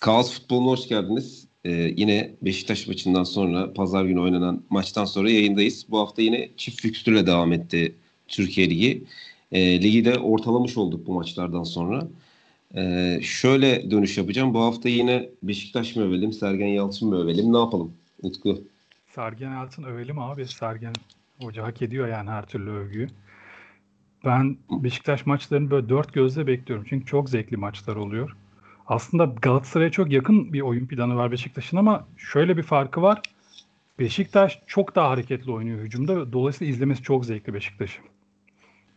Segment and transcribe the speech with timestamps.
[0.00, 1.46] Kaos Futbolu'na hoş geldiniz.
[1.64, 5.86] Ee, yine Beşiktaş maçından sonra, pazar günü oynanan maçtan sonra yayındayız.
[5.90, 7.94] Bu hafta yine çift fikstürle devam etti
[8.28, 9.04] Türkiye Ligi.
[9.52, 12.08] Ee, ligi de ortalamış olduk bu maçlardan sonra.
[12.76, 14.54] Ee, şöyle dönüş yapacağım.
[14.54, 17.52] Bu hafta yine Beşiktaş mı övelim, Sergen Yalçın mı övelim?
[17.52, 17.92] Ne yapalım
[18.22, 18.62] Utku?
[19.14, 20.46] Sergen Yalçın övelim abi.
[20.46, 20.92] Sergen
[21.40, 23.08] Hoca hak ediyor yani her türlü övgüyü.
[24.24, 26.86] Ben Beşiktaş maçlarını böyle dört gözle bekliyorum.
[26.88, 28.36] Çünkü çok zevkli maçlar oluyor.
[28.88, 33.20] Aslında Galatasaray'a çok yakın bir oyun planı var Beşiktaş'ın ama şöyle bir farkı var.
[33.98, 36.32] Beşiktaş çok daha hareketli oynuyor hücumda.
[36.32, 38.00] Dolayısıyla izlemesi çok zevkli Beşiktaş'ı.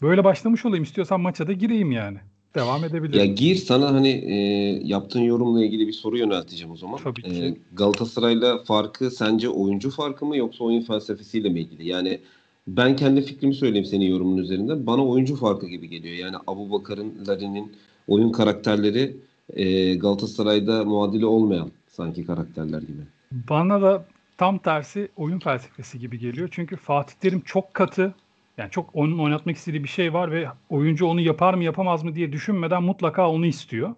[0.02, 0.83] Böyle başlamış olayım.
[0.83, 2.17] istiyorsan maça da gireyim yani.
[2.55, 3.20] Devam edebilirim.
[3.20, 4.35] Ya gir sana hani e,
[4.83, 6.99] yaptığın yorumla ilgili bir soru yönelteceğim o zaman.
[7.03, 7.44] Tabii ki.
[7.44, 11.88] E, Galatasaray'la farkı sence oyuncu farkı mı yoksa oyun felsefesiyle mi ilgili?
[11.88, 12.19] Yani
[12.67, 14.88] ben kendi fikrimi söyleyeyim senin yorumun üzerinden.
[14.88, 16.16] Bana oyuncu farkı gibi geliyor.
[16.16, 17.71] Yani Abu Bakar'ın, Larin'in
[18.08, 19.17] oyun karakterleri
[19.53, 23.02] e, Galatasaray'da muadili olmayan sanki karakterler gibi.
[23.31, 24.05] Bana da
[24.38, 26.50] tam tersi oyun felsefesi gibi geliyor.
[26.52, 28.14] Çünkü Fatih Terim çok katı.
[28.58, 32.16] Yani çok onun oynatmak istediği bir şey var ve oyuncu onu yapar mı yapamaz mı
[32.16, 33.95] diye düşünmeden mutlaka onu istiyor.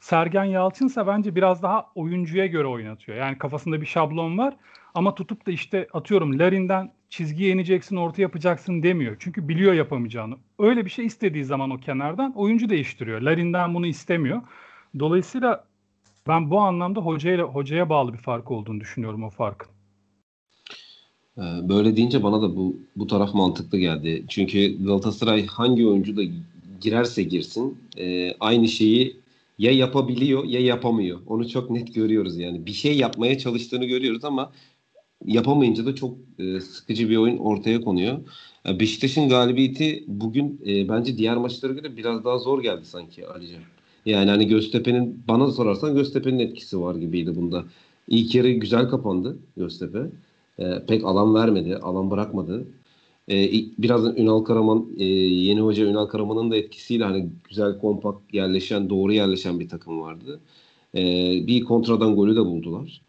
[0.00, 3.18] Sergen Yalçın ise bence biraz daha oyuncuya göre oynatıyor.
[3.18, 4.56] Yani kafasında bir şablon var
[4.94, 9.16] ama tutup da işte atıyorum Larin'den çizgiye ineceksin, orta yapacaksın demiyor.
[9.18, 10.36] Çünkü biliyor yapamayacağını.
[10.58, 13.20] Öyle bir şey istediği zaman o kenardan oyuncu değiştiriyor.
[13.20, 14.42] Larin'den bunu istemiyor.
[14.98, 15.64] Dolayısıyla
[16.28, 19.68] ben bu anlamda hocaya, hocaya bağlı bir fark olduğunu düşünüyorum o farkın.
[21.38, 24.24] Ee, böyle deyince bana da bu bu taraf mantıklı geldi.
[24.28, 26.22] Çünkü Galatasaray hangi oyuncu da
[26.80, 29.16] girerse girsin e, aynı şeyi
[29.58, 31.20] ya yapabiliyor ya yapamıyor.
[31.26, 32.66] Onu çok net görüyoruz yani.
[32.66, 34.52] Bir şey yapmaya çalıştığını görüyoruz ama
[35.24, 38.18] yapamayınca da çok e, sıkıcı bir oyun ortaya konuyor.
[38.64, 43.62] Yani Beşiktaş'ın galibiyeti bugün e, bence diğer maçlara göre biraz daha zor geldi sanki Alican.
[44.06, 47.64] Yani hani Göztepe'nin bana sorarsan Göztepe'nin etkisi var gibiydi bunda.
[48.08, 49.98] İlk yarı güzel kapandı Göztepe.
[50.58, 52.66] E, pek alan vermedi, alan bırakmadı.
[53.30, 58.90] E, biraz Ünal Karaman, e, yeni hoca Ünal Karaman'ın da etkisiyle hani güzel kompakt yerleşen,
[58.90, 60.40] doğru yerleşen bir takım vardı.
[60.94, 61.02] E,
[61.46, 63.02] bir kontradan golü de buldular.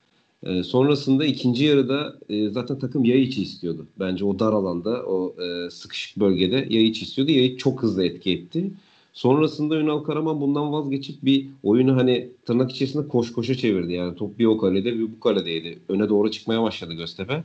[0.43, 3.87] E, sonrasında ikinci yarıda e, zaten takım yay içi istiyordu.
[3.99, 7.31] Bence o dar alanda, o e, sıkışık bölgede yay içi istiyordu.
[7.31, 8.71] Yayı çok hızlı etki etti.
[9.17, 13.93] Sonrasında Ünal Karaman bundan vazgeçip bir oyunu hani tırnak içerisinde koş koşa çevirdi.
[13.93, 15.79] Yani top bir o kalede bir bu kaledeydi.
[15.89, 17.43] Öne doğru çıkmaya başladı Göztepe.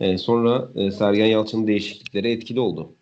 [0.00, 2.92] E, sonra e, Sergen Yalçın'ın değişiklikleri etkili oldu.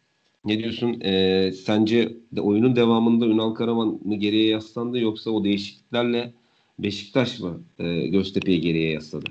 [0.44, 1.00] Ne diyorsun?
[1.00, 6.32] E, sence de oyunun devamında Ünal Karaman mı geriye yaslandı yoksa o değişikliklerle
[6.78, 9.30] Beşiktaş mı e, Göztepe'yi geriye yasladı?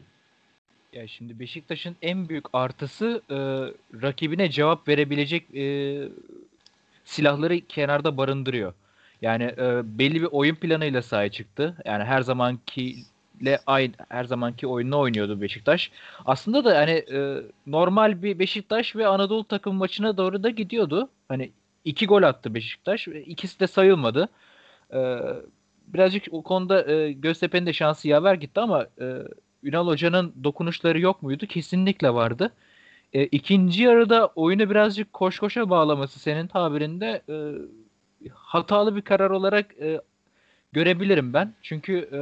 [0.93, 3.37] Ya şimdi Beşiktaş'ın en büyük artısı e,
[4.01, 6.09] rakibine cevap verebilecek e,
[7.09, 8.73] silahları kenarda barındırıyor.
[9.21, 11.75] Yani e, belli bir oyun planıyla sahaya çıktı.
[11.85, 15.91] Yani her zamankiyle aynı her zamanki oyununu oynuyordu Beşiktaş.
[16.25, 21.09] Aslında da hani e, normal bir Beşiktaş ve Anadolu takım maçına doğru da gidiyordu.
[21.27, 21.51] Hani
[21.85, 23.07] iki gol attı Beşiktaş.
[23.07, 24.29] İkisi de sayılmadı.
[24.93, 25.19] E,
[25.87, 29.05] birazcık o konuda e, Göztepe'nin de şansı yaver gitti ama e,
[29.63, 31.47] Ünal Hoca'nın dokunuşları yok muydu?
[31.47, 32.51] Kesinlikle vardı.
[33.13, 37.35] E, ikinci yarıda oyunu birazcık koş koşa bağlaması senin tabirinde e,
[38.33, 40.01] hatalı bir karar olarak e,
[40.71, 41.53] görebilirim ben.
[41.61, 42.19] Çünkü e,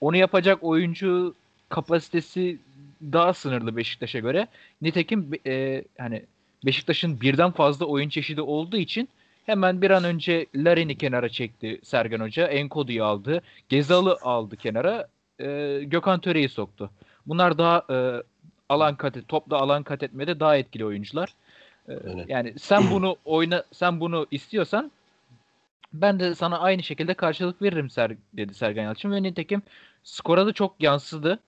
[0.00, 1.34] onu yapacak oyuncu
[1.68, 2.58] kapasitesi
[3.02, 4.46] daha sınırlı Beşiktaş'a göre.
[4.82, 6.22] Nitekim e, hani
[6.66, 9.08] Beşiktaş'ın birden fazla oyun çeşidi olduğu için
[9.46, 12.46] hemen bir an önce Larin'i kenara çekti Sergen Hoca.
[12.46, 13.42] Enkodu'yu aldı.
[13.68, 15.08] Gezal'ı aldı kenara.
[15.40, 16.90] E, Gökhan Töre'yi soktu.
[17.26, 18.22] Bunlar daha e,
[18.70, 21.34] alan kat et, topla alan kat etmede daha etkili oyuncular.
[21.88, 21.92] Ee,
[22.28, 24.90] yani sen bunu oyna sen bunu istiyorsan
[25.92, 29.62] ben de sana aynı şekilde karşılık veririm Ser, dedi Sergen Yalçın ve nitekim
[30.04, 31.38] skora da çok yansıdı.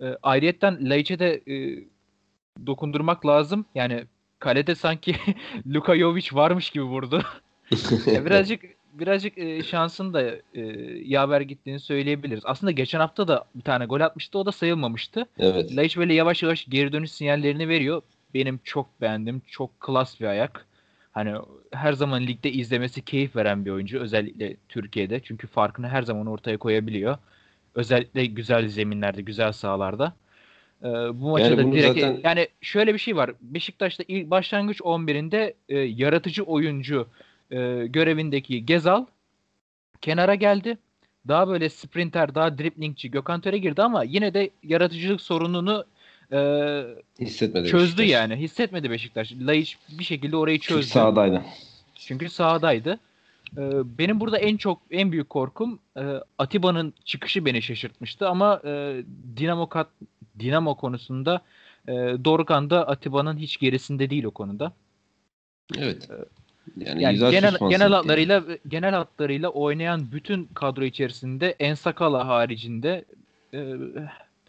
[0.00, 1.84] E, ayrıyetten Laiç'e de e,
[2.66, 3.64] dokundurmak lazım.
[3.74, 4.04] Yani
[4.38, 5.16] kalede sanki
[5.74, 7.22] Luka Jovic varmış gibi vurdu.
[8.06, 10.22] birazcık birazcık e, şansın da
[10.54, 10.60] e,
[11.04, 12.42] yaver gittiğini söyleyebiliriz.
[12.44, 14.38] Aslında geçen hafta da bir tane gol atmıştı.
[14.38, 15.26] O da sayılmamıştı.
[15.38, 15.76] Evet.
[15.76, 18.02] Laiç böyle yavaş yavaş geri dönüş sinyallerini veriyor.
[18.34, 19.42] Benim çok beğendim.
[19.46, 20.66] Çok klas bir ayak.
[21.12, 21.34] Hani
[21.72, 24.00] her zaman ligde izlemesi keyif veren bir oyuncu.
[24.00, 25.20] Özellikle Türkiye'de.
[25.20, 27.18] Çünkü farkını her zaman ortaya koyabiliyor.
[27.74, 30.14] Özellikle güzel zeminlerde, güzel sahalarda.
[30.82, 32.20] Ee, bu maçta yani da direkt zaten...
[32.24, 33.30] yani şöyle bir şey var.
[33.40, 37.06] Beşiktaş'ta ilk başlangıç 11'inde e, yaratıcı oyuncu
[37.52, 39.06] e, görevindeki Gezal
[40.00, 40.78] kenara geldi.
[41.28, 45.84] Daha böyle sprinter, daha driplingçi Gökhan Töre girdi ama yine de yaratıcılık sorununu
[46.32, 46.38] e,
[47.20, 48.08] hissetmedi çözdü Beşiktaş.
[48.08, 48.36] yani.
[48.36, 49.32] Hissetmedi Beşiktaş.
[49.32, 50.82] Laiç bir şekilde orayı çözdü.
[50.82, 51.42] Çünkü sahadaydı.
[51.94, 52.98] Çünkü sahadaydı.
[53.56, 56.02] Ee, benim burada en çok en büyük korkum e,
[56.38, 59.02] Atiba'nın çıkışı beni şaşırtmıştı ama e,
[59.36, 59.88] Dinamo kat,
[60.38, 61.42] Dinamo konusunda
[61.88, 61.92] e,
[62.24, 64.72] Dorukhan da Atiba'nın hiç gerisinde değil o konuda.
[65.78, 66.08] Evet.
[66.76, 73.04] Yani, Yani genel genel hatlarıyla genel hatlarıyla oynayan bütün kadro içerisinde Ensakala haricinde
[73.54, 73.74] e,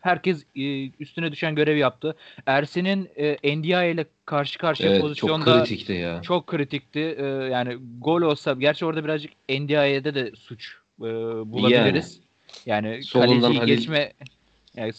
[0.01, 2.15] herkes e, üstüne düşen görev yaptı.
[2.45, 6.21] Ersin'in e, NDI ile karşı karşıya Evet çok pozisyonda kritikti ya.
[6.21, 6.99] çok kritikti.
[6.99, 11.03] E, yani gol olsa gerçi orada birazcık NDI'de de suç e,
[11.51, 12.19] bulabiliriz.
[12.65, 13.75] Yani, Solundan kaleciyi Halil.
[13.75, 14.13] geçme
[14.75, 14.91] yani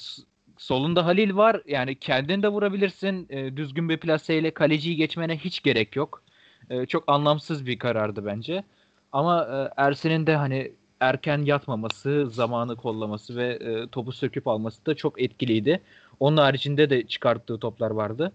[0.58, 1.62] solunda Halil var.
[1.66, 3.26] Yani kendin de vurabilirsin.
[3.30, 6.23] E, düzgün bir plaseyle kaleciyi geçmene hiç gerek yok.
[6.70, 8.64] E, çok anlamsız bir karardı bence.
[9.12, 14.94] Ama e, Ersin'in de hani erken yatmaması, zamanı kollaması ve e, topu söküp alması da
[14.94, 15.80] çok etkiliydi.
[16.20, 18.32] Onun haricinde de çıkarttığı toplar vardı.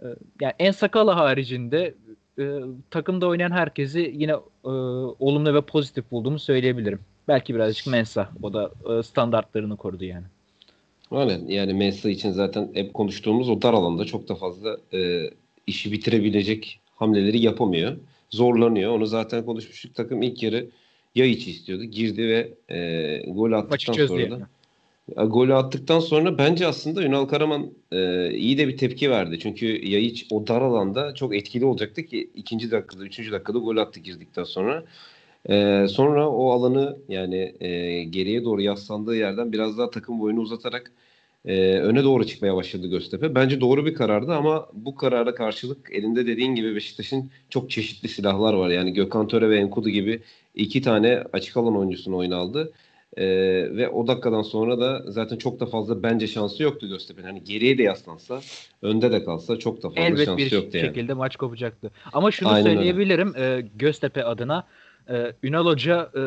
[0.00, 0.06] E,
[0.40, 1.94] yani en sakala haricinde
[2.38, 2.44] e,
[2.90, 4.32] takımda oynayan herkesi yine
[4.64, 4.68] e,
[5.18, 7.00] olumlu ve pozitif bulduğumu söyleyebilirim.
[7.28, 8.30] Belki birazcık Mensa.
[8.42, 10.24] O da e, standartlarını korudu yani.
[11.10, 15.30] Öyle yani Mensa için zaten hep konuştuğumuz o dar alanda çok da fazla e,
[15.66, 17.96] işi bitirebilecek hamleleri yapamıyor.
[18.30, 18.92] Zorlanıyor.
[18.92, 19.94] Onu zaten konuşmuştuk.
[19.94, 20.66] Takım ilk yarı
[21.14, 21.84] yay içi istiyordu.
[21.84, 24.30] Girdi ve e, gol attıktan sonra yani.
[24.30, 24.48] da
[25.16, 29.38] Ya, golü attıktan sonra bence aslında Ünal Karaman e, iyi de bir tepki verdi.
[29.38, 34.00] Çünkü Yayiç o dar alanda çok etkili olacaktı ki ikinci dakikada, üçüncü dakikada gol attı
[34.00, 34.84] girdikten sonra.
[35.48, 40.92] E, sonra o alanı yani e, geriye doğru yaslandığı yerden biraz daha takım boyunu uzatarak
[41.46, 43.34] e, öne doğru çıkmaya başladı Göztepe.
[43.34, 48.54] Bence doğru bir karardı ama bu karara karşılık elinde dediğin gibi Beşiktaş'ın çok çeşitli silahlar
[48.54, 48.70] var.
[48.70, 50.22] Yani Gökhan Töre ve Enkudu gibi
[50.54, 52.72] iki tane açık alan oyuncusunu oyuna aldı.
[53.16, 53.24] Ee,
[53.70, 57.26] ve o dakikadan sonra da zaten çok da fazla bence şansı yoktu Göztepe'nin.
[57.26, 58.40] Hani geriye de yaslansa,
[58.82, 60.86] önde de kalsa çok da fazla Elbet şansı bir yoktu yani.
[60.86, 61.90] şekilde maç kopacaktı.
[62.12, 62.76] Ama şunu Aynen öyle.
[62.76, 64.66] söyleyebilirim e, Göztepe adına.
[65.10, 66.20] E, Ünal Hoca e,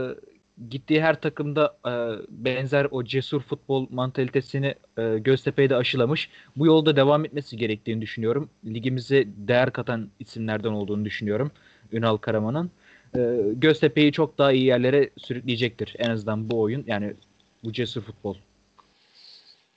[0.70, 1.92] gittiği her takımda e,
[2.30, 6.30] benzer o cesur futbol mantalitesini e, Göztepe'ye de aşılamış.
[6.56, 8.50] Bu yolda devam etmesi gerektiğini düşünüyorum.
[8.66, 11.52] Ligimize değer katan isimlerden olduğunu düşünüyorum
[11.92, 12.72] Ünal Karaman'ın.
[13.18, 13.20] E,
[13.54, 15.96] Göztepe'yi çok daha iyi yerlere sürükleyecektir.
[16.00, 17.14] En azından bu oyun yani
[17.64, 18.36] bu cesur futbol.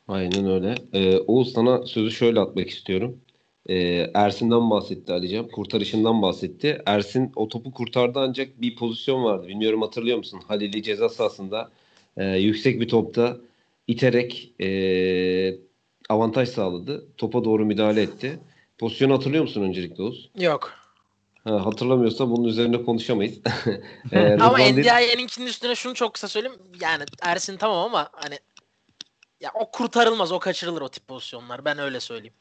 [0.09, 0.75] Aynen öyle.
[0.93, 3.21] Ee, Oğuz sana sözü şöyle atmak istiyorum.
[3.69, 5.49] Ee, Ersin'den bahsetti Alican.
[5.49, 6.83] Kurtarışından bahsetti.
[6.87, 9.49] Ersin o topu kurtardı ancak bir pozisyon vardı.
[9.49, 10.41] Bilmiyorum hatırlıyor musun?
[10.49, 11.71] Halil'i ceza sahasında
[12.17, 13.37] e, yüksek bir topta
[13.87, 14.69] iterek e,
[16.09, 17.07] avantaj sağladı.
[17.17, 18.39] Topa doğru müdahale etti.
[18.79, 20.31] Pozisyonu hatırlıyor musun öncelikle Oğuz?
[20.39, 20.73] Yok.
[21.45, 23.39] Ha, hatırlamıyorsa bunun üzerine konuşamayız.
[24.13, 26.59] Ee, Ama NDI'ninkinin üstüne şunu çok kısa söyleyeyim.
[26.81, 28.39] Yani Ersin tamam ama hani
[29.41, 31.65] ya o kurtarılmaz, o kaçırılır o tip pozisyonlar.
[31.65, 32.35] Ben öyle söyleyeyim.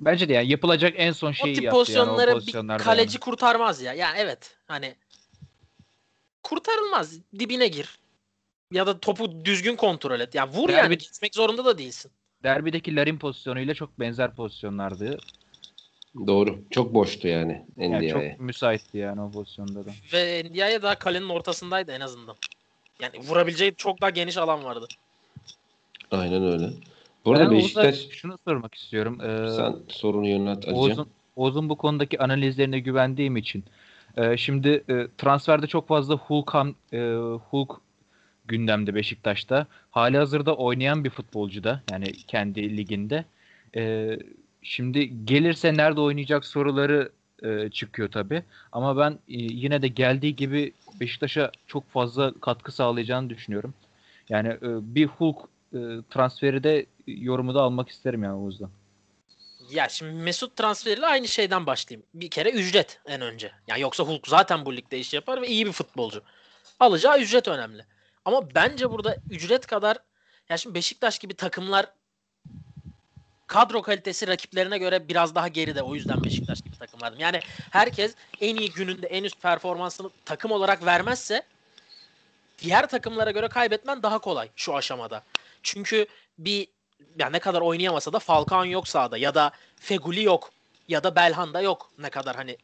[0.00, 3.20] Bence de yani yapılacak en son O şeyi tip yaptı yani o bir kaleci yani.
[3.20, 3.92] kurtarmaz ya.
[3.92, 4.94] Yani evet hani
[6.42, 7.18] kurtarılmaz.
[7.38, 7.98] Dibine gir.
[8.72, 10.34] Ya da topu düzgün kontrol et.
[10.34, 12.10] Ya vur Derbi- yani gitmek zorunda da değilsin.
[12.42, 15.18] Derbideki Larin pozisyonuyla çok benzer pozisyonlardı.
[16.26, 16.58] Doğru.
[16.70, 18.10] Çok boştu yani Yani NDI'ye.
[18.12, 19.90] çok müsaitti yani o pozisyonda da.
[20.12, 22.36] Ve NDI'ye daha kalenin ortasındaydı en azından.
[23.02, 24.88] Yani vurabileceği çok daha geniş alan vardı.
[26.10, 26.70] Aynen öyle.
[27.24, 29.20] Bu arada Ben Oğuz'a Beşiktaş şunu sormak istiyorum.
[29.20, 30.68] Ee, sen sorunu yönelt.
[30.68, 33.64] Oğuz'un, Oğuz'un bu konudaki analizlerine güvendiğim için.
[34.16, 36.54] Ee, şimdi e, transferde çok fazla Hulk,
[36.92, 37.14] e,
[37.50, 37.80] Hulk
[38.48, 39.66] gündemde Beşiktaş'ta.
[39.90, 43.24] Hali hazırda oynayan bir futbolcu da yani kendi liginde.
[43.76, 44.18] Ee,
[44.62, 48.42] şimdi gelirse nerede oynayacak soruları e, çıkıyor tabii.
[48.72, 53.74] Ama ben e, yine de geldiği gibi Beşiktaş'a çok fazla katkı sağlayacağını düşünüyorum.
[54.28, 54.58] Yani e,
[54.94, 55.36] bir Hulk
[55.74, 55.78] e,
[56.10, 58.70] transferi de yorumu da almak isterim yani Oğuz'dan.
[59.70, 62.06] Ya şimdi Mesut transferiyle aynı şeyden başlayayım.
[62.14, 63.52] Bir kere ücret en önce.
[63.66, 66.22] Yani yoksa Hulk zaten bu ligde iş yapar ve iyi bir futbolcu.
[66.80, 67.84] Alacağı ücret önemli.
[68.24, 69.98] Ama bence burada ücret kadar
[70.48, 71.86] ya şimdi Beşiktaş gibi takımlar
[73.46, 75.82] kadro kalitesi rakiplerine göre biraz daha geride.
[75.82, 77.14] O yüzden Beşiktaş gibi takımlar.
[77.18, 81.42] Yani herkes en iyi gününde en üst performansını takım olarak vermezse
[82.58, 85.22] diğer takımlara göre kaybetmen daha kolay şu aşamada.
[85.62, 86.06] Çünkü
[86.38, 86.68] bir
[87.18, 90.50] ya ne kadar oynayamasa da Falcao yok sahada ya da Feguli yok
[90.88, 92.56] ya da Belhanda yok ne kadar hani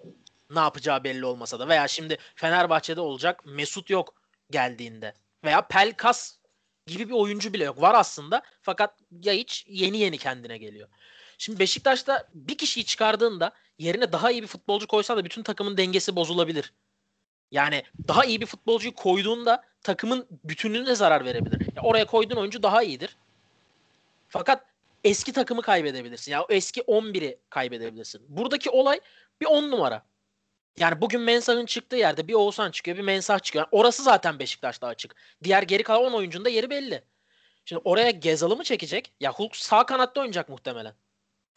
[0.50, 4.14] ne yapacağı belli olmasa da veya şimdi Fenerbahçe'de olacak Mesut yok
[4.50, 6.36] geldiğinde veya Pelkas
[6.86, 7.80] gibi bir oyuncu bile yok.
[7.80, 10.88] Var aslında fakat ya hiç yeni yeni kendine geliyor.
[11.38, 16.16] Şimdi Beşiktaş'ta bir kişiyi çıkardığında yerine daha iyi bir futbolcu koysan da bütün takımın dengesi
[16.16, 16.72] bozulabilir.
[17.50, 21.63] Yani daha iyi bir futbolcuyu koyduğunda takımın bütünlüğüne zarar verebilir.
[21.76, 23.16] Ya oraya koyduğun oyuncu daha iyidir.
[24.28, 24.64] Fakat
[25.04, 26.33] eski takımı kaybedebilirsin.
[26.33, 28.23] Ya o eski 11'i kaybedebilirsin.
[28.28, 29.00] Buradaki olay
[29.40, 30.02] bir 10 numara.
[30.78, 33.64] Yani bugün Mensah'ın çıktığı yerde bir Oğuzhan çıkıyor, bir Mensah çıkıyor.
[33.64, 35.14] Yani orası zaten Beşiktaş'ta açık.
[35.45, 37.02] Diğer geri kalan 10 oyuncunun da yeri belli.
[37.64, 39.12] Şimdi oraya Gezal'ı mı çekecek?
[39.21, 40.95] Ya Hulk sağ kanatta oynayacak muhtemelen.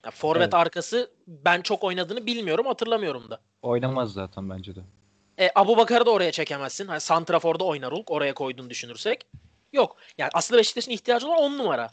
[0.05, 0.53] Ya forvet Evet.
[0.53, 3.41] arkası ben çok oynadığını bilmiyorum, hatırlamıyorum da.
[3.61, 4.79] Oynamaz zaten bence de.
[5.39, 6.87] E, Abu Bakar'ı da oraya çekemezsin.
[6.87, 9.25] Hani Santrafor'da oynar Hulk oraya koyduğunu düşünürsek.
[9.73, 9.97] Yok.
[10.17, 11.89] Yani aslında Beşiktaş'ın ihtiyacı olan 10 numara.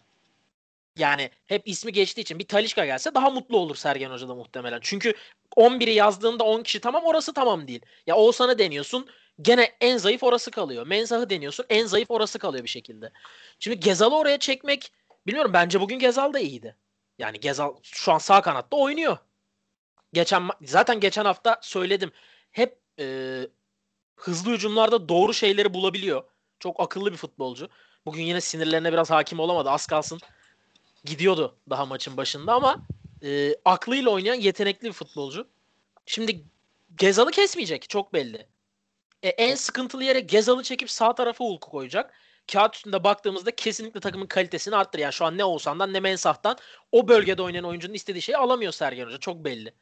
[0.98, 4.78] Yani hep ismi geçtiği için bir Talişka gelse daha mutlu olur Sergen Hoca da muhtemelen.
[4.82, 5.14] Çünkü
[5.56, 7.80] 11'i yazdığında 10 kişi tamam orası tamam değil.
[8.06, 9.08] Ya Oğuzhan'ı deniyorsun
[9.42, 10.86] gene en zayıf orası kalıyor.
[10.86, 13.12] Mensah'ı deniyorsun en zayıf orası kalıyor bir şekilde.
[13.58, 14.92] Şimdi Gezal'ı oraya çekmek
[15.26, 16.76] bilmiyorum bence bugün Gezal da iyiydi.
[17.18, 19.18] Yani Gezal şu an sağ kanatta oynuyor.
[20.12, 22.12] Geçen zaten geçen hafta söyledim.
[22.50, 23.38] Hep e,
[24.16, 26.24] hızlı hücumlarda doğru şeyleri bulabiliyor.
[26.60, 27.68] Çok akıllı bir futbolcu.
[28.06, 29.70] Bugün yine sinirlerine biraz hakim olamadı.
[29.70, 30.20] Az kalsın
[31.04, 32.86] gidiyordu daha maçın başında ama
[33.22, 35.48] e, aklıyla oynayan yetenekli bir futbolcu.
[36.06, 36.44] Şimdi
[36.96, 38.46] Gezal'ı kesmeyecek çok belli.
[39.22, 42.14] E, en sıkıntılı yere Gezal'ı çekip sağ tarafa Hulk'u koyacak.
[42.52, 45.02] Kağıt üstünde baktığımızda kesinlikle takımın kalitesini arttırır.
[45.02, 46.58] Yani şu an ne Oğuzhan'dan ne Mensah'tan
[46.92, 49.18] o bölgede oynayan oyuncunun istediği şeyi alamıyor Sergen Hoca.
[49.18, 49.74] Çok belli.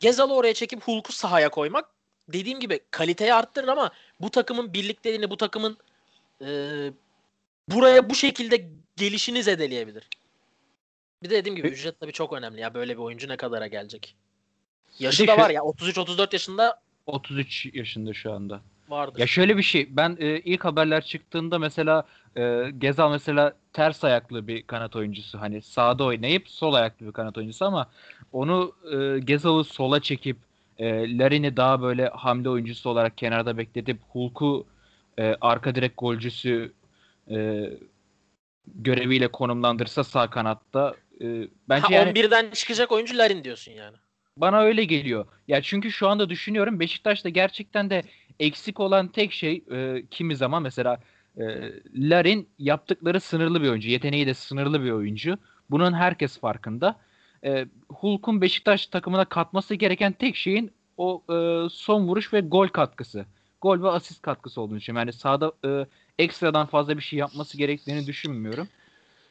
[0.00, 1.90] Gezal'ı oraya çekip Hulk'u sahaya koymak
[2.28, 3.90] dediğim gibi kaliteyi arttırır ama
[4.20, 5.76] bu takımın birlikteliğini, bu takımın
[6.40, 6.46] e,
[7.68, 10.08] buraya bu şekilde gelişini zedeleyebilir.
[11.22, 12.74] Bir de dediğim gibi ücret tabii çok önemli ya.
[12.74, 14.14] Böyle bir oyuncu ne kadara gelecek?
[14.98, 18.60] Yaşı da var ya 33-34 yaşında 33 yaşında şu anda.
[18.88, 19.20] vardır.
[19.20, 19.96] Ya şöyle bir şey.
[19.96, 22.04] Ben e, ilk haberler çıktığında mesela
[22.36, 25.40] e, Gezal mesela ters ayaklı bir kanat oyuncusu.
[25.40, 27.90] Hani sağda oynayıp sol ayaklı bir kanat oyuncusu ama
[28.32, 30.36] onu e, Gezal'ı sola çekip
[30.78, 34.66] e, Larin'i daha böyle hamle oyuncusu olarak kenarda bekletip Hulk'u
[35.18, 36.72] e, arka direk golcüsü
[37.30, 37.70] e,
[38.66, 43.96] göreviyle konumlandırsa sağ kanatta e, bence ha, yani 11'den çıkacak oyuncu Larin diyorsun yani.
[44.36, 45.26] bana öyle geliyor.
[45.48, 48.02] Ya çünkü şu anda düşünüyorum Beşiktaş'ta gerçekten de
[48.40, 51.00] eksik olan tek şey e, kimi zaman mesela
[51.36, 51.44] e,
[51.94, 53.88] Larin yaptıkları sınırlı bir oyuncu.
[53.88, 55.38] Yeteneği de sınırlı bir oyuncu.
[55.70, 56.96] Bunun herkes farkında.
[57.44, 63.26] E, Hulk'un Beşiktaş takımına katması gereken tek şeyin o e, son vuruş ve gol katkısı.
[63.60, 65.08] Gol ve asist katkısı olduğunu düşünüyorum.
[65.08, 65.86] Yani sahada e,
[66.18, 68.68] ekstradan fazla bir şey yapması gerektiğini düşünmüyorum.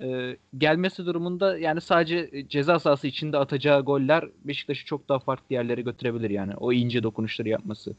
[0.01, 5.82] E, gelmesi durumunda yani sadece ceza sahası içinde atacağı goller Beşiktaş'ı çok daha farklı yerlere
[5.82, 6.53] götürebilir yani.
[6.55, 7.93] O ince dokunuşları yapması.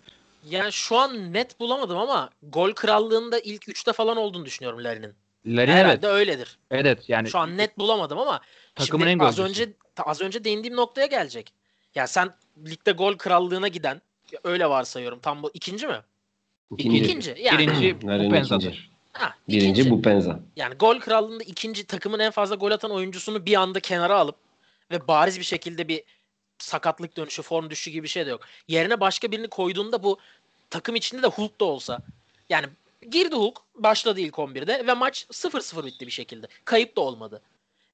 [0.50, 5.14] Yani şu an net bulamadım ama gol krallığında ilk 3'te falan olduğunu düşünüyorum Larin'in.
[5.46, 6.16] Larin Herhalde evet.
[6.16, 6.58] öyledir.
[6.70, 8.40] Evet yani Şu an net bulamadım ama
[8.74, 9.62] takımın şimdi en az golcüsü.
[9.62, 11.52] önce az önce değindiğim noktaya gelecek.
[11.94, 12.34] Ya sen
[12.66, 15.18] ligde gol krallığına giden ya öyle varsayıyorum.
[15.20, 16.00] Tam bu ikinci mi?
[16.78, 16.96] İkinci.
[16.96, 17.34] İkinci.
[17.38, 18.66] Yani birinci bu Penza'dır.
[18.66, 18.88] ikinci.
[19.12, 20.40] ha, Birinci bu Penza.
[20.56, 24.36] Yani gol krallığında ikinci takımın en fazla gol atan oyuncusunu bir anda kenara alıp
[24.90, 26.02] ve bariz bir şekilde bir
[26.58, 28.40] sakatlık dönüşü, form düşüşü gibi bir şey de yok.
[28.68, 30.18] Yerine başka birini koyduğunda bu
[30.70, 31.98] takım içinde de Hulk da olsa
[32.48, 32.66] yani
[33.10, 36.46] girdi Hulk başladı ilk 11'de ve maç 0-0 bitti bir şekilde.
[36.64, 37.42] Kayıp da olmadı.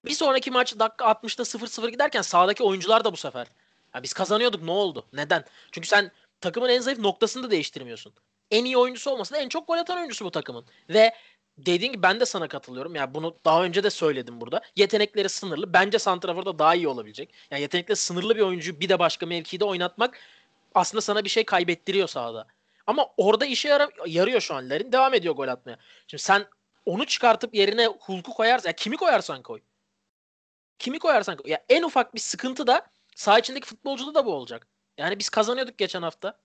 [0.05, 3.47] Bir sonraki maç dakika 60'ta 0-0 giderken sahadaki oyuncular da bu sefer.
[3.95, 5.07] Ya biz kazanıyorduk ne oldu?
[5.13, 5.45] Neden?
[5.73, 8.13] Çünkü sen takımın en zayıf noktasını da değiştirmiyorsun.
[8.51, 10.65] En iyi oyuncusu olmasa da en çok gol atan oyuncusu bu takımın.
[10.89, 11.15] Ve
[11.59, 12.95] dediğin gibi ben de sana katılıyorum.
[12.95, 14.61] Yani bunu daha önce de söyledim burada.
[14.77, 15.73] Yetenekleri sınırlı.
[15.73, 17.35] Bence Santrafor'da daha iyi olabilecek.
[17.51, 20.19] Yani yetenekleri sınırlı bir oyuncuyu bir de başka mevkide oynatmak
[20.75, 22.47] aslında sana bir şey kaybettiriyor sahada.
[22.91, 24.93] Ama orada işe yara- yarıyor şu an Larin.
[24.93, 25.79] Devam ediyor gol atmaya.
[26.07, 26.47] Şimdi sen
[26.87, 29.61] onu çıkartıp yerine Hulk'u koyarsan, ya kimi koyarsan koy.
[30.79, 31.51] Kimi koyarsan koy.
[31.51, 34.67] Ya en ufak bir sıkıntı da saha içindeki futbolcuda da bu olacak.
[34.99, 36.39] Yani biz kazanıyorduk geçen hafta.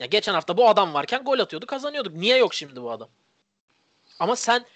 [0.00, 2.12] Ya geçen hafta bu adam varken gol atıyordu, kazanıyorduk.
[2.12, 3.08] Niye yok şimdi bu adam?
[4.18, 4.66] Ama sen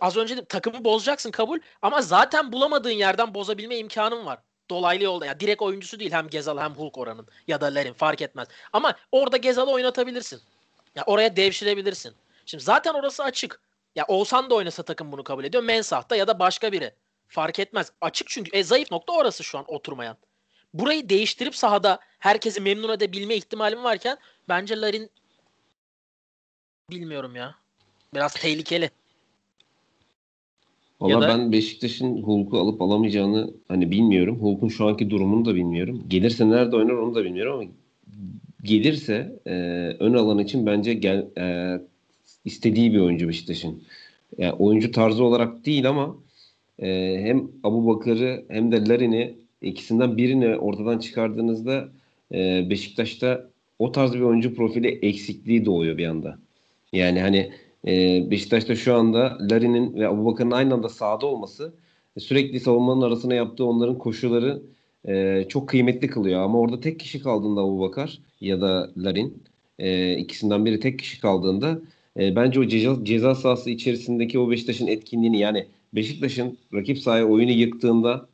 [0.00, 4.38] az önce dedim, takımı bozacaksın kabul ama zaten bulamadığın yerden bozabilme imkanın var.
[4.70, 5.26] Dolaylı yolda.
[5.26, 8.48] Ya direkt oyuncusu değil hem Gezal hem Hulk oranın ya da Larin fark etmez.
[8.72, 10.40] Ama orada Gezal'ı oynatabilirsin.
[10.94, 12.14] Ya oraya devşirebilirsin.
[12.46, 13.60] Şimdi zaten orası açık.
[13.96, 15.62] Ya Oğuzhan da oynasa takım bunu kabul ediyor.
[15.62, 16.94] Mensah da ya da başka biri.
[17.28, 17.92] Fark etmez.
[18.00, 18.56] Açık çünkü.
[18.56, 20.16] E, zayıf nokta orası şu an oturmayan.
[20.74, 25.10] Burayı değiştirip sahada herkesi memnun edebilme ihtimalim varken bence Larin
[26.90, 27.54] bilmiyorum ya.
[28.14, 28.90] Biraz tehlikeli.
[31.00, 34.38] Valla da- ben Beşiktaş'ın Hulk'u alıp alamayacağını hani bilmiyorum.
[34.40, 36.02] Hulk'un şu anki durumunu da bilmiyorum.
[36.08, 37.70] Gelirse nerede oynar onu da bilmiyorum ama
[38.64, 39.52] gelirse e,
[40.00, 41.76] ön alan için bence gel, e,
[42.44, 43.82] istediği bir oyuncu Beşiktaş'ın.
[44.38, 46.16] Yani oyuncu tarzı olarak değil ama
[46.78, 51.88] e, hem Abu Bakar'ı hem de Larin'i ikisinden birini ortadan çıkardığınızda
[52.34, 53.46] e, Beşiktaş'ta
[53.78, 56.38] o tarz bir oyuncu profili eksikliği doğuyor bir anda.
[56.92, 57.50] Yani hani
[57.86, 61.74] e, Beşiktaş'ta şu anda Larin'in ve Abubakar'ın aynı anda sahada olması
[62.16, 64.62] e, sürekli savunmanın arasına yaptığı onların koşuları
[65.08, 66.42] e, çok kıymetli kılıyor.
[66.42, 69.42] Ama orada tek kişi kaldığında Abu Bakar ya da Larin
[69.78, 71.80] e, ikisinden biri tek kişi kaldığında
[72.16, 78.28] bence o ceza, ceza sahası içerisindeki o Beşiktaş'ın etkinliğini yani Beşiktaş'ın rakip sahaya oyunu yıktığında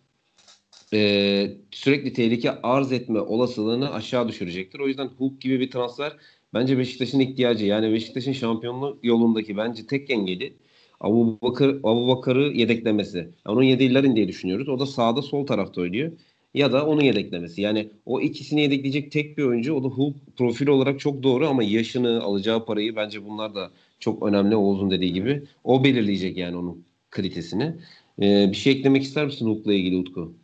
[1.70, 4.78] sürekli tehlike arz etme olasılığını aşağı düşürecektir.
[4.80, 6.16] O yüzden Hulk gibi bir transfer
[6.60, 7.66] bence Beşiktaş'ın ihtiyacı.
[7.66, 10.52] Yani Beşiktaş'ın şampiyonluk yolundaki bence tek engeli
[11.00, 13.18] Abu, Bakır, Abu Bakar'ı yedeklemesi.
[13.18, 14.68] Yani onun yedeğilerin diye düşünüyoruz.
[14.68, 16.12] O da sağda sol tarafta oynuyor.
[16.54, 17.62] Ya da onu yedeklemesi.
[17.62, 19.74] Yani o ikisini yedekleyecek tek bir oyuncu.
[19.74, 23.70] O da Hulk profil olarak çok doğru ama yaşını, alacağı parayı bence bunlar da
[24.00, 25.42] çok önemli Oğuz'un dediği gibi.
[25.64, 27.74] O belirleyecek yani onun kritesini.
[28.22, 30.34] Ee, bir şey eklemek ister misin Hulk'la ilgili Utku?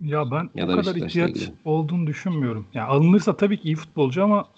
[0.00, 1.50] Ya ben Ya o da kadar ihtiyaç ilgili.
[1.64, 2.66] olduğunu düşünmüyorum.
[2.74, 4.48] Ya alınırsa tabii ki iyi futbolcu ama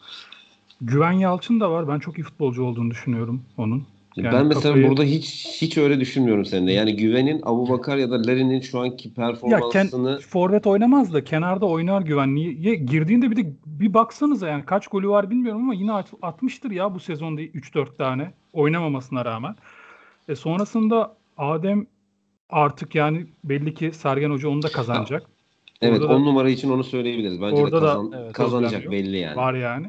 [0.85, 1.89] Güven Yalçın da var.
[1.89, 3.87] Ben çok iyi futbolcu olduğunu düşünüyorum onun.
[4.17, 6.73] Yani ben mesela kafayı- burada hiç hiç öyle düşünmüyorum seninle.
[6.73, 11.25] Yani Güven'in Abu Bakar ya da Larin'in şu anki Ya ken, performansını forvet oynamaz da
[11.25, 12.35] kenarda oynar Güven.
[12.35, 12.75] Niye?
[12.75, 16.95] Girdiğinde bir de bir baksanıza yani kaç golü var bilmiyorum ama yine at- atmıştır ya
[16.95, 19.55] bu sezonda 3-4 tane oynamamasına rağmen.
[20.29, 21.87] E sonrasında Adem
[22.51, 25.23] artık yani belli ki Sergen Hoca onu da kazanacak.
[25.83, 27.43] evet Orada da- 10 numara için onu söyleyebiliriz.
[27.43, 29.37] Bence Orada de da, kazan, evet, kazanacak belli yani.
[29.37, 29.87] Var yani.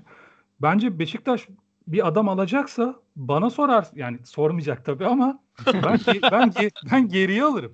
[0.62, 1.48] Bence Beşiktaş
[1.88, 5.40] bir adam alacaksa bana sorar yani sormayacak tabii ama
[5.74, 6.00] ben
[6.32, 6.54] ben
[6.92, 7.74] ben geriye alırım.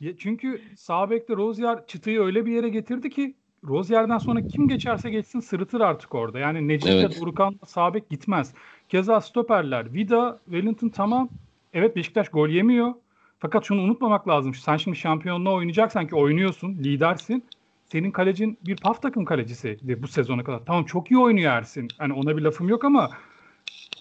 [0.00, 3.34] Ya çünkü sağ bekte Rozier çıtayı öyle bir yere getirdi ki
[3.68, 6.38] Rozier'den sonra kim geçerse geçsin sırıtır artık orada.
[6.38, 7.16] Yani Necip Evet.
[7.16, 8.54] ve Durukan sağ bek gitmez.
[8.88, 11.28] Keza stoperler Vida, Wellington tamam.
[11.74, 12.94] Evet Beşiktaş gol yemiyor.
[13.38, 14.54] Fakat şunu unutmamak lazım.
[14.54, 17.44] Sen şimdi şampiyonluğa oynayacaksan ki oynuyorsun, lidersin.
[17.92, 20.64] Senin kalecin bir PAF takım kalecisi bu sezona kadar.
[20.66, 21.88] Tamam çok iyi oynuyor Ersin.
[21.98, 23.10] Hani ona bir lafım yok ama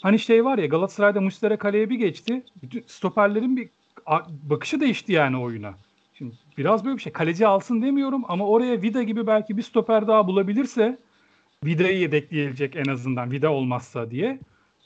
[0.01, 2.43] hani şey var ya Galatasaray'da Muslera kaleye bir geçti.
[2.63, 3.69] Bütün stoperlerin bir
[4.43, 5.73] bakışı değişti yani oyuna.
[6.13, 7.13] Şimdi biraz böyle bir şey.
[7.13, 10.99] Kaleci alsın demiyorum ama oraya Vida gibi belki bir stoper daha bulabilirse
[11.65, 14.39] Vida'yı yedekleyecek en azından Vida olmazsa diye.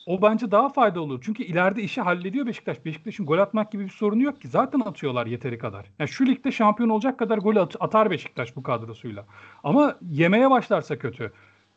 [0.06, 1.22] O bence daha faydalı olur.
[1.26, 2.86] Çünkü ileride işi hallediyor Beşiktaş.
[2.86, 4.48] Beşiktaş'ın gol atmak gibi bir sorunu yok ki.
[4.48, 5.86] Zaten atıyorlar yeteri kadar.
[6.00, 9.26] Yani şu ligde şampiyon olacak kadar gol at- atar Beşiktaş bu kadrosuyla.
[9.64, 11.32] Ama yemeye başlarsa kötü.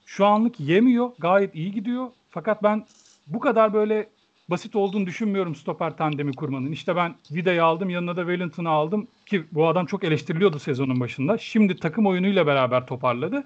[0.07, 1.11] Şu anlık yemiyor.
[1.18, 2.07] Gayet iyi gidiyor.
[2.31, 2.85] Fakat ben
[3.26, 4.09] bu kadar böyle
[4.50, 6.72] basit olduğunu düşünmüyorum stoper tandemi kurmanın.
[6.72, 11.38] İşte ben Vida'yı aldım yanına da Wellington'ı aldım ki bu adam çok eleştiriliyordu sezonun başında.
[11.38, 13.44] Şimdi takım oyunuyla beraber toparladı.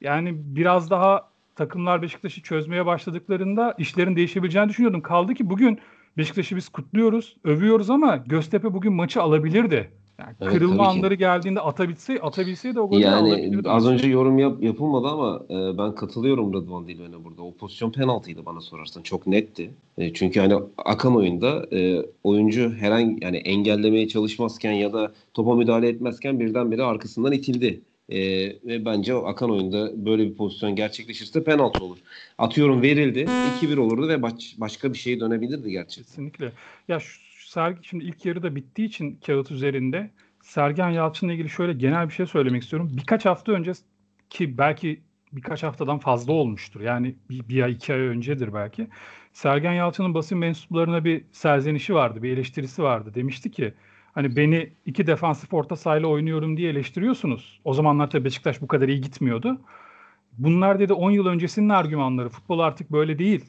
[0.00, 1.27] Yani biraz daha
[1.62, 5.00] takımlar Beşiktaş'ı çözmeye başladıklarında işlerin değişebileceğini düşünüyordum.
[5.00, 5.78] Kaldı ki bugün
[6.16, 9.90] Beşiktaş'ı biz kutluyoruz, övüyoruz ama Göztepe bugün maçı alabilirdi.
[10.18, 10.98] Yani Evet, kırılma tabii ki.
[10.98, 13.70] anları geldiğinde atabilse, atabilseydi o golü Yani alabilirdi.
[13.70, 17.42] az önce yorum yap, yapılmadı ama e, ben katılıyorum Rıdvan Dilmen'e burada.
[17.42, 19.02] O pozisyon penaltıydı bana sorarsan.
[19.02, 19.70] Çok netti.
[19.98, 25.88] E, çünkü hani akan oyunda e, oyuncu herhangi yani engellemeye çalışmazken ya da topa müdahale
[25.88, 27.80] etmezken birdenbire arkasından itildi.
[28.08, 28.18] E,
[28.66, 31.98] ve bence o akan oyunda böyle bir pozisyon gerçekleşirse penaltı olur.
[32.38, 33.26] Atıyorum verildi.
[33.60, 36.02] 2-1 olurdu ve baş, başka bir şeye dönebilirdi gerçekten.
[36.02, 36.52] Kesinlikle.
[36.88, 40.10] Ya şu, sergi şimdi ilk yarı da bittiği için kağıt üzerinde
[40.42, 42.90] Sergen Yalçın'la ilgili şöyle genel bir şey söylemek istiyorum.
[42.92, 43.72] Birkaç hafta önce
[44.30, 45.00] ki belki
[45.32, 46.80] birkaç haftadan fazla olmuştur.
[46.80, 48.88] Yani bir, bir ay iki ay öncedir belki.
[49.32, 53.14] Sergen Yalçın'ın basın mensuplarına bir serzenişi vardı, bir eleştirisi vardı.
[53.14, 53.74] Demişti ki
[54.12, 57.60] hani beni iki defansif orta sahayla oynuyorum diye eleştiriyorsunuz.
[57.64, 59.60] O zamanlar tabii Beşiktaş bu kadar iyi gitmiyordu.
[60.38, 62.28] Bunlar dedi 10 yıl öncesinin argümanları.
[62.28, 63.44] Futbol artık böyle değil.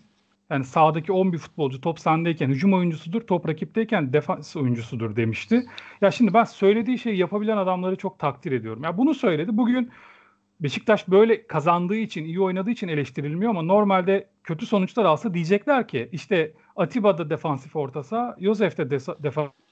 [0.50, 5.65] Yani sahadaki 11 futbolcu top sendeyken hücum oyuncusudur, top rakipteyken defans oyuncusudur demişti.
[6.02, 8.84] Ya şimdi ben söylediği şeyi yapabilen adamları çok takdir ediyorum.
[8.84, 9.58] Ya bunu söyledi.
[9.58, 9.91] Bugün
[10.60, 16.10] Beşiktaş böyle kazandığı için, iyi oynadığı için eleştirilmiyor ama normalde kötü sonuçlar alsa diyecekler ki
[16.12, 18.89] işte Atiba da defansif orta saha, Yosef de
[19.24, 19.69] defansif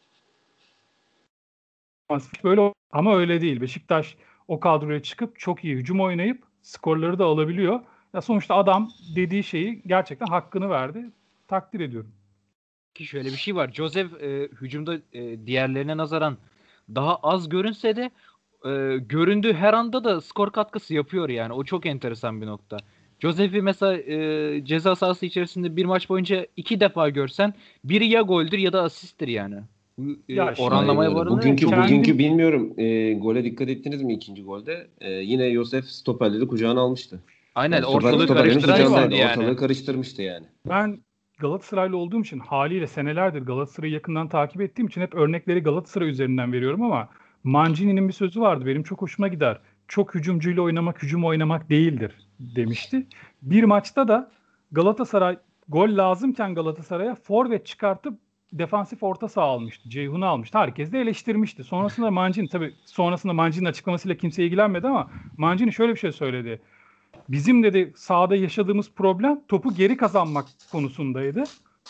[2.43, 3.61] böyle ama öyle değil.
[3.61, 4.17] Beşiktaş
[4.47, 7.79] o kadroya çıkıp çok iyi hücum oynayıp skorları da alabiliyor.
[8.13, 11.11] Ya sonuçta adam dediği şeyi gerçekten hakkını verdi.
[11.47, 12.11] Takdir ediyorum.
[12.95, 13.71] Ki şöyle bir şey var.
[13.73, 16.37] Joseph e, hücumda e, diğerlerine nazaran
[16.95, 18.11] daha az görünse de
[18.65, 21.53] e, göründüğü her anda da skor katkısı yapıyor yani.
[21.53, 22.77] O çok enteresan bir nokta.
[23.19, 28.57] Joseph'i mesela e, ceza sahası içerisinde bir maç boyunca iki defa görsen biri ya goldür
[28.57, 29.63] ya da asisttir yani.
[29.97, 31.37] Bu, e, Ya oranlamaya varılır.
[31.37, 34.87] Bugünkü, Kendim- bugünkü bilmiyorum e, gole dikkat ettiniz mi ikinci golde?
[35.01, 37.19] E, yine Yosef stoperleri kucağına almıştı.
[37.55, 39.31] Aynen Yani stoper- ortalığı insandı yani.
[39.31, 40.45] Ortalığı karıştırmıştı yani.
[40.69, 40.99] Ben
[41.39, 46.81] Galatasaraylı olduğum için haliyle senelerdir Galatasaray'ı yakından takip ettiğim için hep örnekleri Galatasaray üzerinden veriyorum
[46.81, 47.09] ama
[47.43, 49.59] Mancini'nin bir sözü vardı benim çok hoşuma gider.
[49.87, 53.07] Çok hücumcuyla oynamak hücum oynamak değildir demişti.
[53.41, 54.31] Bir maçta da
[54.71, 55.37] Galatasaray
[55.69, 58.19] gol lazımken Galatasaray'a forvet çıkartıp
[58.53, 59.89] defansif orta saha almıştı.
[59.89, 60.57] Ceyhun'u almıştı.
[60.57, 61.63] Herkes de eleştirmişti.
[61.63, 66.61] Sonrasında Mancini tabii sonrasında Mancini'nin açıklamasıyla kimse ilgilenmedi ama Mancini şöyle bir şey söyledi.
[67.29, 71.43] Bizim dedi sahada yaşadığımız problem topu geri kazanmak konusundaydı.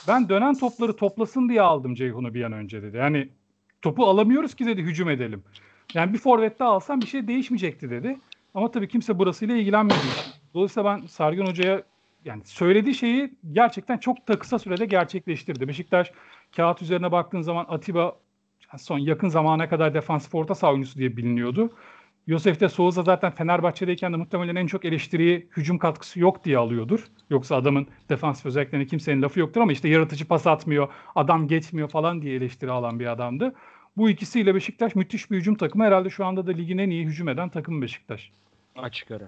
[0.08, 2.98] Ben dönen topları toplasın diye aldım Ceyhun'u bir an önce dedi.
[2.98, 3.30] Yani
[3.82, 5.44] topu alamıyoruz ki dedi hücum edelim.
[5.94, 8.18] Yani bir forvette alsam bir şey değişmeyecekti dedi.
[8.54, 9.96] Ama tabii kimse burasıyla ilgilenmedi.
[10.54, 11.84] Dolayısıyla ben Sergen Hoca'ya
[12.26, 15.68] yani söylediği şeyi gerçekten çok da kısa sürede gerçekleştirdi.
[15.68, 16.12] Beşiktaş
[16.58, 18.16] kağıt üzerine baktığın zaman Atiba
[18.78, 21.70] son yakın zamana kadar defansif orta saha oyuncusu diye biliniyordu.
[22.28, 27.04] Yosef de Souza zaten Fenerbahçe'deyken de muhtemelen en çok eleştiriyi hücum katkısı yok diye alıyordur.
[27.30, 32.22] Yoksa adamın defansif özelliklerine kimsenin lafı yoktur ama işte yaratıcı pas atmıyor, adam geçmiyor falan
[32.22, 33.56] diye eleştiri alan bir adamdı.
[33.98, 35.84] Bu ikisiyle Beşiktaş müthiş bir hücum takımı.
[35.84, 38.32] Herhalde şu anda da ligin en iyi hücum eden takımı Beşiktaş.
[38.76, 39.28] Açık ara.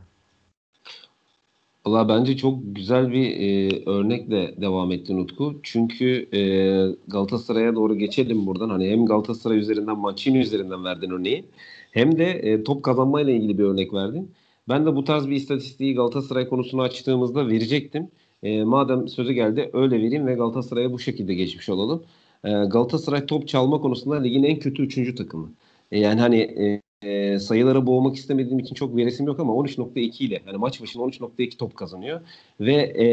[1.89, 5.59] Valla bence çok güzel bir e, örnekle devam etti Utku.
[5.63, 6.39] Çünkü e,
[7.07, 8.69] Galatasaray'a doğru geçelim buradan.
[8.69, 11.45] Hani hem Galatasaray üzerinden Mancini üzerinden verdin örneği.
[11.91, 14.31] Hem de e, top kazanmayla ilgili bir örnek verdin.
[14.69, 18.11] Ben de bu tarz bir istatistiği Galatasaray konusunu açtığımızda verecektim.
[18.43, 22.03] E, madem sözü geldi öyle vereyim ve Galatasaray'a bu şekilde geçmiş olalım.
[22.43, 25.53] E, Galatasaray top çalma konusunda ligin en kötü üçüncü takımı.
[25.91, 30.41] E, yani hani e, e, sayıları boğmak istemediğim için çok veresim yok ama 13.2 ile
[30.47, 32.21] yani maç başına 13.2 top kazanıyor
[32.59, 33.07] ve e,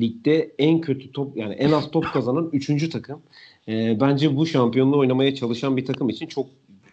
[0.00, 2.90] ligde en kötü top yani en az top kazanan 3.
[2.90, 3.22] takım.
[3.68, 6.46] E, bence bu şampiyonluğu oynamaya çalışan bir takım için çok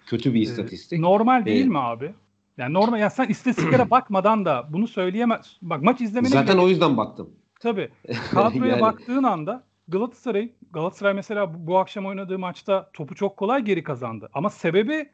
[0.05, 0.99] kötü bir istatistik.
[0.99, 2.11] Normal değil ee, mi abi?
[2.57, 5.57] Yani normal ya sen istatistiklere bakmadan da bunu söyleyemez.
[5.61, 6.65] Bak maç izlemene Zaten bile...
[6.65, 7.29] o yüzden baktım.
[7.59, 7.89] Tabii.
[8.31, 8.81] Kadroya yani...
[8.81, 14.29] baktığın anda Galatasaray Galatasaray mesela bu, bu akşam oynadığı maçta topu çok kolay geri kazandı.
[14.33, 15.09] Ama sebebi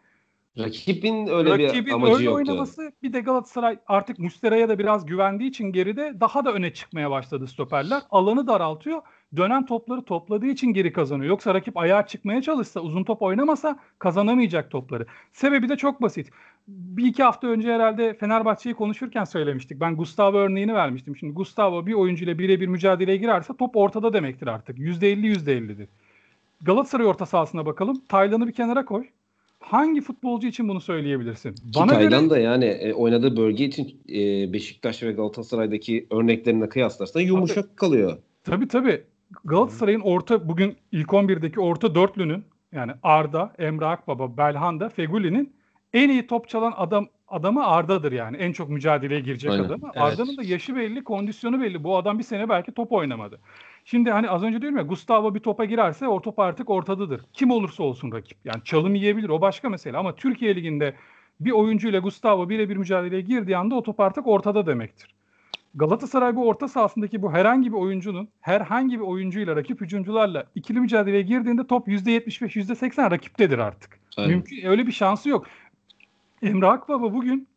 [0.59, 2.35] Rakibin öyle Rakibin bir amacı öyle yoktu.
[2.35, 7.11] oynaması bir de Galatasaray artık Mustera'ya da biraz güvendiği için geride daha da öne çıkmaya
[7.11, 8.01] başladı stoperler.
[8.11, 9.01] Alanı daraltıyor.
[9.37, 11.29] Dönen topları topladığı için geri kazanıyor.
[11.29, 15.05] Yoksa rakip ayağa çıkmaya çalışsa, uzun top oynamasa kazanamayacak topları.
[15.33, 16.29] Sebebi de çok basit.
[16.67, 19.79] Bir iki hafta önce herhalde Fenerbahçe'yi konuşurken söylemiştik.
[19.79, 21.17] Ben Gustavo örneğini vermiştim.
[21.17, 24.77] Şimdi Gustavo bir oyuncuyla birebir mücadeleye girerse top ortada demektir artık.
[24.77, 25.89] %50 %50'dir.
[26.61, 28.01] Galatasaray orta sahasına bakalım.
[28.09, 29.07] Taylan'ı bir kenara koy
[29.65, 31.55] hangi futbolcu için bunu söyleyebilirsin?
[31.55, 32.29] Ki Bana Taylan göre...
[32.29, 38.17] da yani e, oynadığı bölge için e, Beşiktaş ve Galatasaray'daki örneklerine kıyaslarsan yumuşak tabii, kalıyor.
[38.43, 39.03] Tabii tabii.
[39.45, 45.53] Galatasaray'ın orta bugün ilk 11'deki orta dörtlünün yani Arda, Emre Akbaba, Belhanda, Feguli'nin
[45.93, 48.37] en iyi top çalan adam adamı Arda'dır yani.
[48.37, 49.63] En çok mücadeleye girecek Aynen.
[49.63, 49.91] adamı.
[49.93, 49.97] Evet.
[49.97, 51.83] Arda'nın da yaşı belli, kondisyonu belli.
[51.83, 53.39] Bu adam bir sene belki top oynamadı.
[53.87, 57.21] Şimdi hani az önce diyorum ya Gustavo bir topa girerse o top artık ortadadır.
[57.33, 58.37] Kim olursa olsun rakip.
[58.45, 60.95] Yani çalım yiyebilir o başka mesele ama Türkiye Ligi'nde
[61.39, 65.15] bir oyuncuyla Gustavo birebir mücadeleye girdiği anda o top artık ortada demektir.
[65.75, 71.21] Galatasaray bu orta sahasındaki bu herhangi bir oyuncunun herhangi bir oyuncuyla rakip hücumcularla ikili mücadeleye
[71.21, 73.99] girdiğinde top %75 %80 rakiptedir artık.
[74.17, 74.31] Aynen.
[74.31, 75.45] Mümkün öyle bir şansı yok.
[76.41, 77.47] Emre Akbaba bugün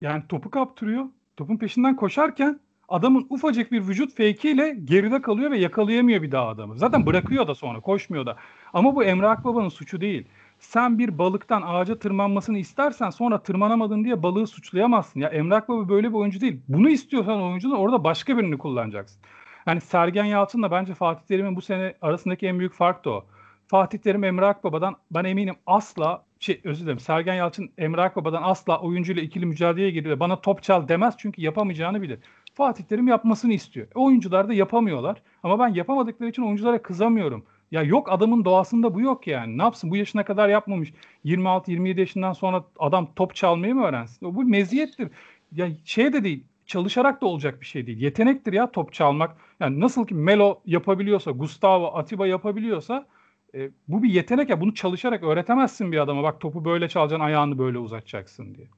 [0.00, 1.06] yani topu kaptırıyor.
[1.36, 6.48] Topun peşinden koşarken adamın ufacık bir vücut fake ile geride kalıyor ve yakalayamıyor bir daha
[6.48, 6.78] adamı.
[6.78, 8.36] Zaten bırakıyor da sonra koşmuyor da.
[8.72, 10.28] Ama bu Emre Akbaba'nın suçu değil.
[10.58, 15.20] Sen bir balıktan ağaca tırmanmasını istersen sonra tırmanamadın diye balığı suçlayamazsın.
[15.20, 16.60] Ya Emre Akbaba böyle bir oyuncu değil.
[16.68, 19.20] Bunu istiyorsan oyuncunun orada başka birini kullanacaksın.
[19.66, 23.24] Yani Sergen Yalçın'la bence Fatih Terim'in bu sene arasındaki en büyük fark da o.
[23.68, 28.80] Fatih Terim Emre Akbaba'dan ben eminim asla şey özür dilerim Sergen Yalçın Emre Akbaba'dan asla
[28.80, 30.20] oyuncuyla ikili mücadeleye giriyor.
[30.20, 32.18] Bana top çal demez çünkü yapamayacağını bilir.
[32.58, 33.86] Fatih Terim yapmasını istiyor.
[33.86, 35.22] E, oyuncular da yapamıyorlar.
[35.42, 37.44] Ama ben yapamadıkları için oyunculara kızamıyorum.
[37.70, 39.58] Ya yok adamın doğasında bu yok yani.
[39.58, 40.92] Ne yapsın bu yaşına kadar yapmamış.
[41.24, 44.34] 26-27 yaşından sonra adam top çalmayı mı öğrensin?
[44.34, 45.08] Bu meziyettir.
[45.52, 47.98] Ya şey de değil çalışarak da olacak bir şey değil.
[47.98, 49.36] Yetenektir ya top çalmak.
[49.60, 53.06] Yani nasıl ki Melo yapabiliyorsa, Gustavo, Atiba yapabiliyorsa
[53.54, 54.60] e, bu bir yetenek ya.
[54.60, 56.22] Bunu çalışarak öğretemezsin bir adama.
[56.22, 58.68] Bak topu böyle çalacaksın, ayağını böyle uzatacaksın diye.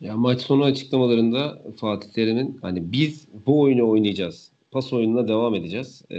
[0.00, 4.52] Ya maç sonu açıklamalarında Fatih Terim'in hani biz bu oyunu oynayacağız.
[4.70, 6.02] Pas oyununa devam edeceğiz.
[6.10, 6.18] E,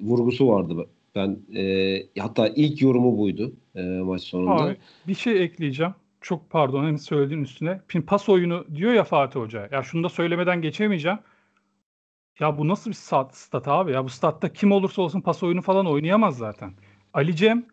[0.00, 0.86] vurgusu vardı.
[1.14, 4.62] Ben e, hatta ilk yorumu buydu e, maç sonunda.
[4.62, 4.76] Abi,
[5.08, 5.94] bir şey ekleyeceğim.
[6.20, 7.80] Çok pardon hem söylediğin üstüne.
[7.88, 9.68] Şimdi pas oyunu diyor ya Fatih Hoca.
[9.72, 11.18] Ya şunu da söylemeden geçemeyeceğim.
[12.40, 13.92] Ya bu nasıl bir stat, stat abi?
[13.92, 16.72] Ya bu statta kim olursa olsun pas oyunu falan oynayamaz zaten.
[17.14, 17.66] Ali Cem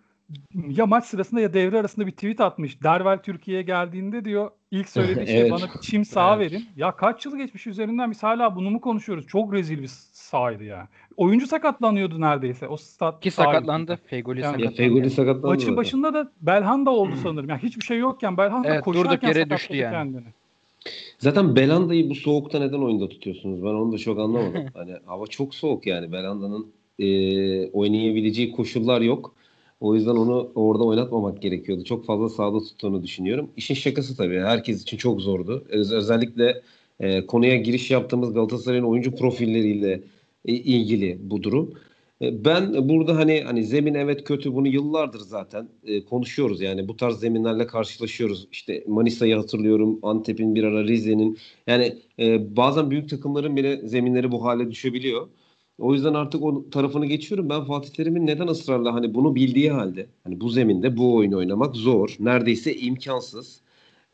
[0.70, 2.84] ya maç sırasında ya devre arasında bir tweet atmış.
[2.84, 5.52] Dervel Türkiye'ye geldiğinde diyor ilk söylediği şey evet.
[5.52, 6.52] bana bir çim saha evet.
[6.52, 6.66] verin.
[6.76, 9.28] Ya kaç yıl geçmiş üzerinden biz hala bunu mu konuşuyoruz?
[9.28, 10.88] Çok rezil bir sahaydı ya.
[11.18, 12.68] Oyuncu sakatlanıyordu neredeyse.
[12.68, 14.00] O stat Ki sakatlandı.
[14.06, 14.78] Fegoli yani, sakatlandı.
[14.78, 15.48] Fegoli sakatlandı.
[15.48, 17.50] Maçın başında da Belhanda oldu sanırım.
[17.50, 19.94] Yani hiçbir şey yokken Belhanda evet, koşarken yere düştü yani.
[19.94, 20.28] kendini.
[21.20, 23.64] Zaten Belanda'yı bu soğukta neden oyunda tutuyorsunuz?
[23.64, 24.66] Ben onu da çok anlamadım.
[24.74, 26.12] hani hava çok soğuk yani.
[26.12, 26.68] Belanda'nın
[27.00, 27.08] e,
[27.70, 29.36] oynayabileceği koşullar yok.
[29.80, 31.84] O yüzden onu orada oynatmamak gerekiyordu.
[31.84, 33.50] Çok fazla sağda tuttuğunu düşünüyorum.
[33.58, 34.40] İşin şakası tabii.
[34.40, 35.66] Herkes için çok zordu.
[35.70, 36.62] Öz- özellikle
[37.00, 40.04] e, konuya giriş yaptığımız Galatasaray'ın oyuncu profilleriyle
[40.46, 41.74] e, ilgili bu durum.
[42.22, 46.98] E, ben burada hani hani zemin evet kötü bunu yıllardır zaten e, konuşuyoruz yani bu
[46.98, 48.48] tarz zeminlerle karşılaşıyoruz.
[48.52, 54.46] İşte Manisa'yı hatırlıyorum, Antep'in bir ara Rize'nin yani e, bazen büyük takımların bile zeminleri bu
[54.46, 55.28] hale düşebiliyor.
[55.80, 57.50] O yüzden artık o tarafını geçiyorum.
[57.50, 61.76] Ben Fatih Terim'in neden ısrarla hani bunu bildiği halde hani bu zeminde bu oyunu oynamak
[61.76, 62.16] zor.
[62.20, 63.62] Neredeyse imkansız.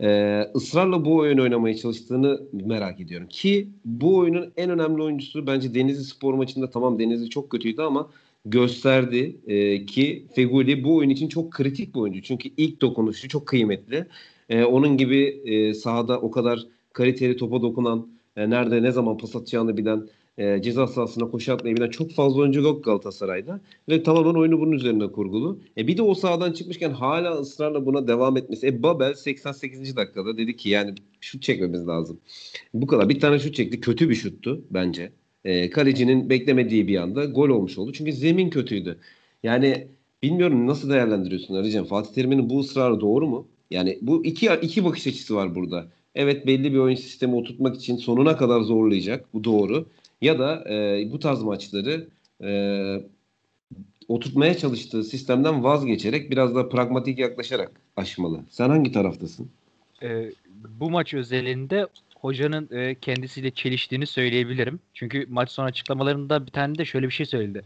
[0.01, 3.27] Ee, ısrarla bu oyun oynamaya çalıştığını merak ediyorum.
[3.29, 8.09] Ki bu oyunun en önemli oyuncusu bence Denizli Spor maçında tamam Denizli çok kötüydü ama
[8.45, 12.21] gösterdi e, ki Feguli bu oyun için çok kritik bir oyuncu.
[12.21, 14.07] Çünkü ilk dokunuşu çok kıymetli.
[14.49, 16.59] E, onun gibi e, sahada o kadar
[16.93, 20.07] kaliteli topa dokunan, e, nerede ne zaman pas atacağını bilen
[20.41, 21.57] e, ceza sahasına koşu
[21.91, 23.61] çok fazla oyuncu yok Galatasaray'da.
[23.89, 25.59] Ve tamamen oyunu bunun üzerine kurgulu.
[25.77, 28.67] E, bir de o sahadan çıkmışken hala ısrarla buna devam etmesi.
[28.67, 29.95] E, Babel 88.
[29.95, 32.19] dakikada dedi ki yani şut çekmemiz lazım.
[32.73, 33.09] Bu kadar.
[33.09, 33.81] Bir tane şut çekti.
[33.81, 35.11] Kötü bir şuttu bence.
[35.45, 37.93] E, kalecinin beklemediği bir anda gol olmuş oldu.
[37.93, 38.97] Çünkü zemin kötüydü.
[39.43, 39.87] Yani
[40.23, 41.85] bilmiyorum nasıl değerlendiriyorsun Arıcan?
[41.85, 43.47] Fatih Terim'in bu ısrarı doğru mu?
[43.71, 45.87] Yani bu iki, iki bakış açısı var burada.
[46.15, 49.33] Evet belli bir oyun sistemi oturtmak için sonuna kadar zorlayacak.
[49.33, 49.85] Bu doğru
[50.21, 52.07] ya da e, bu tarz maçları
[52.43, 52.51] e,
[54.07, 58.39] oturtmaya çalıştığı sistemden vazgeçerek biraz daha pragmatik yaklaşarak aşmalı.
[58.49, 59.49] Sen hangi taraftasın?
[60.03, 60.31] Ee,
[60.79, 64.79] bu maç özelinde hocanın e, kendisiyle çeliştiğini söyleyebilirim.
[64.93, 67.61] Çünkü maç sonu açıklamalarında bir tane de şöyle bir şey söyledi.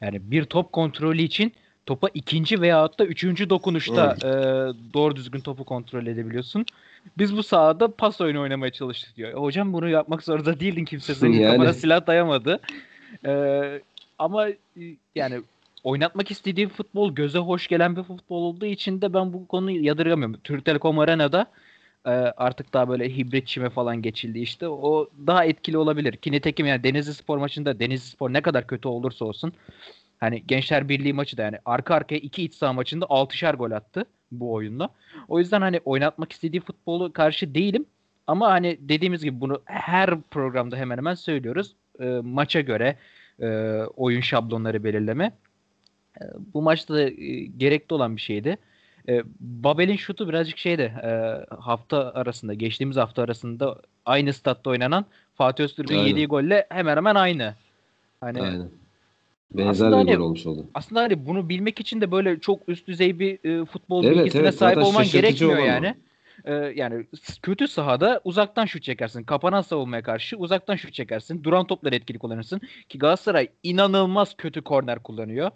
[0.00, 1.52] Yani bir top kontrolü için
[1.86, 4.30] topa ikinci veya da üçüncü dokunuşta e,
[4.94, 6.66] doğru düzgün topu kontrol edebiliyorsun.
[7.18, 9.30] Biz bu sahada pas oyunu oynamaya çalıştık diyor.
[9.30, 11.56] E, hocam bunu yapmak zorunda değildin kimse senin yani.
[11.56, 12.60] kafana silah dayamadı.
[13.26, 13.32] E,
[14.18, 14.56] ama e,
[15.14, 15.40] yani
[15.84, 20.40] oynatmak istediği futbol göze hoş gelen bir futbol olduğu için de ben bu konuyu yadırgamıyorum.
[20.44, 21.46] Türk Telekom Arena'da
[22.06, 24.68] e, artık daha böyle hibrit çime falan geçildi işte.
[24.68, 26.16] O daha etkili olabilir.
[26.16, 29.52] Ki nitekim yani Denizli Spor maçında Denizli Spor ne kadar kötü olursa olsun
[30.20, 34.04] Hani Gençler Birliği maçı da yani arka arkaya iki iç saha maçında 6'şer gol attı
[34.32, 34.90] bu oyunda.
[35.28, 37.86] O yüzden hani oynatmak istediği futbolu karşı değilim.
[38.26, 41.74] Ama hani dediğimiz gibi bunu her programda hemen hemen söylüyoruz.
[42.00, 42.96] E, maça göre
[43.40, 43.46] e,
[43.96, 45.32] oyun şablonları belirleme.
[46.20, 47.10] E, bu maçta da e,
[47.44, 48.58] gerekli olan bir şeydi.
[49.08, 50.82] E, Babel'in şutu birazcık şeydi.
[51.02, 51.10] E,
[51.54, 57.54] hafta arasında, geçtiğimiz hafta arasında aynı statta oynanan Fatih Öztürk'ün yediği golle hemen hemen aynı.
[58.20, 58.68] Hani Aynen.
[59.54, 60.66] Benzer aslında bir hani, olmuş oldu.
[60.74, 64.42] Aslında hani bunu bilmek için de böyle çok üst düzey bir e, futbol evet, bilgisine
[64.42, 65.94] evet, sahip olman gerekmiyor yani.
[66.44, 67.06] Ee, yani
[67.42, 69.24] kötü sahada uzaktan şut çekersin.
[69.24, 71.44] Kapanan savunmaya karşı uzaktan şut çekersin.
[71.44, 72.60] Duran topları etkili kullanırsın.
[72.88, 75.50] Ki Galatasaray inanılmaz kötü korner kullanıyor.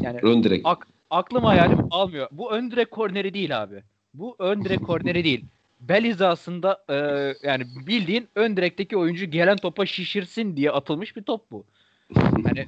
[0.00, 0.60] Yani ön direk.
[0.64, 2.28] Ak- aklım hayalim almıyor.
[2.32, 3.82] Bu ön direk korneri değil abi.
[4.14, 5.44] Bu ön direk korneri değil.
[5.80, 6.96] Bel hizasında e,
[7.48, 11.64] yani bildiğin ön direkteki oyuncu gelen topa şişirsin diye atılmış bir top bu.
[12.14, 12.64] Hani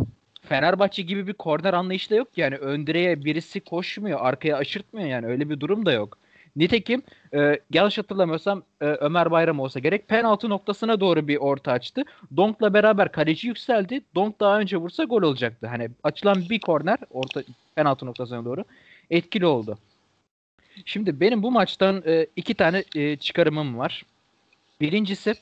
[0.49, 5.27] Fenerbahçe gibi bir korner anlayışı da yok yani ön direğe birisi koşmuyor, arkaya aşırtmıyor yani
[5.27, 6.19] öyle bir durum da yok.
[6.57, 7.03] Nitekim
[7.35, 12.05] e, yanlış hatırlamıyorsam e, Ömer Bayram olsa gerek penaltı noktasına doğru bir orta açtı.
[12.37, 14.01] Donk'la beraber kaleci yükseldi.
[14.15, 15.67] Donk daha önce vursa gol olacaktı.
[15.67, 17.43] Hani açılan bir korner orta
[17.75, 18.65] penaltı noktasına doğru
[19.11, 19.79] etkili oldu.
[20.85, 24.05] Şimdi benim bu maçtan e, iki tane e, çıkarımım var.
[24.81, 25.35] Birincisi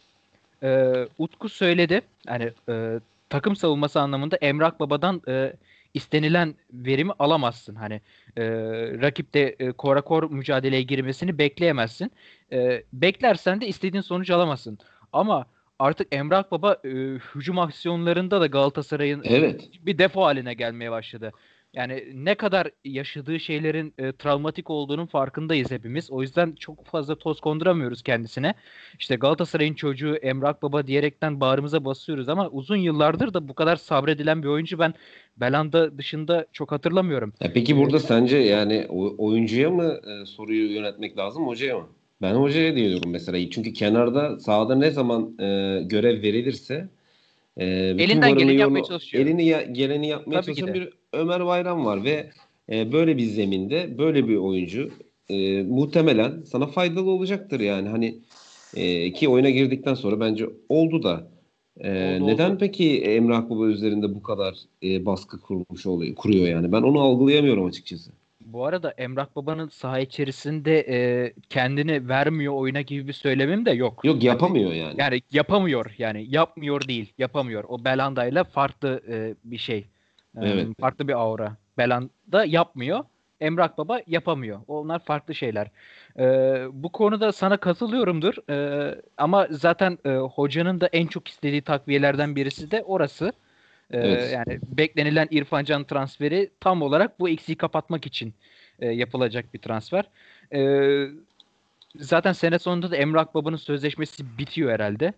[0.62, 2.00] e, Utku söyledi.
[2.26, 3.00] Hani e,
[3.34, 5.52] takım savunması anlamında Emrak Baba'dan e,
[5.94, 7.74] istenilen verimi alamazsın.
[7.74, 8.00] Hani
[8.36, 8.44] e,
[9.02, 12.12] rakipte e, kora kor mücadeleye girmesini bekleyemezsin.
[12.52, 14.78] E, beklersen de istediğin sonucu alamazsın.
[15.12, 15.46] Ama
[15.78, 16.88] artık Emrak Baba e,
[17.34, 19.70] hücum aksiyonlarında da Galatasaray'ın evet.
[19.86, 21.32] bir defo haline gelmeye başladı.
[21.74, 26.10] Yani ne kadar yaşadığı şeylerin e, travmatik olduğunun farkındayız hepimiz.
[26.10, 28.54] O yüzden çok fazla toz konduramıyoruz kendisine.
[28.98, 34.42] İşte Galatasaray'ın çocuğu Emrak Baba diyerekten bağrımıza basıyoruz ama uzun yıllardır da bu kadar sabredilen
[34.42, 34.94] bir oyuncu ben
[35.36, 37.32] Belanda dışında çok hatırlamıyorum.
[37.40, 38.86] Ya peki burada sence yani
[39.18, 41.86] oyuncuya mı e, soruyu yönetmek lazım hocaya mı?
[42.22, 43.50] Ben hocaya diyorum mesela.
[43.50, 46.88] Çünkü kenarda sahada ne zaman e, görev verilirse
[47.56, 49.24] e, elinden geleni yapmaya çalışıyor.
[49.24, 52.30] Elini ya, geleni yapmaya Tabii çalışan bir Ömer Bayram var ve
[52.72, 54.90] e, böyle bir zeminde böyle bir oyuncu
[55.28, 58.18] e, muhtemelen sana faydalı olacaktır yani hani
[58.76, 61.28] e, ki oyuna girdikten sonra bence oldu da
[61.80, 62.58] e, oldu, neden oldu.
[62.60, 67.66] peki Emrah Baba üzerinde bu kadar e, baskı kurmuş oluyor kuruyor yani ben onu algılayamıyorum
[67.66, 68.10] açıkçası.
[68.46, 74.04] Bu arada Emrah Baba'nın saha içerisinde e, kendini vermiyor oyuna gibi bir söylemim de yok.
[74.04, 74.94] Yok yapamıyor yani.
[74.98, 77.64] Yani yapamıyor yani yapmıyor değil yapamıyor.
[77.68, 79.84] O Belanda'yla farklı e, bir şey
[80.42, 80.68] Evet.
[80.80, 81.56] Farklı bir aura.
[81.78, 83.04] Belanda yapmıyor.
[83.40, 84.60] Emrak Baba yapamıyor.
[84.68, 85.70] Onlar farklı şeyler.
[86.18, 88.34] Ee, bu konuda sana katılıyorumdur.
[88.50, 93.32] Ee, ama zaten e, hocanın da en çok istediği takviyelerden birisi de orası.
[93.90, 94.32] Ee, Evet.
[94.32, 98.34] Yani beklenilen İrfan Can transferi tam olarak bu eksiği kapatmak için
[98.78, 100.04] e, yapılacak bir transfer.
[100.54, 101.06] Ee,
[101.96, 105.12] zaten sene sonunda da Emrak Baba'nın sözleşmesi bitiyor herhalde.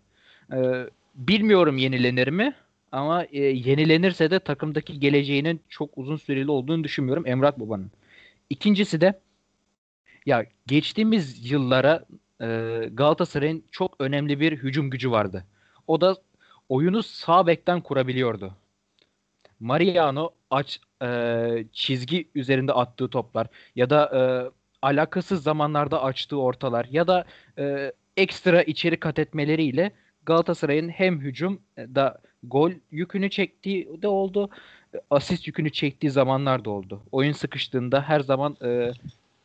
[0.52, 2.54] Ee, bilmiyorum yenilenir mi?
[2.92, 7.90] Ama e, yenilenirse de takımdaki geleceğinin çok uzun süreli olduğunu düşünmüyorum Emrak Baba'nın.
[8.50, 9.20] İkincisi de
[10.26, 12.04] ya geçtiğimiz yıllara
[12.40, 12.46] e,
[12.92, 15.44] Galatasaray'ın çok önemli bir hücum gücü vardı.
[15.86, 16.16] O da
[16.68, 18.52] oyunu sağ bekten kurabiliyordu.
[19.60, 23.46] Mariano aç e, çizgi üzerinde attığı toplar
[23.76, 24.20] ya da e,
[24.82, 27.24] alakasız zamanlarda açtığı ortalar ya da
[27.58, 29.92] e, ekstra içeri kat etmeleriyle
[30.26, 34.50] Galatasaray'ın hem hücum e, da gol yükünü çektiği de oldu.
[35.10, 37.02] Asist yükünü çektiği zamanlar da oldu.
[37.12, 38.92] Oyun sıkıştığında her zaman e,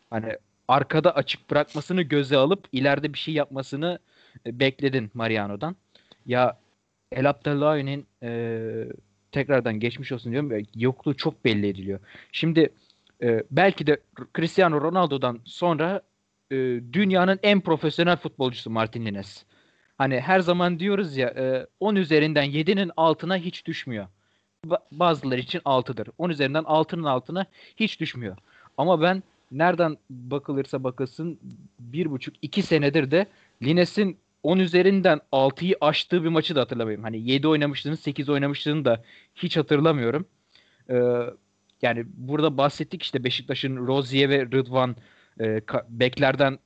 [0.10, 4.00] hani arkada açık bırakmasını göze alıp ileride bir şey yapmasını
[4.46, 5.76] e, bekledin Mariano'dan.
[6.26, 6.58] Ya
[7.12, 8.62] El Abdellahi'nin e,
[9.32, 10.66] tekrardan geçmiş olsun diyorum.
[10.76, 12.00] Yokluğu çok belli ediliyor.
[12.32, 12.70] Şimdi
[13.24, 13.98] e, belki de
[14.38, 16.02] Cristiano Ronaldo'dan sonra
[16.52, 16.56] e,
[16.94, 19.46] dünyanın en profesyonel futbolcusu Martin Lines.
[20.02, 24.08] Hani her zaman diyoruz ya e, 10 üzerinden 7'nin altına hiç düşmüyor.
[24.68, 26.08] Ba- bazıları için 6'dır.
[26.18, 27.46] 10 üzerinden 6'nın altına
[27.78, 28.38] hiç düşmüyor.
[28.78, 31.40] Ama ben nereden bakılırsa bakılsın
[31.92, 33.26] 1,5-2 senedir de
[33.64, 37.04] Lines'in 10 üzerinden 6'yı aştığı bir maçı da hatırlamıyorum.
[37.04, 39.04] Hani 7 oynamışlığını 8 oynamışlığını da
[39.36, 40.26] hiç hatırlamıyorum.
[40.90, 40.96] Ee,
[41.82, 44.96] yani burada bahsettik işte Beşiktaş'ın Rozier ve Rıdvan
[45.42, 46.60] e, beklerden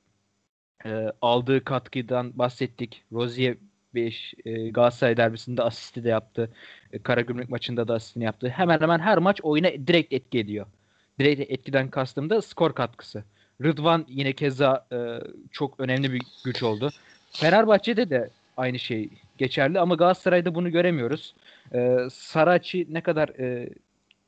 [0.86, 3.02] e, aldığı katkıdan bahsettik.
[3.12, 3.56] Rozier
[3.94, 6.50] 5 e, Galatasaray derbisinde asisti de yaptı.
[6.92, 8.48] E, Karagümrük maçında da asistini yaptı.
[8.48, 10.66] Hemen hemen her maç oyuna direkt etki ediyor.
[11.18, 13.24] Direkt etkiden kastım da skor katkısı.
[13.64, 14.98] Rıdvan yine keza e,
[15.52, 16.90] çok önemli bir güç oldu.
[17.32, 21.34] Fenerbahçe'de de aynı şey geçerli ama Galatasaray'da bunu göremiyoruz.
[21.74, 23.68] E, Saraçi ne kadar e,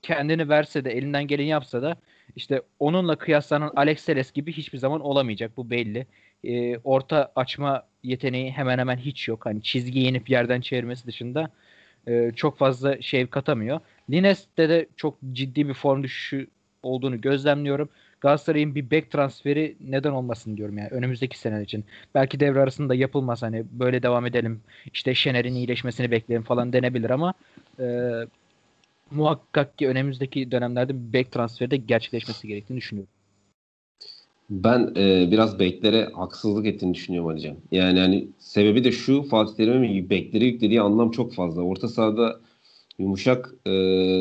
[0.02, 1.96] kendini verse de elinden geleni yapsa da
[2.36, 5.56] işte onunla kıyaslanan Alex Telles gibi hiçbir zaman olamayacak.
[5.56, 6.06] Bu belli.
[6.44, 9.46] E, orta açma yeteneği hemen hemen hiç yok.
[9.46, 11.50] Hani çizgi yenip yerden çevirmesi dışında
[12.06, 13.80] e, çok fazla şey katamıyor.
[14.10, 16.46] Lines'te de çok ciddi bir form düşüşü
[16.82, 17.88] olduğunu gözlemliyorum.
[18.20, 21.84] Galatasaray'ın bir bek transferi neden olmasın diyorum yani önümüzdeki sene için.
[22.14, 24.60] Belki devre arasında yapılmaz hani böyle devam edelim
[24.94, 27.34] işte Şener'in iyileşmesini bekleyelim falan denebilir ama
[27.80, 28.10] e,
[29.10, 33.12] muhakkak ki önümüzdeki dönemlerde bir bek transferi de gerçekleşmesi gerektiğini düşünüyorum.
[34.50, 37.56] Ben e, biraz beklere haksızlık ettiğini düşünüyorum Alican.
[37.70, 41.62] Yani hani sebebi de şu Fatih Terim'in beklere yüklediği anlam çok fazla.
[41.62, 42.40] Orta sahada
[42.98, 43.70] yumuşak e,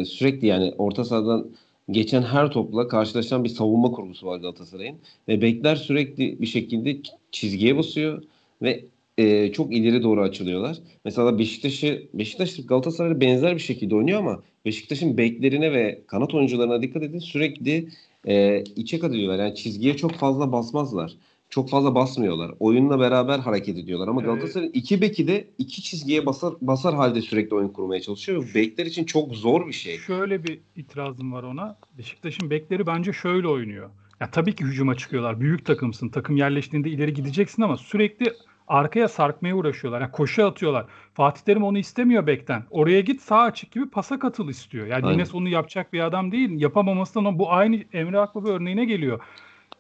[0.06, 1.52] sürekli yani orta sahadan
[1.92, 4.98] geçen her topla karşılaşan bir savunma kurgusu var Galatasaray'ın.
[5.28, 6.98] Ve bekler sürekli bir şekilde
[7.32, 8.24] çizgiye basıyor
[8.62, 8.86] ve
[9.18, 10.78] e, çok ileri doğru açılıyorlar.
[11.06, 17.04] Mesela Beşiktaş'ı Beşiktaş Galatasaray'a benzer bir şekilde oynuyor ama Beşiktaş'ın beklerine ve kanat oyuncularına dikkat
[17.04, 17.90] edin sürekli
[18.28, 19.40] e, içe ediyorlar.
[19.40, 21.12] Yani çizgiye çok fazla basmazlar.
[21.50, 22.52] Çok fazla basmıyorlar.
[22.60, 24.08] Oyunla beraber hareket ediyorlar.
[24.08, 28.52] Ama Ee, Galatasaray'ın iki beki de iki çizgiye basar, basar halde sürekli oyun kurmaya çalışıyor.
[28.56, 29.98] Bekler için çok zor bir şey.
[29.98, 31.78] Şöyle bir itirazım var ona.
[31.98, 33.90] Beşiktaş'ın bekleri bence şöyle oynuyor.
[34.20, 35.40] Ya tabii ki hücuma çıkıyorlar.
[35.42, 36.10] Büyük takımsın.
[36.10, 38.34] Takım yerleştiğinde ileri gideceksin ama sürekli
[38.68, 40.02] arkaya sarkmaya uğraşıyorlar.
[40.02, 40.86] Yani koşu atıyorlar.
[41.14, 42.64] Fatih Terim onu istemiyor bekten.
[42.70, 44.88] Oraya git sağ açık gibi pasa katıl istiyor.
[44.88, 45.18] Yani Aynen.
[45.18, 46.62] Lines onu yapacak bir adam değil.
[46.62, 49.20] Yapamamasından bu aynı Emre Akbaba örneğine geliyor.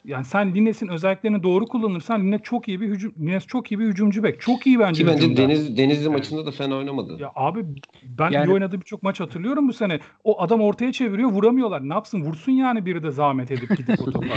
[0.05, 3.85] Yani sen Lines'in özelliklerini doğru kullanırsan Lines çok iyi bir hücum Lines çok iyi bir
[3.85, 4.41] hücumcu bek.
[4.41, 5.41] Çok iyi bence Ki bence hücumda.
[5.41, 7.17] Deniz, Denizli maçında da fena oynamadı.
[7.21, 7.65] Ya abi
[8.03, 9.99] ben Yani- iyi oynadığı birçok maç hatırlıyorum bu sene.
[10.23, 11.89] O adam ortaya çeviriyor vuramıyorlar.
[11.89, 14.27] Ne yapsın vursun yani biri de zahmet edip gidip o topa.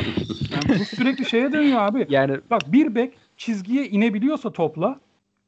[0.51, 2.07] Yani bu sürekli şeye dönüyor abi.
[2.09, 5.00] Yani Bak bir bek çizgiye inebiliyorsa topla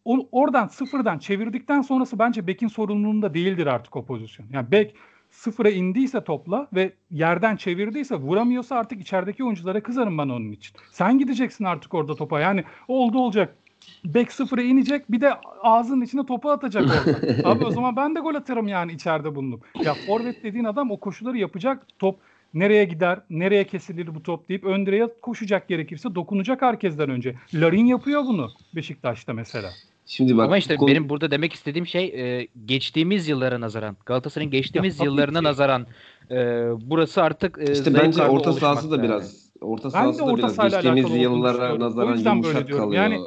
[0.05, 4.47] o, oradan sıfırdan çevirdikten sonrası bence bekin sorumluluğunda değildir artık o pozisyon.
[4.53, 4.95] Yani bek
[5.31, 10.77] sıfıra indiyse topla ve yerden çevirdiyse vuramıyorsa artık içerideki oyunculara kızarım ben onun için.
[10.91, 12.41] Sen gideceksin artık orada topa.
[12.41, 13.57] Yani oldu olacak.
[14.05, 17.19] Bek sıfıra inecek bir de ağzının içine topu atacak orada.
[17.49, 19.65] Abi o zaman ben de gol atarım yani içeride bulunup.
[19.85, 21.87] Ya forvet dediğin adam o koşuları yapacak.
[21.99, 22.19] Top
[22.55, 27.35] nereye gider, nereye kesilir bu top deyip ön direğe koşacak gerekirse dokunacak herkesten önce.
[27.55, 29.71] Larin yapıyor bunu Beşiktaş'ta mesela.
[30.07, 34.51] Şimdi bak ama işte konu- benim burada demek istediğim şey e, geçtiğimiz yıllara nazaran Galatasaray'ın
[34.51, 35.45] geçtiğimiz tabii yıllarına ki.
[35.45, 35.87] nazaran
[36.31, 36.37] e,
[36.91, 39.05] burası artık e, işte bence orta sahası da yani.
[39.05, 42.93] biraz orta Ben sahası de da orta biraz geçtiğimiz yıllara nazaran yumuşak kalıyor.
[42.93, 43.19] Yani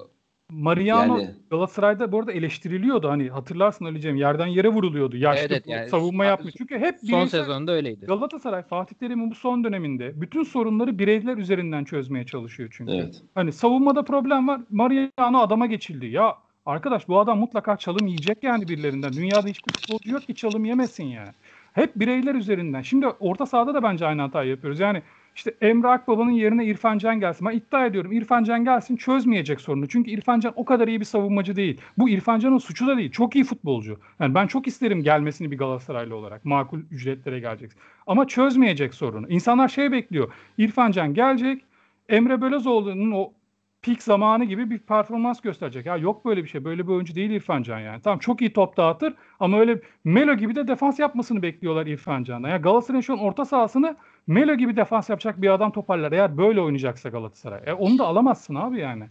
[0.52, 3.10] Mariano Yani Galatasaray'da bu arada eleştiriliyordu.
[3.10, 5.18] Hani hatırlarsın Ali Cem yerden yere vuruluyordu.
[5.18, 6.54] Yaşlı Evet, evet, yani savunma yapmış.
[6.58, 8.06] Çünkü hep Son bireysel- sezonda öyleydi.
[8.06, 12.92] Galatasaray Fatih Terim'in bu son döneminde bütün sorunları bireyler üzerinden çözmeye çalışıyor çünkü.
[12.92, 13.22] evet.
[13.36, 14.62] Hani savunmada problem var.
[14.70, 16.06] Mariano adama geçildi.
[16.06, 16.36] Ya
[16.66, 19.14] arkadaş bu adam mutlaka çalım yiyecek yani birilerinden.
[19.14, 21.32] Dünyada hiçbir futbolcu yok ki çalım yemesin yani.
[21.74, 22.82] Hep bireyler üzerinden.
[22.82, 24.80] Şimdi orta sahada da bence aynı hatayı yapıyoruz.
[24.80, 25.02] Yani
[25.36, 27.48] işte Emre Akbaba'nın yerine İrfan Can gelsin.
[27.48, 29.88] Ben iddia ediyorum İrfan Can gelsin çözmeyecek sorunu.
[29.88, 31.82] Çünkü İrfan Can o kadar iyi bir savunmacı değil.
[31.98, 33.12] Bu İrfan Can'ın suçu da değil.
[33.12, 34.00] Çok iyi futbolcu.
[34.20, 36.46] Yani ben çok isterim gelmesini bir Galatasaraylı olarak.
[36.46, 37.72] Makul ücretlere gelecek.
[38.08, 39.30] Ama çözmeyecek sorunu.
[39.30, 40.34] İnsanlar şey bekliyor.
[40.58, 41.64] İrfan Can gelecek.
[42.10, 43.34] Emre Belözoğlu'nun o
[43.82, 45.86] pik zamanı gibi bir performans gösterecek.
[45.86, 46.66] Ya yok böyle bir şey.
[46.66, 48.02] Böyle bir oyuncu değil İrfan Can yani.
[48.02, 52.50] Tamam çok iyi top dağıtır ama öyle Melo gibi de defans yapmasını bekliyorlar İrfan Can'dan.
[52.50, 53.96] Ya Galatasaray'ın şu an orta sahasını
[54.28, 56.12] Melo gibi defans yapacak bir adam toparlar.
[56.12, 57.62] Eğer böyle oynayacaksa Galatasaray.
[57.66, 59.04] E, onu da alamazsın abi yani.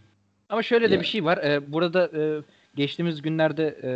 [0.49, 1.37] Ama şöyle de bir şey var.
[1.37, 2.41] Ee, burada e,
[2.75, 3.89] geçtiğimiz günlerde e,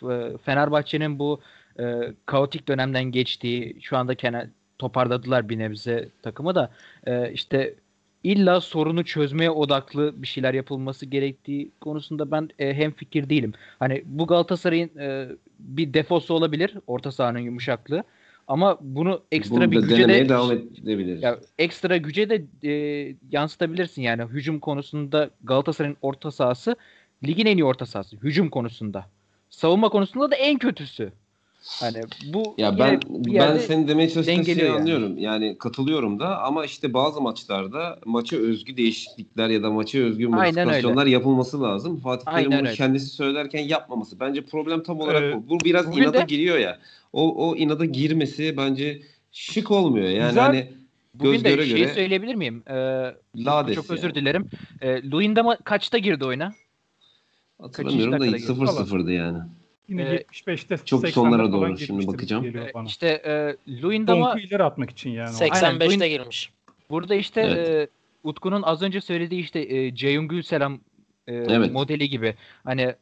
[0.00, 1.40] F- Fenerbahçe'nin bu
[1.80, 1.84] e,
[2.26, 4.46] kaotik dönemden geçtiği, şu anda kenar
[4.78, 6.70] toparladılar bir nebze takımı da
[7.06, 7.74] e, işte
[8.24, 13.52] illa sorunu çözmeye odaklı bir şeyler yapılması gerektiği konusunda ben e, hem fikir değilim.
[13.78, 15.28] Hani bu Galatasaray'ın e,
[15.58, 18.04] bir defosu olabilir orta sahanın yumuşaklığı
[18.52, 21.22] ama bunu ekstra Bunu bir güce de devam edebiliriz.
[21.22, 22.72] ya ekstra güce de e,
[23.30, 26.76] yansıtabilirsin yani hücum konusunda Galatasaray'ın orta sahası
[27.26, 29.06] ligin en iyi orta sahası hücum konusunda.
[29.50, 31.12] Savunma konusunda da en kötüsü.
[31.80, 32.02] Hani
[32.34, 34.70] bu Ya ben bir ben senin demeye çalıştığın şeyi yani.
[34.70, 35.18] anlıyorum.
[35.18, 41.06] Yani katılıyorum da ama işte bazı maçlarda maça özgü değişiklikler ya da maça özgü modifikasyonlar
[41.06, 41.96] yapılması lazım.
[42.00, 44.20] Fatih Terim bunu kendisi söylerken yapmaması.
[44.20, 45.48] Bence problem tam olarak Ee, bu.
[45.48, 46.78] Bu biraz bugün inada de- giriyor ya.
[47.12, 49.02] O o inada girmesi bence
[49.32, 50.08] şık olmuyor.
[50.08, 50.44] Yani Güzel.
[50.44, 50.72] hani
[51.14, 52.62] bugün göz de göre şeyi göre söyleyebilir miyim?
[52.66, 52.72] Ee,
[53.36, 53.98] lades çok yani.
[53.98, 54.46] özür dilerim.
[54.80, 56.54] Ee, Luyendama kaçta girdi oyuna?
[57.60, 58.62] Hatırlamıyorum da dakikada girdi?
[58.70, 59.38] 0-0'dı yani.
[59.92, 62.44] Yine Ee, 75'te Çok 80'de sonlara doğru şimdi bakacağım.
[62.86, 65.36] işte e, Luyendama Donku ileri atmak için yani.
[65.36, 65.44] o.
[65.44, 66.50] 85'te Aynen, girmiş.
[66.90, 67.68] Burada işte Evet.
[67.68, 67.88] e,
[68.22, 70.80] Utku'nun az önce söylediği işte e, Ceyhun Gülselam
[71.26, 71.72] e, Evet.
[71.72, 72.34] modeli gibi.
[72.64, 72.94] Hani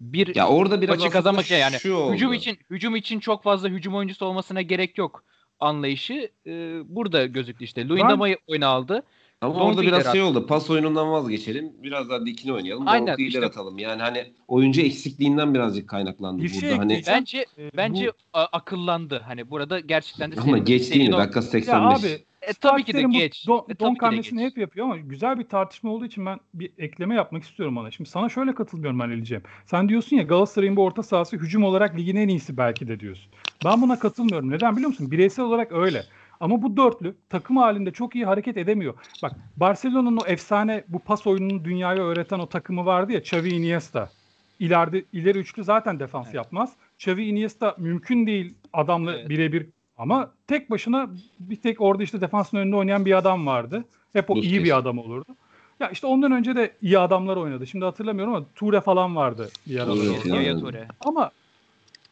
[0.00, 2.14] bir Ya orada biraz maçı kazanmak için yani oldu.
[2.14, 5.24] hücum için hücum için çok fazla hücum oyuncusu olmasına gerek yok
[5.60, 6.50] anlayışı e,
[6.84, 7.88] burada gözüktü işte.
[7.88, 9.02] Luyendama'yı oyuna aldı.
[9.40, 10.46] Ama Donku orada biraz şey oldu.
[10.46, 11.72] Pas oyunundan vazgeçelim.
[11.82, 12.88] Biraz daha dikine oynayalım.
[12.88, 13.78] Aynen, ileri işte- atalım.
[13.78, 16.60] Yani hani oyuncu eksikliğinden birazcık kaynaklandı Bir burada.
[16.60, 17.02] şey hani.
[17.06, 19.22] Bence Ee, bence bu- akıllandı.
[19.26, 21.04] Hani burada gerçekten de ama senin- geç değil mi?
[21.06, 22.04] senin o- Dakika ya 85.
[22.04, 23.46] abi E, tabii ki de geç.
[23.46, 24.50] Don, E, tabii don hamlesini geç.
[24.50, 27.90] hep yapıyor ama güzel bir tartışma olduğu için ben bir ekleme yapmak istiyorum ona.
[27.90, 29.42] Şimdi sana şöyle katılmıyorum ben Ali'ciğim.
[29.66, 33.32] Sen diyorsun ya Galatasaray'ın bu orta sahası hücum olarak ligin en iyisi belki de diyorsun.
[33.64, 34.50] Ben buna katılmıyorum.
[34.50, 35.10] Neden biliyor musun?
[35.10, 36.02] Bireysel olarak öyle.
[36.40, 38.94] Ama bu dörtlü takım halinde çok iyi hareket edemiyor.
[39.22, 44.10] Bak Barcelona'nın o efsane bu pas oyununu dünyaya öğreten o takımı vardı ya Xavi Iniesta.
[44.58, 46.34] İleride ileri üçlü zaten defans Evet.
[46.34, 46.72] yapmaz.
[46.98, 49.28] Xavi Iniesta mümkün değil adamla Evet.
[49.28, 49.66] birebir
[49.98, 51.10] ama tek başına
[51.40, 53.84] bir tek orada işte defansın önünde oynayan bir adam vardı.
[54.12, 54.64] Hep o iyi Busquets.
[54.64, 55.36] bir adam olurdu.
[55.80, 57.66] Ya işte ondan önce de iyi adamlar oynadı.
[57.66, 60.26] Şimdi hatırlamıyorum ama Ture falan vardı bir aralar.
[60.26, 60.60] Yaya Yani.
[60.60, 60.88] Toure.
[61.04, 61.30] Ama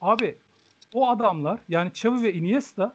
[0.01, 0.35] abi
[0.95, 2.95] o adamlar yani Xavi ve Iniesta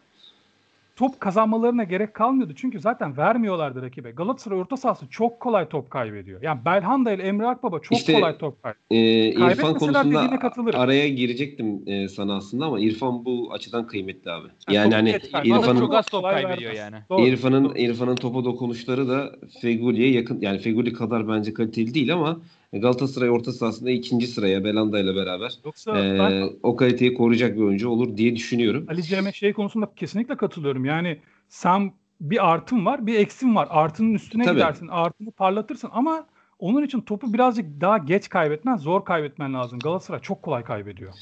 [1.01, 2.53] top kazanmalarına gerek kalmıyordu.
[2.55, 4.11] Çünkü zaten vermiyorlardı rakibe.
[4.11, 6.41] Galatasaray orta sahası çok kolay top kaybediyor.
[6.41, 8.87] Yani Belhanda ile Emre Akbaba çok İşte- kolay top kaybediyor.
[8.91, 10.79] Ee, İrfan konusunda katılırım.
[10.79, 14.47] araya girecektim e, sana aslında ama İrfan bu açıdan kıymetli abi.
[14.69, 15.09] Yani çok hani.
[15.43, 16.95] İrfan'ın çok az top kaybediyor yani.
[17.27, 17.75] İrfan'ın.
[17.75, 19.31] İrfan'ın topa dokunuşları da
[19.61, 20.41] Feguli'ye yakın.
[20.41, 22.41] Yani Feguli kadar bence kaliteli değil ama
[22.73, 27.61] Galatasaray orta sahasında ikinci sıraya Belanda ile beraber Yoksa e, ben o kaliteyi koruyacak bir
[27.61, 28.85] oyuncu olur diye düşünüyorum.
[28.89, 30.85] Ali Cem'e şey konusunda kesinlikle katılıyorum.
[30.85, 31.19] Yani
[31.49, 33.67] sen bir artın var, bir eksin var.
[33.71, 34.55] Artının üstüne Tabii.
[34.55, 36.25] gidersin, artını parlatırsın ama
[36.59, 39.79] onun için topu birazcık daha geç kaybetmen, zor kaybetmen lazım.
[39.79, 41.13] Galatasaray çok kolay kaybediyor.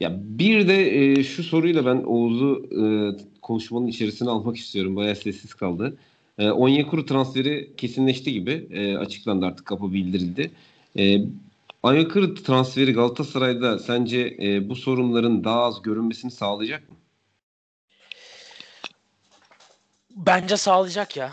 [0.00, 2.82] Ya bir de e, şu soruyla ben Oğuz'u e,
[3.42, 4.96] konuşmanın içerisine almak istiyorum.
[4.96, 5.96] Bayağı sessiz kaldı.
[6.38, 8.66] E, Onyekuru transferi kesinleşti gibi.
[8.70, 10.50] E, açıklandı artık kapı bildirildi.
[10.98, 11.18] E,
[11.82, 16.96] Onyekuru transferi Galatasaray'da sence e, bu sorunların daha az görünmesini sağlayacak mı?
[20.16, 21.32] Bence sağlayacak ya.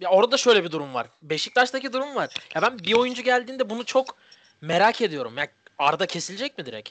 [0.00, 1.06] Ya orada şöyle bir durum var.
[1.22, 2.34] Beşiktaş'taki durum var.
[2.54, 4.16] Ya ben bir oyuncu geldiğinde bunu çok
[4.60, 5.38] merak ediyorum.
[5.38, 5.46] Ya
[5.78, 6.90] Arda kesilecek mi direkt?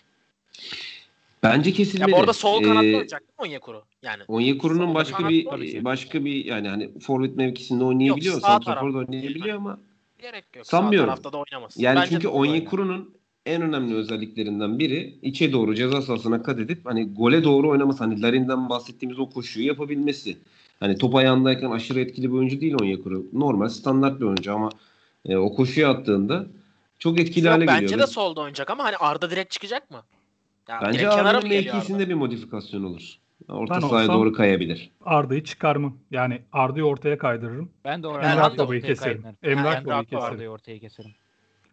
[1.43, 2.11] Bence Ya kesilmeli.
[2.11, 3.83] bu arada sol kanatta E, olacak değil mi Onyekuru?
[4.01, 5.83] Yani Onyekuru'nun başka bir ki.
[5.85, 9.09] başka bir yani hani forvet mevkisinde oynayabiliyor, Yok, sağ santrafor da taraf.
[9.09, 9.79] oynayabiliyor ama
[10.23, 10.67] gerek yok.
[10.67, 11.09] Sanmıyorum.
[11.09, 11.73] Sağ tarafta da oynamaz.
[11.77, 12.27] Yani Bence çünkü.
[12.27, 13.15] Onyekuru'nun
[13.45, 18.03] en önemli özelliklerinden biri içe doğru ceza sahasına kat edip hani gole doğru oynaması.
[18.03, 20.37] Hani Larin'den bahsettiğimiz o koşuyu yapabilmesi.
[20.79, 23.25] Hani top ayağındayken aşırı etkili bir oyuncu değil Onyekuru.
[23.33, 24.69] Normal standart bir oyuncu ama
[25.25, 26.45] e, o koşuyu attığında
[26.99, 27.81] çok etkili Yok, hale geliyor.
[27.81, 30.03] bence de solda oynayacak ama hani Arda direkt çıkacak mı?
[30.69, 31.47] Ya Bence Arda'nın Arda?
[31.47, 33.17] mevkisinde bir modifikasyon olur.
[33.49, 34.91] Orta Ben sahaya olsam- doğru kayabilir.
[35.05, 35.97] Arda'yı çıkarmam.
[36.11, 37.71] Yani Arda'yı ortaya kaydırırım.
[37.85, 39.23] Ben de oraya Emrah Arda'yı Baba'yı keserim.
[39.43, 40.51] Emrah de Baba'yı Arda'yı keserim.
[40.51, 41.11] ortaya keserim.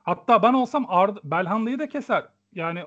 [0.03, 2.25] Hatta ben olsam Arda, Belhanda'yı da keser.
[2.55, 2.81] Yani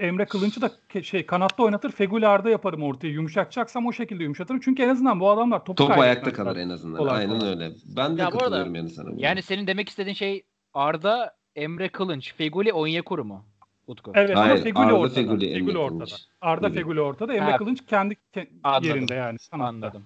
[0.00, 1.90] Emre Kılınç'ı da ke- şey kanatta oynatır.
[1.92, 3.08] Feguli Arda yaparım ortaya.
[3.08, 4.60] Yumuşatacaksam o şekilde yumuşatırım.
[4.60, 6.06] Çünkü en azından bu adamlar topu Top kaybetmez.
[6.06, 6.98] ayakta kalır en azından.
[6.98, 7.50] Kolay Aynen kolay.
[7.50, 7.70] öyle.
[7.96, 9.06] Ben de Ya bu arada- katılıyorum yani sana.
[9.06, 9.26] burada.
[9.26, 10.42] Yani senin demek istediğin şey
[10.74, 13.44] Arda, Emre Kılınç, Feguli, Onyekuru mu?
[13.86, 14.12] Utku.
[14.14, 15.14] Evet Hayır, ama Feguli Arda, ortada.
[15.38, 16.14] Feguli, ortada.
[16.40, 16.70] Arda.
[16.70, 17.34] Feguli ortada.
[17.34, 17.56] Emre Ha.
[17.56, 18.88] Kılınç kendi ke- Anladım.
[18.88, 19.38] yerinde yani.
[19.50, 19.68] kanatta.
[19.68, 20.04] Anladım.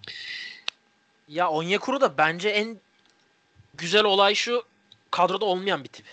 [1.28, 2.78] Ya Onyekuru da bence en
[3.74, 4.62] güzel olay şu
[5.10, 6.06] kadroda olmayan bir tip.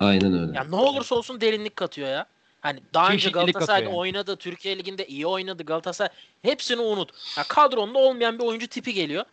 [0.00, 0.56] Aynen öyle.
[0.56, 2.26] Ya ne olursa olsun derinlik katıyor ya.
[2.60, 3.96] Hani daha önce Galatasaray'da yani.
[3.98, 6.10] oynadı, Türkiye Ligi'nde iyi oynadı Galatasaray.
[6.42, 7.10] Hepsini unut.
[7.38, 9.24] Ya kadronda olmayan bir oyuncu tipi geliyor.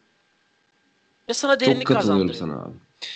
[1.29, 2.57] Ve sana Çok derinlik katılıyorum kazandırıyor.
[2.59, 2.73] sana abi.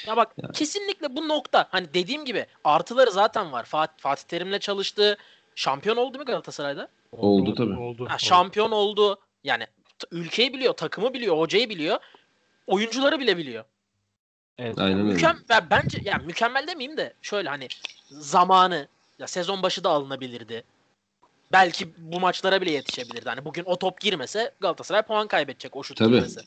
[0.08, 0.52] Ya bak Ya.
[0.52, 1.68] kesinlikle bu nokta.
[1.72, 3.64] Hani dediğim gibi artıları zaten var.
[3.66, 5.18] Fatih, Fatih Terim'le çalıştı.
[5.56, 6.88] Şampiyon oldu mu Galatasaray'da?
[7.12, 7.74] Oldu tabii.
[7.78, 8.06] Oldu.
[8.10, 8.24] Ha, oldu.
[8.24, 9.20] şampiyon oldu.
[9.44, 9.68] Yani
[10.00, 11.98] t- ülkeyi biliyor, takımı biliyor, hocayı biliyor.
[12.68, 13.64] Oyuncuları bile biliyor.
[14.58, 14.80] Evet.
[14.80, 15.14] Aynen öyle.
[15.14, 17.68] Mükemmel ya bence yani mükemmel demeyeyim de şöyle hani
[18.12, 18.88] zamanı
[19.20, 20.64] ya sezon başı da alınabilirdi.
[21.52, 23.30] Belki bu maçlara bile yetişebilirdi.
[23.30, 26.10] Hani bugün o top girmese Galatasaray puan kaybedecek o şut Tabii.
[26.10, 26.42] girmese.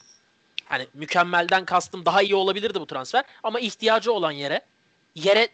[0.64, 4.60] Hani mükemmelden kastım daha iyi olabilirdi bu transfer ama ihtiyacı olan yere
[5.14, 5.48] yere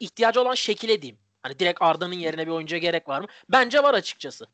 [0.00, 1.18] ihtiyacı olan şekile diyeyim.
[1.42, 3.26] Hani direkt Arda'nın yerine bir oyuncuya gerek var mı?
[3.48, 4.46] Bence var açıkçası.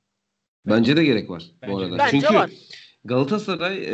[0.67, 1.99] Bence de gerek var Bence bu arada.
[1.99, 2.51] Bence Çünkü var.
[3.05, 3.91] Galatasaray e,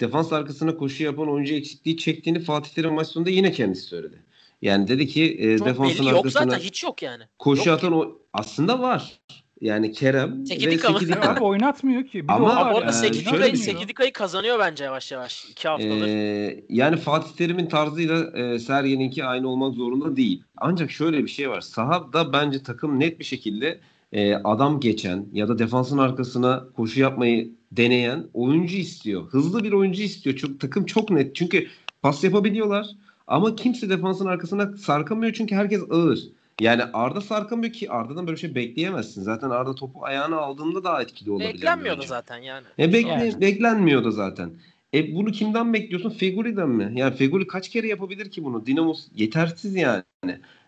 [0.00, 4.22] defans arkasına koşu yapan oyuncu eksikliği çektiğini Fatih Terim maç sonunda yine kendisi söyledi.
[4.62, 7.24] Yani dedi ki e, Çok defansın belli yok arkasına zaten hiç yok yani.
[7.38, 9.20] koşu Yok atan o aslında var.
[9.60, 10.98] Yani Kerem Sekidika ve?
[10.98, 11.32] Sekidika.
[11.32, 12.22] Abi oynatmıyor ki.
[12.22, 12.92] Bir de Ama- orada yani.
[12.92, 15.44] Sekidika'yı- bir- Sekidika'yı kazanıyor bence yavaş yavaş.
[15.44, 16.06] iki haftadır.
[16.06, 20.42] Ee, yani Fatih Terim'in tarzıyla e, Sergen'inki aynı olmak zorunda değil.
[20.56, 21.60] Ancak şöyle bir şey var.
[21.60, 23.80] Sahada bence takım net bir şekilde
[24.12, 29.26] e, adam geçen ya da defansın arkasına koşu yapmayı deneyen oyuncu istiyor.
[29.26, 30.36] Hızlı bir oyuncu istiyor.
[30.36, 31.34] Çok takım çok net.
[31.36, 31.66] Çünkü
[32.02, 32.86] pas yapabiliyorlar
[33.26, 36.18] ama kimse defansın arkasına sarkamıyor çünkü herkes ağır.
[36.60, 39.22] Yani Arda sarkamıyor ki Arda'dan böyle bir şey bekleyemezsin.
[39.22, 41.54] Zaten Arda topu ayağına aldığında daha etkili olabilir.
[41.54, 42.66] Beklenmiyordu zaten yani.
[42.78, 43.40] E bekle, Yani.
[43.40, 44.50] beklenmiyor da zaten.
[44.94, 46.10] E bunu kimden bekliyorsun?
[46.10, 46.92] Feguli'den mi?
[46.94, 48.66] Yani Feguli kaç kere yapabilir ki bunu?
[48.66, 50.02] Dinamos yetersiz yani.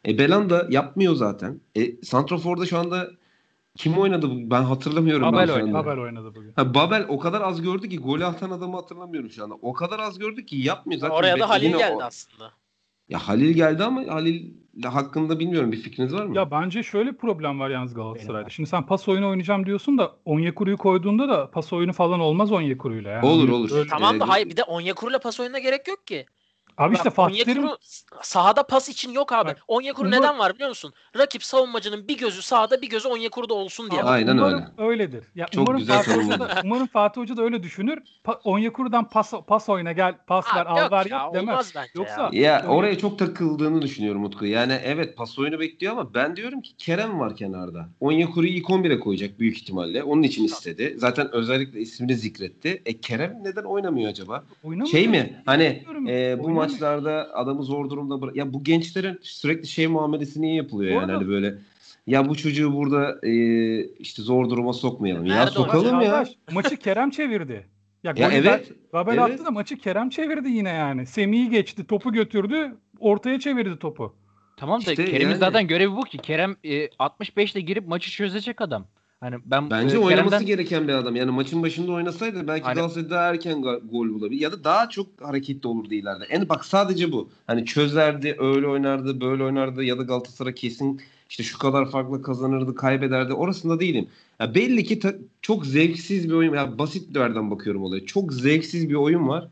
[0.06, 1.60] E Belanda yapmıyor zaten.
[1.76, 3.10] E Santrafor'da şu anda
[3.76, 4.30] kim oynadı?
[4.30, 4.50] bu?
[4.50, 5.22] Ben hatırlamıyorum.
[5.26, 5.54] ben Babel anda.
[5.54, 5.74] oynadı.
[5.74, 6.52] Babel oynadı bugün.
[6.56, 9.54] Ha, Babel o kadar az gördü ki golü atan adamı hatırlamıyorum şu anda.
[9.54, 11.14] O kadar az gördü ki yapmıyor zaten.
[11.14, 12.52] Oraya da Halil geldi o- aslında.
[13.08, 14.50] Ya Halil geldi ama Halil
[14.86, 15.72] hakkında bilmiyorum.
[15.72, 16.36] Bir fikriniz var mı?
[16.36, 18.38] Ya bence şöyle problem var yalnız Galatasaray'da.
[18.40, 18.50] Benim.
[18.50, 23.10] Şimdi sen pas oyunu oynayacağım diyorsun da Onyekuru'yu koyduğunda da pas oyunu falan olmaz Onyekuru'yla.
[23.10, 23.26] Yani.
[23.26, 23.70] Olur, olur.
[23.72, 26.26] Öyle- Tamam da hayır bir de Onyekuru'yla pas oyununa gerek yok ki.
[26.78, 27.68] Abi işte Fatih Terim
[28.22, 29.48] sahada pas için yok abi.
[29.48, 30.92] Bak, Onyekuru Umut- neden var biliyor musun?
[31.18, 34.00] Rakip savunmacının bir gözü sahada bir gözü Onyekuru'da olsun diye.
[34.00, 34.88] Abi Aynen umarım öyle.
[34.90, 35.24] öyledir.
[35.34, 37.98] Ya Çok umarım güzel Fatih Hoca da, umarım Fatih Hoca da öyle düşünür.
[38.24, 41.48] Pa- Onyekuru'dan pas pas oyna gel, pas ver, al ver ya, yap demez.
[41.48, 42.60] olmaz bence Yoksa ya.
[42.60, 44.46] Ya oraya çok takıldığını düşünüyorum Utku.
[44.46, 47.88] Yani evet pas oyunu bekliyor ama ben diyorum ki Kerem var kenarda.
[48.00, 50.02] Onyekuru'yu ilk 11'e koyacak büyük ihtimalle.
[50.02, 50.94] Onun için istedi.
[50.98, 52.82] Zaten özellikle ismini zikretti.
[52.86, 54.44] E Kerem neden oynamıyor acaba?
[54.62, 54.90] oynamıyor.
[54.90, 55.42] Şey mi?
[55.46, 55.64] Hani
[56.08, 56.67] e, bu oynamıyor.
[56.72, 58.36] Maçlarda adamı zor durumda bırak.
[58.36, 61.54] Ya bu gençlerin sürekli şey muamelesi niye yapılıyor yani hani böyle
[62.06, 63.32] ya bu çocuğu burada e,
[63.84, 65.26] işte zor duruma sokmayalım.
[65.26, 66.10] Ya Nerede sokalım ya.
[66.10, 67.66] Çağdaş, Maçı Kerem çevirdi.
[68.04, 68.72] Ya, Ya evet.
[68.92, 69.22] Babel evet.
[69.34, 71.06] attı da maçı Kerem çevirdi yine yani.
[71.06, 74.14] Semih'i geçti, topu götürdü, ortaya çevirdi topu.
[74.56, 76.18] Tamam da İşte Kerem'in yani- zaten görevi bu ki.
[76.18, 78.86] Kerem e, 65'te girip maçı çözecek adam.
[79.20, 81.16] Hani ben Bence e, oynaması Kerem'den- gereken bir adam.
[81.16, 84.40] Yani maçın başında oynasaydı belki Hani- Galatasaray daha erken gol bulabilir.
[84.40, 86.24] Ya da daha çok hareketli olurdu ileride.
[86.24, 87.28] En bak sadece bu.
[87.46, 91.00] Hani çözerdi, öyle oynardı, böyle oynardı ya da Galatasaray kesin
[91.30, 93.32] işte şu kadar farklı kazanırdı, kaybederdi.
[93.32, 94.06] Orasında değilim.
[94.40, 96.54] Ya belli ki ta- çok zevksiz bir oyun.
[96.54, 98.06] Ya basit bir yerden bakıyorum olaya.
[98.06, 99.48] Çok zevksiz bir oyun var.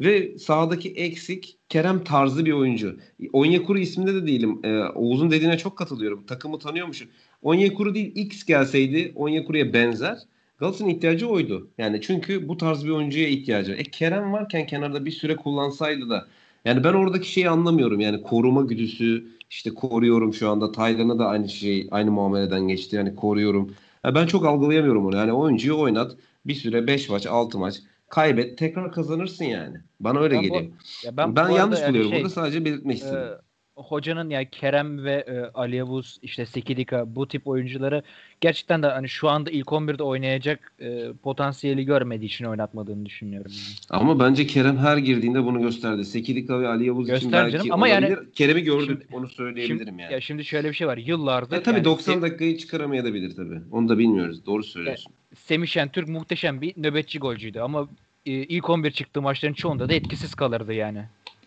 [0.00, 2.96] Ve sahadaki eksik Kerem tarzı bir oyuncu.
[3.32, 4.58] Onyekuru isminde de değilim.
[4.64, 6.24] Ee, Oğuz'un dediğine çok katılıyorum.
[6.26, 7.08] Takımı tanıyormuşum.
[7.50, 10.18] Onyekuru değil X gelseydi Onyekuru'ya benzer.
[10.58, 11.68] Galatasaray'ın ihtiyacı oydu.
[11.78, 13.72] Yani çünkü bu tarz bir oyuncuya ihtiyacı.
[13.72, 13.78] var.
[13.78, 16.26] E Kerem varken kenarda bir süre kullansaydı da
[16.64, 18.00] yani ben oradaki şeyi anlamıyorum.
[18.00, 20.72] Yani koruma güdüsü işte koruyorum şu anda.
[20.72, 22.96] Taylan'a da aynı şey aynı muameleden geçti.
[22.96, 23.74] Yani koruyorum.
[24.04, 25.16] Ya ben çok algılayamıyorum onu.
[25.16, 26.16] Yani oyuncuyu oynat.
[26.46, 27.74] Bir süre 5 maç 6 maç
[28.08, 29.76] kaybet tekrar kazanırsın yani.
[30.00, 30.64] Bana öyle Ben bu- geliyor.
[31.04, 32.10] Ya Ben, bu arada yanlış yani buluyorum.
[32.10, 33.28] şey, Burada sadece belirtmek e, istedim.
[33.76, 38.02] Hocanın yani Kerem ve e, Ali Yavuz işte Sekidika bu tip oyuncuları
[38.40, 43.52] gerçekten de hani şu anda ilk 11'de oynayacak e, potansiyeli görmediği için oynatmadığını düşünüyorum.
[43.54, 44.00] Yani.
[44.02, 46.04] Ama bence Kerem her girdiğinde bunu gösterdi.
[46.04, 48.16] Sekidika ve Ali Yavuz için belki canım ama yani-.
[48.34, 50.12] Kerem'i gördük Şimdi- onu söyleyebilirim Şimdi, yani.
[50.12, 50.96] ya şimdi şöyle bir şey var.
[50.96, 53.60] Yıllardır Ya tabii yani 90 Se- dakikayı çıkaramayabilir tabii.
[53.72, 54.46] Onu da bilmiyoruz.
[54.46, 55.12] Doğru söylüyorsun.
[55.34, 57.88] Semih Şentürk muhteşem bir nöbetçi golcüydü ama
[58.26, 61.04] e, ilk 11 çıktığı maçların çoğunda da etkisiz kalırdı yani.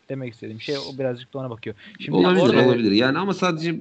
[0.10, 1.76] Demek istediğim şey o birazcık da ona bakıyor.
[2.00, 2.92] Şimdi olabilir, orada- olabilir.
[2.92, 3.76] Yani ama sadece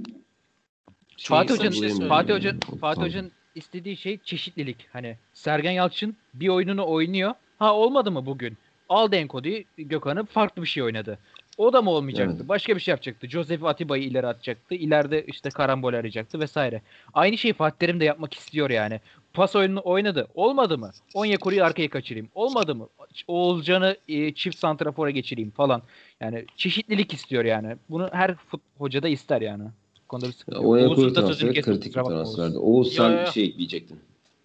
[1.19, 2.39] Fatih şeyi Hoca'nın saklayamıyorum Fatih yani.
[2.39, 3.03] Hoca Fatih.
[3.03, 4.87] Hoca'nın istediği şey çeşitlilik.
[4.93, 7.33] Hani Sergen Yalçın bir oyununu oynuyor.
[7.59, 8.57] Ha olmadı mı bugün?
[8.89, 11.19] Al Denko'yu Gökhan'ı farklı bir şey oynadı.
[11.59, 12.37] O da mı olmayacaktı?
[12.39, 12.49] Evet.
[12.49, 13.29] Başka bir şey yapacaktı.
[13.29, 14.75] Joseph Atiba'yı ileri atacaktı.
[14.75, 16.83] İleride işte karambol arayacaktı vesaire.
[17.15, 19.01] Aynı şeyi Fatih Terim de yapmak istiyor yani.
[19.33, 20.29] Pas oyununu oynadı.
[20.35, 20.91] Olmadı mı?
[21.15, 22.29] Onyekuru'yu arkaya kaçırayım.
[22.35, 22.89] Olmadı mı?
[23.29, 25.83] Oğulcan'ı e, çift santrafora geçireyim falan.
[26.21, 27.77] Yani çeşitlilik istiyor yani.
[27.91, 29.65] Bunu her fut hoca da ister yani.
[30.05, 30.67] Bu konuda bir sıkıntı yok.
[30.67, 32.59] Onyekuru transferi kritik bir transferdi.
[32.59, 34.01] Oğuz sen yo, bir şey ekleyecektin.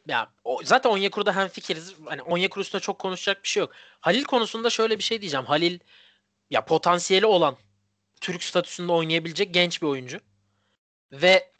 [0.07, 1.95] Ya o, zaten Onyekuru'da hem fikiriz.
[2.05, 3.69] Hani Onyekuru üstüne çok konuşacak bir şey yok.
[4.01, 5.45] Halil konusunda şöyle bir şey diyeceğim.
[5.45, 5.79] Halil
[6.53, 7.57] ya potansiyeli olan
[8.21, 10.19] Türk statüsünde oynayabilecek genç bir oyuncu.
[11.11, 11.51] Ve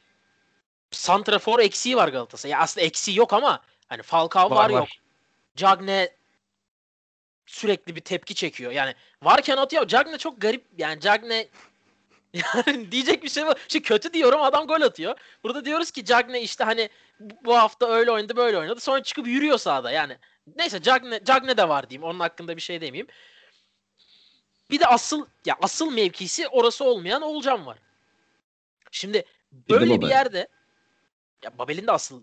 [0.91, 2.51] Santrafor eksiği var Galatasaray.
[2.51, 4.87] Ya aslında eksiği yok ama hani Falcao var, yok.
[5.55, 6.09] Cagne
[7.45, 8.71] sürekli bir tepki çekiyor.
[8.71, 9.87] Yani varken atıyor.
[9.87, 10.65] Cagne çok garip.
[10.77, 11.47] Yani Cagne
[12.33, 13.57] yani diyecek bir şey var.
[13.67, 15.15] Şimdi kötü diyorum adam gol atıyor.
[15.43, 16.89] Burada diyoruz ki Cagne işte hani
[17.19, 18.79] bu hafta öyle oynadı böyle oynadı.
[18.79, 19.91] Sonra çıkıp yürüyor sahada.
[19.91, 20.17] Yani
[20.57, 22.03] neyse Cagne, Cagne de var diyeyim.
[22.03, 23.07] Onun hakkında bir şey demeyeyim.
[24.73, 27.77] Bir de asıl ya asıl mevkisi orası olmayan Olcan var.
[28.91, 29.25] Şimdi
[29.69, 30.47] böyle bir yerde
[31.43, 32.21] ya Babel'in de asıl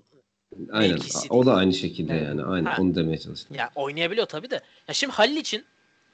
[0.72, 0.90] Aynen.
[0.90, 2.26] Mevkisi O da aynı şekilde Evet.
[2.26, 2.44] yani.
[2.44, 2.70] Aynen.
[2.70, 2.76] Ha.
[2.82, 3.56] Onu demeye çalıştım.
[3.56, 4.60] Ya oynayabiliyor tabii de.
[4.88, 5.64] Ya şimdi Halil için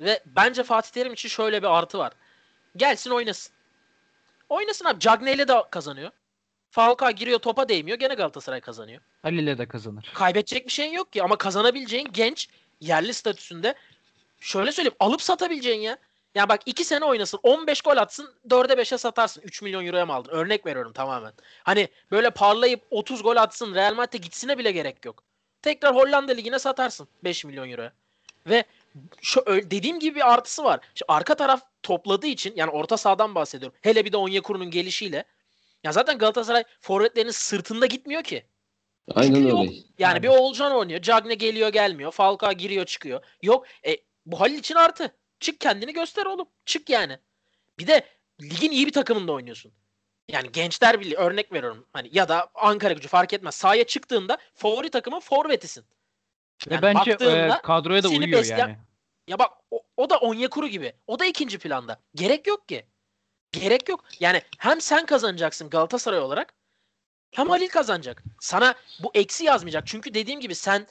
[0.01, 2.12] ve bence Fatih Terim için şöyle bir artı var.
[2.76, 3.53] Gelsin oynasın.
[4.49, 5.01] Oynasın abi.
[5.01, 6.11] Cagne ile de kazanıyor.
[6.70, 7.99] Falcao giriyor topa değmiyor.
[7.99, 9.01] Gene Galatasaray kazanıyor.
[9.22, 10.11] Halil'e de kazanır.
[10.14, 12.49] Kaybedecek bir şeyin yok ki ama kazanabileceğin genç
[12.80, 13.74] yerli statüsünde
[14.41, 15.99] şöyle söyleyeyim alıp satabileceğin ya.
[16.37, 19.43] Ya bak 2 sene oynasın 15 gol atsın 4'e 5'e satarsın.
[19.43, 20.30] 3 milyon euroya mı aldın?
[20.30, 21.32] Örnek veriyorum tamamen.
[21.62, 25.22] Hani böyle parlayıp 30 gol atsın Real Madrid'e gitsine bile gerek yok.
[25.62, 27.93] Tekrar Hollanda Ligi'ne satarsın 5 milyon euroya.
[28.47, 28.64] Ve
[29.22, 30.80] şu dediğim gibi bir artısı var.
[30.95, 33.78] Şu arka taraf topladığı için yani orta sahadan bahsediyorum.
[33.82, 35.24] Hele bir de Onyekuru'nun gelişiyle.
[35.84, 38.45] Ya zaten Galatasaray forvetlerinin sırtında gitmiyor ki.
[39.14, 39.61] Aynen yok.
[39.61, 39.72] öyle.
[39.99, 41.03] Yani bir Oğulcan oynuyor.
[41.03, 42.12] Cagne geliyor gelmiyor.
[42.12, 43.24] Falcao giriyor çıkıyor.
[43.43, 43.66] Yok.
[43.87, 45.12] E, bu Halil için artı.
[45.41, 46.49] Çık kendini göster oğlum.
[46.66, 47.18] Çık yani.
[47.78, 48.07] Bir de
[48.43, 49.72] ligin iyi bir takımında oynuyorsun.
[50.28, 51.87] Yani gençler birliği örnek veriyorum.
[51.93, 53.55] Hani ya da Ankara gücü fark etmez.
[53.55, 55.84] Sahaya çıktığında favori takımın forvetisin.
[56.68, 58.76] Ve Yani bence baktığında e, kadroya da uyuyor besleyen- yani.
[59.28, 60.93] Ya bak o, o da Onyekuru gibi.
[61.07, 62.01] O da ikinci planda.
[62.14, 62.87] Gerek yok ki.
[63.53, 64.05] Gerek yok.
[64.20, 66.55] Yani hem sen kazanacaksın Galatasaray olarak
[67.30, 68.22] hem Halil kazanacak.
[68.41, 69.87] Sana bu eksi yazmayacak.
[69.87, 70.87] Çünkü dediğim gibi sen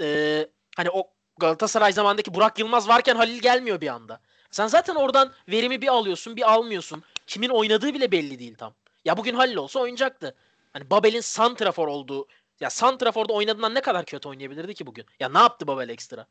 [0.00, 4.20] e, hani o Galatasaray zamandaki Burak Yılmaz varken Halil gelmiyor bir anda.
[4.50, 7.02] Sen zaten oradan verimi bir alıyorsun bir almıyorsun.
[7.26, 8.74] Kimin oynadığı bile belli değil tam.
[9.04, 10.34] Ya bugün Halil olsa oynayacaktı.
[10.72, 12.26] Hani Babel'in Santrafor olduğu
[12.60, 15.06] ya Santrafor'da oynadığından ne kadar kötü oynayabilirdi ki bugün?
[15.20, 16.26] Ya ne yaptı Babel ekstra?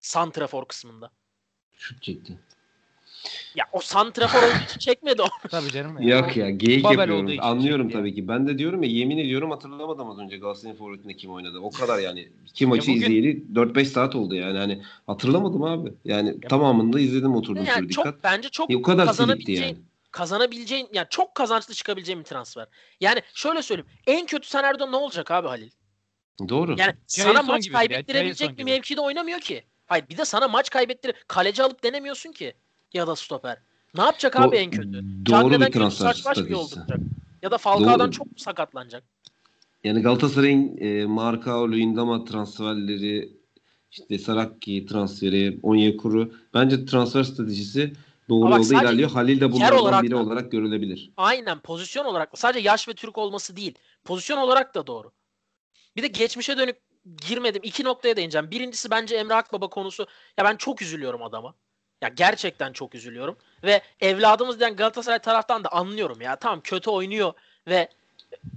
[0.00, 1.10] Santrafor kısmında.
[1.76, 2.38] Şut çekti.
[3.54, 5.26] Ya o santrafor olduğu için çekmedi o.
[5.50, 6.02] Tabii canım.
[6.02, 7.36] Yok ya geyik Babel yapıyorum.
[7.40, 8.28] Anlıyorum çekti tabii ki.
[8.28, 11.58] Ben de diyorum ya yemin ediyorum hatırlamadım az önce Galatasaray'ın forvetinde kim oynadı.
[11.58, 12.28] O kadar yani.
[12.46, 14.58] İki maçı bugün- izleyeli 4-5 saat oldu yani.
[14.58, 15.92] Hani hatırlamadım abi.
[16.04, 18.24] Yani Ya- tamamını da izledim oturdum yani sürü çok dikkat.
[18.24, 19.76] bence çok E, o kadar kazanabileceğin yani.
[20.10, 22.66] kazanabileceğin yani çok kazançlı çıkabileceğin bir transfer.
[23.00, 23.90] Yani şöyle söyleyeyim.
[24.06, 25.70] En kötü senaryoda ne olacak abi Halil?
[26.48, 26.74] Doğru.
[26.78, 29.64] Yani Jason sana maç ya, kaybettirebilecek Jason bir mevkide oynamıyor ki.
[29.86, 32.54] Hayır bir de sana maç kaybettir kaleci alıp denemiyorsun ki.
[32.92, 33.58] Ya da stoper.
[33.94, 34.92] Ne yapacak Do- abi en kötü?
[35.26, 36.80] Doğru Cagne'den bir transfer bir stratejisi.
[37.42, 38.10] Ya da Falcao'dan Doğru.
[38.10, 39.04] çok sakatlanacak.
[39.84, 43.32] Yani Galatasaray'ın e, Marcao, Luyendama transferleri
[43.90, 47.92] işte Saraki transferi, Onyekuru bence transfer stratejisi
[48.28, 49.10] doğru Ama yolda ilerliyor.
[49.10, 51.10] Halil de bunlardan olarak biri da- olarak görülebilir.
[51.16, 53.74] Aynen pozisyon olarak sadece yaş ve Türk olması değil.
[54.04, 55.12] Pozisyon olarak da doğru.
[55.96, 56.76] Bir de geçmişe dönük
[57.28, 57.60] girmedim.
[57.64, 58.50] İki noktaya değineceğim.
[58.50, 60.06] Birincisi bence Emre Akbaba konusu.
[60.38, 61.54] Ya ben çok üzülüyorum adama.
[62.00, 63.36] Ya gerçekten çok üzülüyorum.
[63.64, 66.36] Ve evladımız diyen Galatasaray taraftan da anlıyorum ya.
[66.36, 67.32] Tamam kötü oynuyor
[67.68, 67.88] ve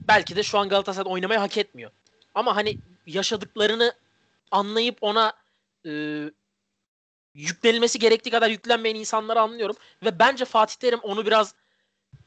[0.08, 1.91] belki de şu an Galatasaray'da oynamayı hak etmiyor.
[2.36, 3.94] Ama hani yaşadıklarını
[4.52, 5.34] anlayıp ona
[5.86, 5.91] e,
[7.34, 9.76] yüklenilmesi gerektiği kadar yüklenmeyen insanları anlıyorum.
[10.06, 11.56] Ve bence Fatih Terim onu biraz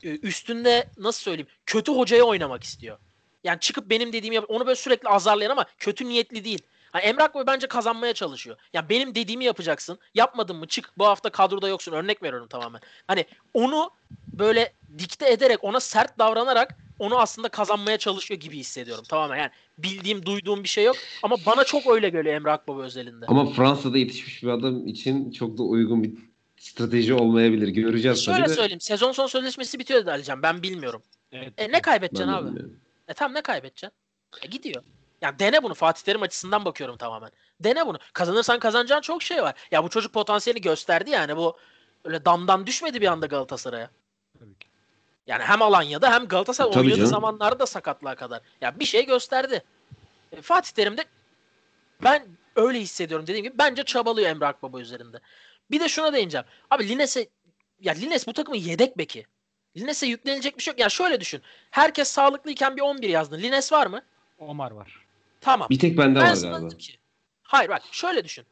[0.02, 2.98] e, üstünde nasıl söyleyeyim kötü hocaya oynamak istiyor.
[3.44, 6.62] Yani çıkıp benim dediğimi onu böyle sürekli azarlayan ama kötü niyetli değil.
[6.96, 8.56] Ha, Emre Akbaba bence kazanmaya çalışıyor.
[8.72, 9.98] Ya benim dediğimi yapacaksın.
[10.14, 11.92] Yapmadın mı çık bu hafta kadroda yoksun.
[11.92, 12.80] Örnek veriyorum tamamen.
[13.06, 13.24] Hani
[13.54, 13.90] onu
[14.38, 19.04] böyle dikte ederek ona sert davranarak onu aslında kazanmaya çalışıyor gibi hissediyorum.
[19.08, 20.96] Tamamen yani bildiğim duyduğum bir şey yok.
[21.22, 23.26] Ama bana çok öyle geliyor Emre Akbaba özelinde.
[23.26, 26.12] Ama Fransa'da yetişmiş bir adam için çok da uygun bir
[26.58, 27.68] strateji olmayabilir.
[27.68, 28.54] Göreceğiz Şöyle tabii de.
[28.54, 28.80] söyleyeyim.
[28.80, 30.42] Sezon son sözleşmesi bitiyor dedi Alican.
[30.42, 31.02] Ben bilmiyorum.
[31.32, 31.52] Evet.
[31.58, 32.46] E ne kaybedeceksin abi?
[32.46, 32.76] bilmiyorum.
[33.08, 33.90] E tamam ne kaybedeceksin?
[34.42, 34.82] E gidiyor.
[35.20, 37.30] Yani dene bunu Fatih Terim açısından bakıyorum tamamen.
[37.60, 37.98] Dene bunu.
[38.12, 39.54] Kazanırsan kazanacağın çok şey var.
[39.70, 41.56] Ya bu çocuk potansiyeli gösterdi yani bu
[42.04, 43.90] öyle damdan düşmedi bir anda Galatasaray'a.
[44.38, 44.68] Tabii ki.
[45.26, 47.10] Yani hem Alanya'da hem Galatasaray Tabii oynadığı canım.
[47.10, 48.40] zamanlarda da sakatlığa kadar.
[48.60, 49.62] Ya bir şey gösterdi.
[50.32, 51.04] E, Fatih Terim de
[52.02, 55.20] ben öyle hissediyorum dediğim gibi bence çabalıyor Emre Akbaba üzerinde.
[55.70, 56.46] Bir de şuna değineceğim.
[56.70, 57.28] Abi Lines'e
[57.80, 59.26] ya Lines bu takımın yedek beki.
[59.76, 60.80] Lines'e yüklenecek bir şey yok.
[60.80, 61.42] Ya şöyle düşün.
[61.70, 63.38] Herkes sağlıklıyken bir 11 yazdın.
[63.38, 64.02] Lines var mı?
[64.38, 65.05] Omar var.
[65.40, 65.68] Tamam.
[65.70, 66.66] Bir tek bende ben var galiba.
[66.66, 66.98] dedim ki
[67.42, 68.46] hayır bak şöyle düşün.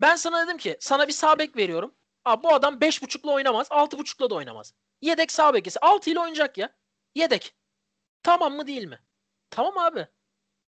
[0.00, 1.92] Ben sana dedim ki sana bir sağ bek veriyorum.
[2.24, 3.66] Abi bu adam 5.5'la oynamaz.
[3.68, 4.74] 6.5'la da oynamaz.
[5.02, 5.80] Yedek sağ bekisi.
[5.80, 6.70] 6 ile oynayacak ya.
[7.14, 7.54] Yedek.
[8.22, 8.98] Tamam mı değil mi?
[9.50, 10.06] Tamam abi.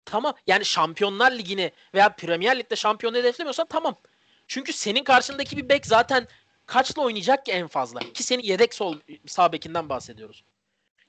[0.05, 0.34] Tamam.
[0.47, 3.95] Yani Şampiyonlar Ligi'ni veya Premier Lig'de şampiyon hedeflemiyorsan tamam.
[4.47, 6.28] Çünkü senin karşındaki bir bek zaten
[6.66, 7.99] kaçla oynayacak ki en fazla?
[7.99, 10.43] Ki senin yedek sol sağ bekinden bahsediyoruz.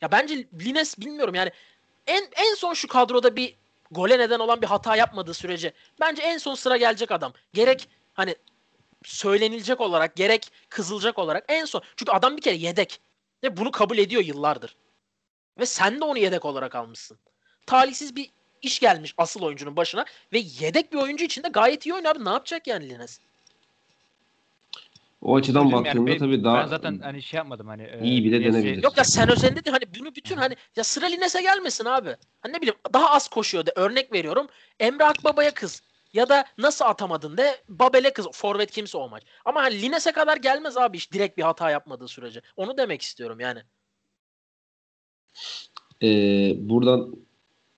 [0.00, 1.50] Ya bence Lines bilmiyorum yani
[2.06, 3.56] en en son şu kadroda bir
[3.90, 7.32] gole neden olan bir hata yapmadığı sürece bence en son sıra gelecek adam.
[7.52, 8.36] Gerek hani
[9.04, 11.82] söylenilecek olarak gerek kızılacak olarak en son.
[11.96, 13.00] Çünkü adam bir kere yedek.
[13.44, 14.76] Ve bunu kabul ediyor yıllardır.
[15.58, 17.18] Ve sen de onu yedek olarak almışsın.
[17.66, 18.30] Talihsiz bir
[18.62, 22.24] iş gelmiş asıl oyuncunun başına ve yedek bir oyuncu için de gayet iyi oynuyor abi.
[22.24, 23.20] Ne yapacak yani Lines?
[25.26, 27.82] O açıdan yani baktığında ben- tabii daha ben zaten hani şey yapmadım hani.
[27.82, 28.82] e, iyi bile Lines'i- denebilir.
[28.82, 32.16] Yok ya sen özelinde de hani bunu bütün hani ya sıra Lines'e gelmesin abi.
[32.40, 34.46] Hani ne bileyim daha az koşuyor de örnek veriyorum.
[34.80, 35.82] Emre Akbaba'ya kız.
[36.12, 38.26] Ya da nasıl atamadın de Babel'e kız.
[38.32, 39.22] Forvet kimse o maç.
[39.44, 42.40] Ama hani Lines'e kadar gelmez abi iş direkt bir hata yapmadığı sürece.
[42.56, 43.60] Onu demek istiyorum yani.
[46.02, 47.16] Ee, buradan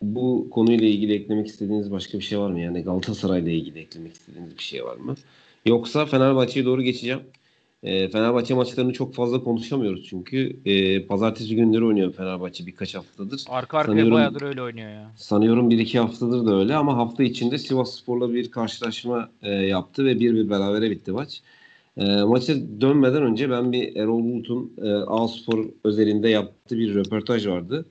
[0.02, 2.60] bu konuyla ilgili eklemek istediğiniz başka bir şey var mı?
[2.60, 5.14] Yani Galatasaray'la ilgili eklemek istediğiniz bir şey var mı?
[5.66, 7.22] Yoksa Fenerbahçe'ye doğru geçeceğim.
[7.82, 13.44] Ee, Fenerbahçe maçlarını çok fazla konuşamıyoruz çünkü e, pazartesi günleri oynuyor Fenerbahçe birkaç haftadır.
[13.48, 15.12] Arka arkaya Sanıyorum- bayağıdır öyle oynuyor ya.
[15.16, 20.20] Sanıyorum bir iki haftadır da öyle ama hafta içinde Sivasspor'la bir karşılaşma e, yaptı ve
[20.20, 21.42] bir bir berabere bitti maç.
[21.96, 27.86] E, maça dönmeden önce ben bir Erol Bulut'un e, A-Spor özelinde yaptığı bir röportaj vardı.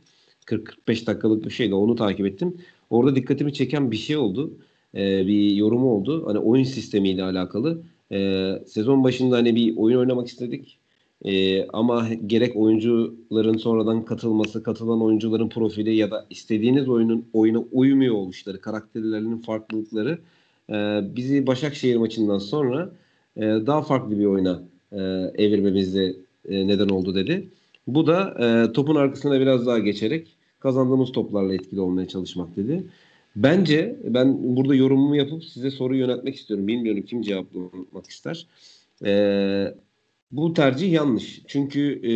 [0.45, 2.57] 40-45 dakikalık bir şeydi onu takip ettim.
[2.89, 4.51] Orada dikkatimi çeken bir şey oldu.
[4.97, 6.23] E, bir yorumu oldu.
[6.27, 7.81] Hani oyun sistemiyle alakalı.
[8.11, 10.77] E, sezon başında hani bir oyun oynamak istedik.
[11.25, 18.15] Ee, ama gerek oyuncuların sonradan katılması, katılan oyuncuların profili ya da istediğiniz oyunun oyuna uymuyor
[18.15, 20.19] oluşları, karakterlerinin farklılıkları
[20.69, 22.89] e, bizi Başakşehir maçından sonra
[23.37, 24.97] e, daha farklı bir oyuna e,
[25.43, 26.15] evirmemize
[26.49, 27.49] e, neden oldu dedi.
[27.87, 30.27] Bu da e, topun arkasına biraz daha geçerek
[30.59, 32.83] kazandığımız toplarla etkili olmaya çalışmak dedi.
[33.37, 36.67] Bence ben burada yorumumu yapıp size soru yöneltmek istiyorum.
[36.67, 38.47] Bilmiyorum kim cevaplamak ister.
[39.05, 39.75] Eee
[40.31, 41.41] bu tercih yanlış.
[41.47, 42.13] Çünkü e,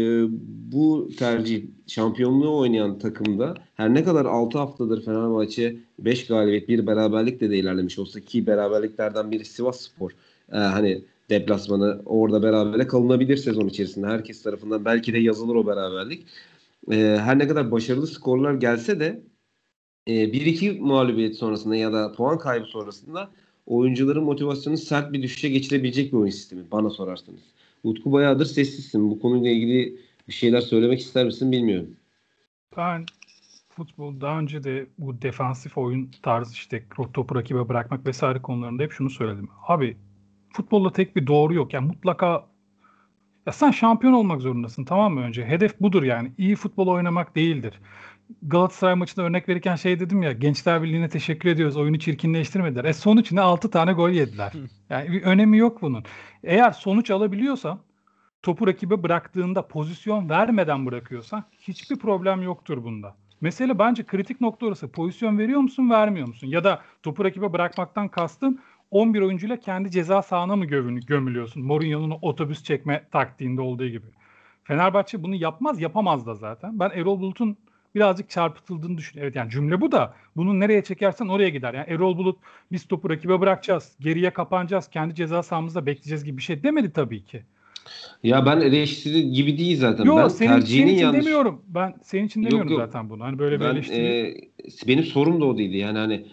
[0.71, 7.49] bu tercih şampiyonluğu oynayan takımda her ne kadar 6 haftadır Fenerbahçe 5 galibiyet bir beraberlikle
[7.49, 10.11] de ilerlemiş olsa ki beraberliklerden biri Sivas Spor.
[10.51, 14.07] E, hani deplasmanı orada berabere kalınabilir sezon içerisinde.
[14.07, 16.25] Herkes tarafından belki de yazılır o beraberlik.
[16.91, 19.21] E, her ne kadar başarılı skorlar gelse de
[20.07, 23.31] e, 1-2 mağlubiyet sonrasında ya da puan kaybı sonrasında
[23.65, 27.41] oyuncuların motivasyonu sert bir düşüşe geçirebilecek bir oyun sistemi bana sorarsanız.
[27.83, 29.09] Utku bayağıdır sessizsin.
[29.09, 29.97] Bu konuyla ilgili
[30.27, 31.95] bir şeyler söylemek ister misin bilmiyorum.
[32.77, 33.05] Ben
[33.69, 36.83] futbol daha önce de bu defansif oyun tarzı işte
[37.13, 39.49] topu rakibe bırakmak vesaire konularında hep şunu söyledim.
[39.67, 39.97] Abi
[40.53, 41.73] futbolda tek bir doğru yok.
[41.73, 42.51] Yani mutlaka
[43.45, 45.45] ya sen şampiyon olmak zorundasın tamam mı önce?
[45.45, 46.31] Hedef budur yani.
[46.37, 47.79] İyi futbol oynamak değildir.
[48.41, 51.77] Galatasaray maçında örnek verirken şey dedim ya Gençler Birliği'ne teşekkür ediyoruz.
[51.77, 52.85] Oyunu çirkinleştirmediler.
[52.85, 53.41] E sonuç ne?
[53.41, 54.51] 6 tane gol yediler.
[54.89, 56.03] Yani bir önemi yok bunun.
[56.43, 57.79] Eğer sonuç alabiliyorsan
[58.43, 63.15] topu rakibe bıraktığında pozisyon vermeden bırakıyorsan hiçbir problem yoktur bunda.
[63.41, 64.91] Mesele bence kritik nokta orası.
[64.91, 66.47] Pozisyon veriyor musun, vermiyor musun?
[66.47, 68.59] Ya da topu rakibe bırakmaktan kastın
[68.91, 71.63] 11 oyuncuyla kendi ceza sahana mı gömül- gömülüyorsun?
[71.63, 74.05] Mourinho'nun otobüs çekme taktiğinde olduğu gibi.
[74.63, 76.79] Fenerbahçe bunu yapmaz, yapamaz da zaten.
[76.79, 77.57] Ben Erol Bulut'un
[77.95, 79.27] birazcık çarpıtıldığını düşünüyorum.
[79.27, 81.73] Evet yani cümle bu da bunu nereye çekersen oraya gider.
[81.73, 82.39] Yani Erol Bulut
[82.71, 87.23] biz topu rakibe bırakacağız, geriye kapanacağız, kendi ceza sahamızda bekleyeceğiz gibi bir şey demedi tabii
[87.23, 87.43] ki.
[88.23, 90.03] Ya ben eleştiri gibi değil zaten.
[90.05, 91.25] Yok ben senin, tercihinin senin için yanlış.
[91.25, 91.61] demiyorum.
[91.67, 92.81] Ben senin için Yok, demiyorum yok.
[92.85, 93.23] zaten bunu.
[93.23, 94.05] Hani böyle bir Ben, eleştiri.
[94.05, 95.77] e, benim sorum da o değildi.
[95.77, 96.25] Yani hani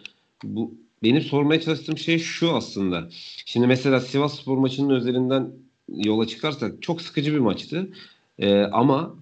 [0.44, 3.08] bu benim sormaya çalıştığım şey şu aslında.
[3.46, 5.50] Şimdi mesela Sivas Spor maçının özelinden
[5.88, 7.90] yola çıkarsak çok sıkıcı bir maçtı.
[8.38, 9.14] Ee, ama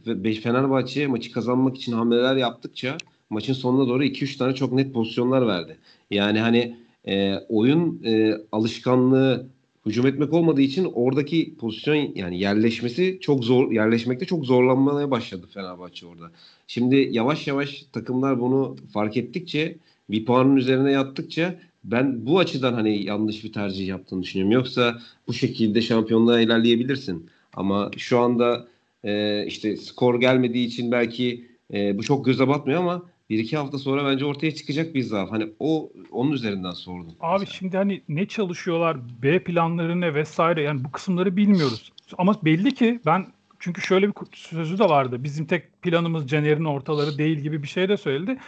[0.42, 2.96] Fenerbahçe maçı kazanmak için hamleler yaptıkça
[3.30, 5.76] maçın sonuna doğru 2-3 tane çok net pozisyonlar verdi.
[6.10, 6.76] Yani hani
[7.08, 9.46] e, oyun e, alışkanlığı
[9.86, 16.06] hücum etmek olmadığı için oradaki pozisyon yani yerleşmesi çok zor yerleşmekte çok zorlanmaya başladı Fenerbahçe
[16.06, 16.30] orada.
[16.66, 19.76] Şimdi yavaş yavaş takımlar bunu fark ettikçe
[20.10, 21.54] bir puanın üzerine yattıkça
[21.84, 24.52] ben bu açıdan hani yanlış bir tercih yaptığını düşünüyorum.
[24.52, 24.98] Yoksa
[25.28, 27.30] bu şekilde şampiyonluğa ilerleyebilirsin.
[27.52, 28.66] Ama şu anda
[29.06, 33.78] e, işte skor gelmediği için belki e, bu çok göze batmıyor ama bir iki hafta
[33.78, 35.30] sonra bence ortaya çıkacak bir zaaf.
[35.30, 37.14] Hani o onun üzerinden sordum.
[37.20, 37.58] Abi mesela.
[37.58, 41.92] şimdi hani ne çalışıyorlar, B planları ne vesaire yani bu kısımları bilmiyoruz.
[42.18, 43.26] Ama belli ki ben
[43.58, 45.24] çünkü şöyle bir sözü de vardı.
[45.24, 48.38] Bizim tek planımız Caner'in ortaları değil gibi bir şey de söyledi.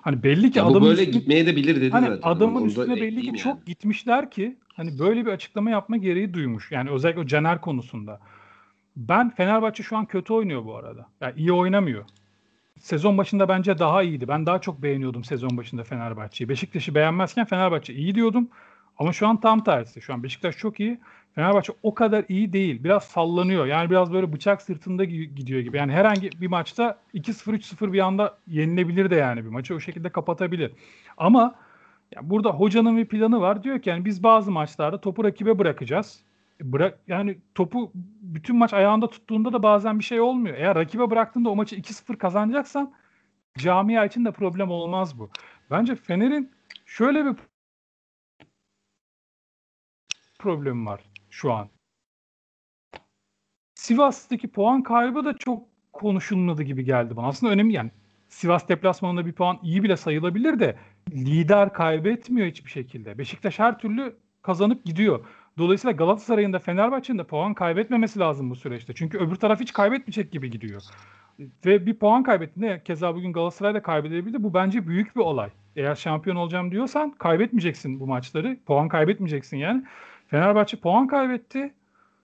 [0.00, 2.30] Hani belli ki adamın böyle üstüne, gitmeye de bilir dedi hani zaten.
[2.30, 3.38] Adamın üstüne belli ki yani.
[3.38, 6.72] çok gitmişler ki hani böyle bir açıklama yapma gereği duymuş.
[6.72, 8.20] Yani özellikle o Caner konusunda.
[8.98, 11.06] Ben Fenerbahçe şu an kötü oynuyor bu arada.
[11.20, 12.04] Yani iyi oynamıyor.
[12.78, 14.28] Sezon başında bence daha iyiydi.
[14.28, 16.48] Ben daha çok beğeniyordum sezon başında Fenerbahçe'yi.
[16.48, 18.48] Beşiktaş'ı beğenmezken Fenerbahçe iyi diyordum.
[18.98, 20.02] Ama şu an tam tersi.
[20.02, 21.00] Şu an Beşiktaş çok iyi.
[21.34, 22.84] Fenerbahçe o kadar iyi değil.
[22.84, 23.66] Biraz sallanıyor.
[23.66, 25.76] Yani biraz böyle bıçak sırtında gidiyor gibi.
[25.76, 30.10] Yani herhangi bir maçta 2-0 3-0 bir anda yenilebilir de yani bir maçı o şekilde
[30.10, 30.72] kapatabilir.
[31.16, 31.54] Ama
[32.14, 33.64] ya burada hocanın bir planı var.
[33.64, 36.27] Diyor ki yani biz bazı maçlarda topu rakibe bırakacağız.
[36.62, 40.56] Bırak yani topu bütün maç ayağında tuttuğunda da bazen bir şey olmuyor.
[40.56, 42.94] Eğer rakibe bıraktığında o maçı 2-0 kazanacaksan
[43.58, 45.30] camia için de problem olmaz bu.
[45.70, 46.52] Bence Fener'in
[46.86, 47.36] şöyle bir
[50.38, 51.00] problemi var
[51.30, 51.68] şu an.
[53.74, 57.26] Sivas'taki puan kaybı da çok konuşulmadı gibi geldi bana.
[57.26, 57.90] Aslında önemli yani.
[58.28, 60.78] Sivas deplasmanında bir puan iyi bile sayılabilir de
[61.10, 63.18] lider kaybetmiyor hiçbir şekilde.
[63.18, 65.26] Beşiktaş her türlü kazanıp gidiyor.
[65.58, 68.92] Dolayısıyla Galatasaray'ın da Fenerbahçe'nin de puan kaybetmemesi lazım bu süreçte.
[68.94, 70.82] Çünkü öbür taraf hiç kaybetmeyecek gibi gidiyor.
[71.66, 74.42] Ve bir puan kaybettiğinde keza bugün Galatasaray da kaybedebildi.
[74.42, 75.50] Bu bence büyük bir olay.
[75.76, 78.56] Eğer şampiyon olacağım diyorsan kaybetmeyeceksin bu maçları.
[78.66, 79.84] Puan kaybetmeyeceksin yani.
[80.28, 81.72] Fenerbahçe puan kaybetti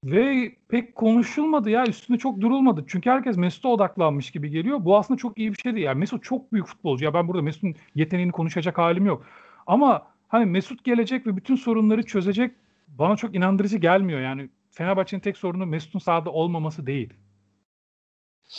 [0.04, 2.84] ve pek konuşulmadı ya üstünde çok durulmadı.
[2.88, 4.84] Çünkü herkes Mesut'a odaklanmış gibi geliyor.
[4.84, 5.86] Bu aslında çok iyi bir şey değil.
[5.86, 7.04] Yani Mesut çok büyük futbolcu.
[7.04, 9.24] Ya ben burada Mesut'un yeteneğini konuşacak halim yok.
[9.66, 12.50] Ama hani Mesut gelecek ve bütün sorunları çözecek
[12.88, 14.20] bana çok inandırıcı gelmiyor.
[14.20, 17.12] Yani Fenerbahçe'nin tek sorunu Mesut'un sahada olmaması değil.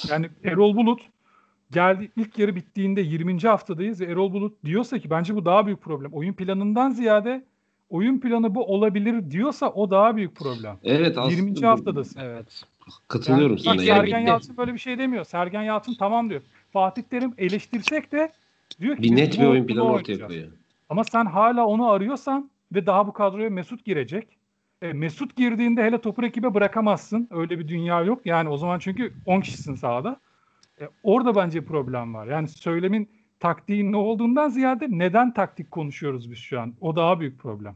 [0.09, 1.01] Yani Erol Bulut
[1.71, 3.39] geldi ilk yarı bittiğinde 20.
[3.39, 6.13] haftadayız ve Erol Bulut diyorsa ki bence bu daha büyük problem.
[6.13, 7.45] Oyun planından ziyade
[7.89, 10.77] oyun planı bu olabilir diyorsa o daha büyük problem.
[10.83, 11.35] Evet aslında.
[11.35, 11.65] 20.
[11.65, 12.19] haftadasın.
[12.19, 12.63] Evet.
[13.07, 13.81] Katılıyorum yani, sana.
[13.81, 15.25] Sergen Yalçın böyle bir şey demiyor.
[15.25, 16.41] Sergen Yalçın tamam diyor.
[16.73, 18.31] Fatih Terim eleştirsek de
[18.81, 20.47] diyor ki bir net bir oyun planı ortaya koyuyor.
[20.89, 24.37] Ama sen hala onu arıyorsan ve daha bu kadroya Mesut girecek.
[24.81, 27.27] E, Mesut girdiğinde hele topu rakibe bırakamazsın.
[27.31, 28.25] Öyle bir dünya yok.
[28.25, 30.19] Yani o zaman çünkü 10 kişisin sahada.
[30.81, 32.27] E, orada bence problem var.
[32.27, 33.09] Yani söylemin
[33.39, 36.73] taktiğin ne olduğundan ziyade neden taktik konuşuyoruz biz şu an?
[36.81, 37.75] O daha büyük problem.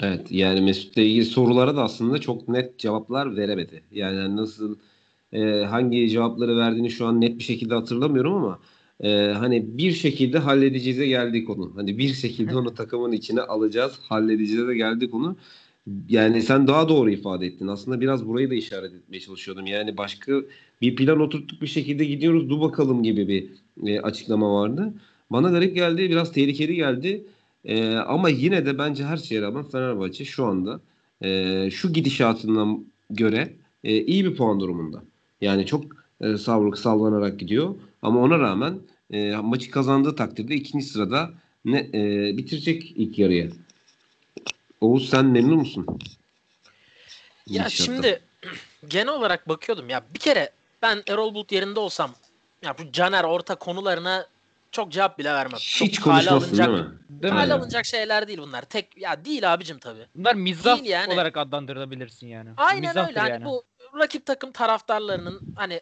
[0.00, 3.82] Evet yani Mesut'la ilgili sorulara da aslında çok net cevaplar veremedi.
[3.90, 4.76] Yani nasıl
[5.32, 8.58] e, hangi cevapları verdiğini şu an net bir şekilde hatırlamıyorum ama
[9.00, 11.72] e, hani bir şekilde halledeceğize geldik onu.
[11.76, 15.36] Hani bir şekilde onu takımın içine alacağız, halledeceğize de geldik onu.
[16.08, 17.66] Yani sen daha doğru ifade ettin.
[17.66, 19.66] Aslında biraz burayı da işaret etmeye çalışıyordum.
[19.66, 20.32] Yani başka
[20.82, 23.50] bir plan oturttuk bir şekilde gidiyoruz dur bakalım gibi bir
[23.90, 24.94] e, açıklama vardı.
[25.30, 27.24] Bana garip geldi, biraz tehlikeli geldi.
[27.64, 30.80] E, ama yine de bence her şeye rağmen Fenerbahçe şu anda
[31.22, 33.52] e, şu gidişatından göre
[33.84, 35.02] e, iyi bir puan durumunda.
[35.40, 35.84] Yani çok
[36.20, 37.74] e, savruk sallanarak gidiyor.
[38.02, 38.80] Ama ona rağmen
[39.10, 41.30] e, maçı kazandığı takdirde ikinci sırada
[41.64, 43.46] ne e, bitirecek ilk yarıya.
[44.80, 45.86] Oğuz sen memnun musun?
[47.46, 47.84] Ya Gidişattan.
[47.84, 48.22] şimdi
[48.88, 50.50] genel olarak bakıyordum ya bir kere
[50.82, 52.14] ben Erol Bulut yerinde olsam
[52.62, 54.26] ya bu Caner orta konularına
[54.70, 55.58] çok cevap bile vermem.
[55.58, 56.86] Hiç çok konuşmasın değil mi?
[57.10, 57.40] Değil mi?
[57.40, 58.62] alınacak şeyler değil bunlar.
[58.62, 60.06] Tek ya değil abicim tabii.
[60.14, 61.14] Bunlar mizah yani.
[61.14, 62.50] olarak adlandırılabilirsin yani.
[62.56, 63.20] Aynen Mizahtır öyle.
[63.20, 63.44] Hani yani.
[63.44, 63.64] Hani bu
[63.98, 65.80] rakip takım taraftarlarının hani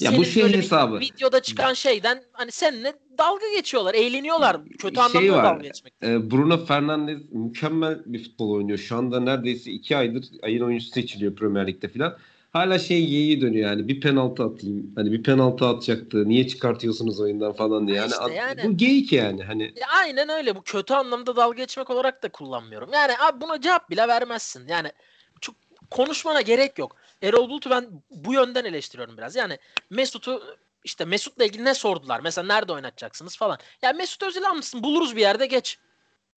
[0.00, 1.00] ya bu şey hesabı.
[1.00, 4.64] Videoda çıkan şeyden hani seninle dalga geçiyorlar, eğleniyorlar.
[4.64, 5.94] Kötü şey anlamda var, dalga geçmek.
[6.02, 8.78] E, Bruno Fernandes mükemmel bir futbol oynuyor.
[8.78, 12.16] Şu anda neredeyse iki aydır ayın oyuncusu seçiliyor Premier Lig'de falan.
[12.52, 14.92] Hala şey yeği dönüyor yani bir penaltı atayım.
[14.96, 16.28] Hani bir penaltı atacaktı.
[16.28, 17.96] Niye çıkartıyorsunuz oyundan falan diye.
[17.96, 19.42] Yani, işte yani bu geyik yani.
[19.42, 20.56] Hani ya aynen öyle.
[20.56, 22.90] Bu kötü anlamda dalga geçmek olarak da kullanmıyorum.
[22.92, 24.68] Yani abi buna cevap bile vermezsin.
[24.68, 24.92] Yani
[25.40, 25.54] çok
[25.90, 26.96] konuşmana gerek yok.
[27.24, 29.36] Erol Bulut'u ben bu yönden eleştiriyorum biraz.
[29.36, 29.58] Yani
[29.90, 32.20] Mesut'u işte Mesut'la ilgili ne sordular?
[32.20, 33.58] Mesela nerede oynatacaksınız falan.
[33.82, 35.78] Ya Mesut Özil almışsın buluruz bir yerde geç.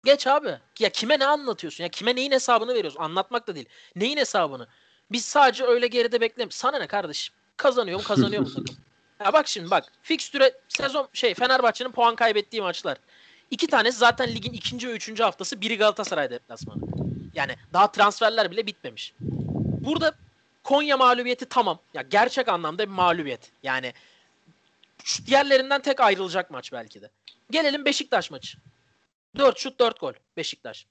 [0.04, 0.58] Geç abi.
[0.78, 1.84] Ya kime ne anlatıyorsun?
[1.84, 3.00] Ya kime neyin hesabını veriyorsun?
[3.00, 3.68] Anlatmak da değil.
[3.96, 4.68] Neyin hesabını?
[5.12, 6.50] Biz sadece öyle geride beklem.
[6.50, 7.34] Sana ne kardeşim?
[7.56, 8.76] Kazanıyor mu kazanıyor mu takım?
[9.24, 9.84] Ya bak şimdi bak.
[10.02, 12.98] Fikstüre sezon şey Fenerbahçe'nin puan kaybettiği maçlar.
[13.50, 15.60] İki tanesi zaten ligin ikinci ve üçüncü haftası.
[15.60, 16.80] Biri Galatasaray deplasmanı.
[17.34, 19.14] Yani daha transferler bile bitmemiş.
[19.84, 20.14] Burada
[20.64, 21.78] Konya mağlubiyeti tamam.
[21.94, 23.50] Ya gerçek anlamda bir mağlubiyet.
[23.62, 23.92] Yani
[25.26, 27.10] diğerlerinden tek ayrılacak maç belki de.
[27.50, 28.58] Gelelim Beşiktaş maçı.
[29.36, 30.86] 4 şut 4 gol Beşiktaş.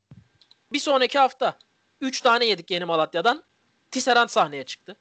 [0.73, 1.57] Bir sonraki hafta
[2.01, 3.43] 3 tane yedik Yeni Malatya'dan.
[3.91, 4.95] Tisserand sahneye çıktı.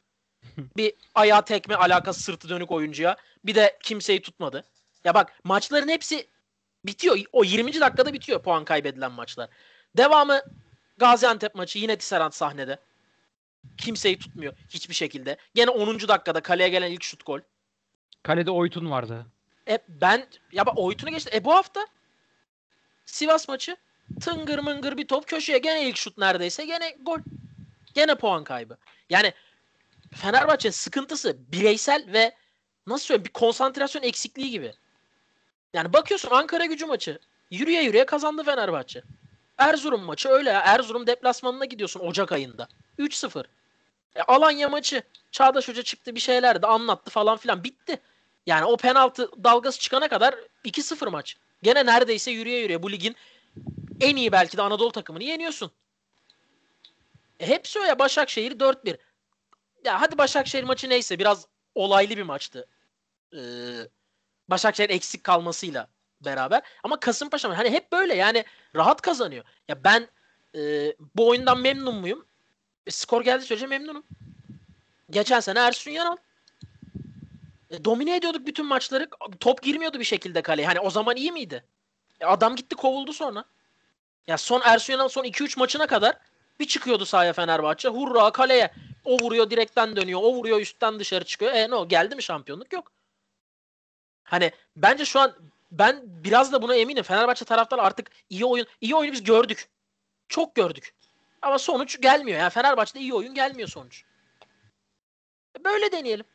[0.76, 3.16] Bir ayağı tekme alakası sırtı dönük oyuncuya.
[3.44, 4.64] Bir de kimseyi tutmadı.
[5.04, 6.28] Ya bak maçların hepsi
[6.84, 7.18] bitiyor.
[7.32, 7.80] O 20.
[7.80, 9.48] dakikada bitiyor puan kaybedilen maçlar.
[9.96, 10.42] Devamı
[10.98, 12.78] Gaziantep maçı yine Tisserand sahnede.
[13.76, 15.36] Kimseyi tutmuyor hiçbir şekilde.
[15.54, 16.00] Gene 10.
[16.00, 17.40] dakikada kaleye gelen ilk şut gol.
[18.22, 19.26] Kalede Oytun vardı.
[19.68, 21.30] E ben ya bak Oytun'u geçti.
[21.34, 21.86] E bu hafta
[23.06, 23.76] Sivas maçı
[24.20, 27.18] tıngır mıngır bir top köşeye gene ilk şut neredeyse gene gol.
[27.94, 28.76] Gene puan kaybı.
[29.10, 29.32] Yani
[30.14, 32.34] Fenerbahçe sıkıntısı bireysel ve
[32.86, 34.74] nasıl söyleyeyim bir konsantrasyon eksikliği gibi.
[35.74, 37.18] Yani bakıyorsun Ankara gücü maçı.
[37.50, 39.02] Yürüye yürüye kazandı Fenerbahçe.
[39.68, 40.60] Erzurum maçı öyle ya.
[40.60, 42.68] Erzurum deplasmanına gidiyorsun Ocak ayında.
[42.98, 43.44] 3-0.
[44.16, 45.02] E, Alanya maçı.
[45.30, 47.64] Çağdaş Hoca çıktı bir şeyler de anlattı falan filan.
[47.64, 48.00] Bitti.
[48.46, 50.34] Yani o penaltı dalgası çıkana kadar
[50.64, 51.36] 2-0 maç.
[51.62, 53.16] Gene neredeyse yürüye yürüye bu ligin
[54.00, 55.70] en iyi belki de Anadolu takımını yeniyorsun.
[57.40, 57.98] E hepsi öyle.
[57.98, 58.98] Başakşehir 4-1.
[59.84, 62.68] Ya hadi Başakşehir maçı neyse biraz olaylı bir maçtı.
[63.36, 63.38] Ee,
[64.48, 65.88] Başakşehir eksik kalmasıyla
[66.20, 66.62] beraber.
[66.82, 68.44] Ama Kasımpaşa hani hep böyle yani
[68.76, 69.44] rahat kazanıyor.
[69.68, 70.08] Ya ben
[70.54, 72.26] e, bu oyundan memnun muyum?
[72.86, 74.04] E, skor geldi sürece memnunum.
[75.10, 76.16] Geçen sene Ersun Yanal.
[77.70, 79.08] E, domine ediyorduk bütün maçları.
[79.40, 80.66] Top girmiyordu bir şekilde kaleye.
[80.66, 81.64] Hani o zaman iyi miydi?
[82.20, 83.44] E, adam gitti kovuldu sonra.
[84.26, 86.16] Ya son Ersun Yanal son 2-3 maçına kadar
[86.60, 87.88] bir çıkıyordu sahaya Fenerbahçe.
[87.88, 88.70] Hurra kaleye.
[89.04, 90.20] O vuruyor direkten dönüyor.
[90.22, 91.52] O vuruyor üstten dışarı çıkıyor.
[91.52, 92.72] E ne o geldi mi şampiyonluk?
[92.72, 92.92] Yok.
[94.24, 95.34] Hani bence şu an
[95.72, 97.02] ben biraz da buna eminim.
[97.02, 99.68] Fenerbahçe taraftarı artık iyi oyun iyi oyunu biz gördük.
[100.28, 100.94] Çok gördük.
[101.42, 102.38] Ama sonuç gelmiyor.
[102.38, 104.04] Yani Fenerbahçe'de iyi oyun gelmiyor sonuç.
[105.64, 106.26] Böyle deneyelim.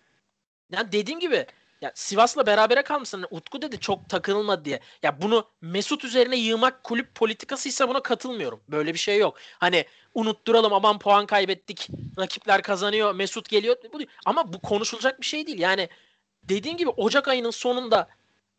[0.71, 1.45] Yani dediğim gibi
[1.81, 3.25] ya Sivas'la berabere kalmışsın.
[3.31, 4.79] Utku dedi çok takılmadı diye.
[5.03, 8.61] Ya bunu Mesut üzerine yığmak kulüp politikasıysa buna katılmıyorum.
[8.69, 9.37] Böyle bir şey yok.
[9.59, 11.87] Hani unutturalım aman puan kaybettik.
[12.19, 13.15] Rakipler kazanıyor.
[13.15, 13.77] Mesut geliyor.
[14.25, 15.59] Ama bu konuşulacak bir şey değil.
[15.59, 15.89] Yani
[16.43, 18.07] dediğim gibi Ocak ayının sonunda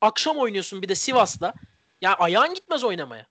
[0.00, 1.54] akşam oynuyorsun bir de Sivas'ta.
[2.00, 3.26] Ya ayağın gitmez oynamaya.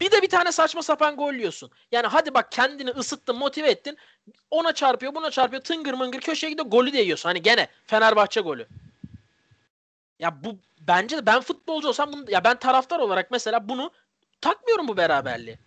[0.00, 1.70] Bir de bir tane saçma sapan gol yiyorsun.
[1.92, 3.98] Yani hadi bak kendini ısıttın, motive ettin.
[4.50, 5.62] Ona çarpıyor, buna çarpıyor.
[5.62, 6.66] Tıngır mıngır köşeye gidiyor.
[6.68, 7.28] Golü de yiyorsun.
[7.28, 8.66] Hani gene Fenerbahçe golü.
[10.18, 13.90] Ya bu bence de ben futbolcu olsam bunu ya ben taraftar olarak mesela bunu
[14.40, 15.58] takmıyorum bu beraberliği.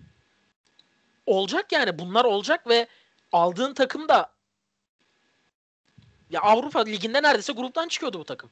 [1.25, 2.87] Olacak yani bunlar olacak ve
[3.31, 4.31] aldığın takım da
[6.29, 8.49] ya Avrupa Ligi'nde neredeyse gruptan çıkıyordu bu takım.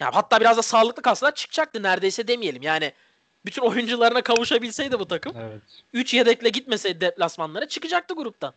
[0.00, 2.62] Ya hatta biraz da sağlıklı kalsalar çıkacaktı neredeyse demeyelim.
[2.62, 2.92] Yani
[3.44, 5.62] bütün oyuncularına kavuşabilseydi bu takım Evet.
[5.92, 8.54] 3 yedekle gitmeseydi deplasmanlara çıkacaktı gruptan.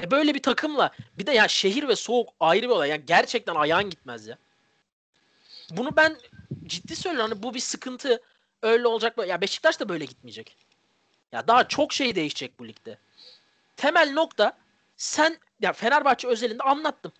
[0.00, 2.90] E böyle bir takımla bir de ya şehir ve soğuk ayrı bir olay.
[2.90, 4.38] Yani gerçekten ayağın gitmez ya.
[5.70, 6.16] Bunu ben
[6.66, 7.30] ciddi söylüyorum.
[7.30, 8.22] Hani bu bir sıkıntı.
[8.62, 9.18] Öyle olacak.
[9.18, 9.30] böyle.
[9.30, 10.56] Ya Beşiktaş da böyle gitmeyecek.
[11.32, 12.98] Ya daha çok şey değişecek bu ligde.
[13.76, 14.58] Temel nokta
[14.96, 17.12] sen ya Fenerbahçe özelinde anlattım.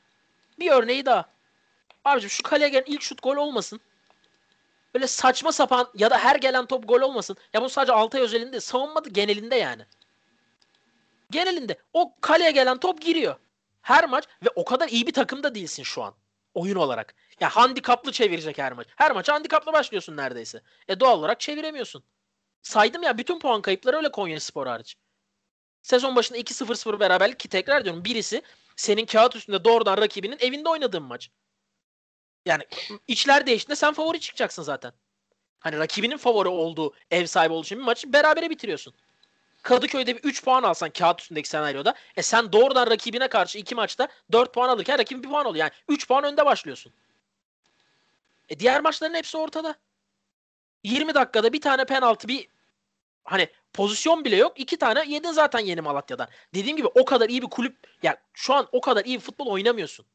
[0.58, 1.28] Bir örneği daha.
[2.04, 3.80] Abicim şu kaleye gelen ilk şut gol olmasın.
[4.94, 7.36] Böyle saçma sapan ya da her gelen top gol olmasın.
[7.52, 9.86] Ya bu sadece Altay özelinde savunmadı genelinde yani.
[11.30, 13.36] Genelinde o kaleye gelen top giriyor.
[13.82, 16.14] Her maç ve o kadar iyi bir takımda değilsin şu an.
[16.54, 17.14] Oyun olarak.
[17.40, 18.86] Ya handikaplı çevirecek her maç.
[18.96, 20.62] Her maç handikaplı başlıyorsun neredeyse.
[20.88, 22.04] E doğal olarak çeviremiyorsun.
[22.62, 24.96] Saydım ya bütün puan kayıpları öyle Konya Spor hariç.
[25.82, 28.42] Sezon başında 2-0-0 beraberlik ki tekrar diyorum birisi
[28.76, 31.30] senin kağıt üstünde doğrudan rakibinin evinde oynadığın maç.
[32.46, 32.62] Yani
[33.08, 34.92] içler değiştiğinde sen favori çıkacaksın zaten.
[35.60, 38.94] Hani rakibinin favori olduğu ev sahibi olduğu için bir maçı berabere bitiriyorsun.
[39.62, 44.08] Kadıköy'de bir 3 puan alsan kağıt üstündeki senaryoda e sen doğrudan rakibine karşı iki maçta
[44.32, 45.64] 4 puan alırken rakibin 1 puan oluyor.
[45.64, 46.92] Yani 3 puan önde başlıyorsun.
[48.48, 49.74] E diğer maçların hepsi ortada.
[50.84, 52.48] 20 dakikada bir tane penaltı bir
[53.24, 54.60] hani pozisyon bile yok.
[54.60, 56.28] iki tane yedin zaten yeni Malatya'dan.
[56.54, 60.06] Dediğim gibi o kadar iyi bir kulüp ya şu an o kadar iyi futbol oynamıyorsun.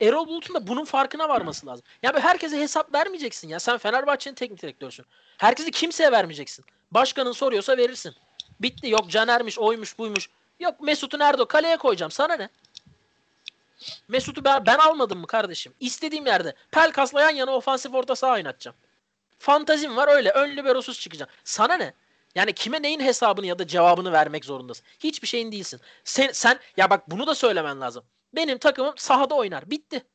[0.00, 1.84] Erol Bulut'un da bunun farkına varması lazım.
[2.02, 3.60] Ya böyle herkese hesap vermeyeceksin ya.
[3.60, 5.06] Sen Fenerbahçe'nin teknik direktörsün.
[5.38, 6.64] Herkesi kimseye vermeyeceksin.
[6.90, 8.14] Başkanın soruyorsa verirsin.
[8.60, 8.88] Bitti.
[8.88, 10.28] Yok Caner'miş, oymuş, buymuş.
[10.60, 11.44] Yok Mesut'u nerede?
[11.44, 12.10] Kaleye koyacağım.
[12.10, 12.48] Sana ne?
[14.08, 15.74] Mesut'u ben, ben almadım mı kardeşim?
[15.80, 16.54] İstediğim yerde.
[16.70, 18.76] Pelkas'la yan yana ofansif orta saha oynatacağım.
[19.38, 20.30] Fantazim var öyle.
[20.30, 21.30] Ön liberosuz çıkacağım.
[21.44, 21.94] Sana ne?
[22.34, 24.84] Yani kime neyin hesabını ya da cevabını vermek zorundasın.
[25.00, 25.80] Hiçbir şeyin değilsin.
[26.04, 28.04] Sen, sen ya bak bunu da söylemen lazım.
[28.32, 29.70] Benim takımım sahada oynar.
[29.70, 30.06] Bitti.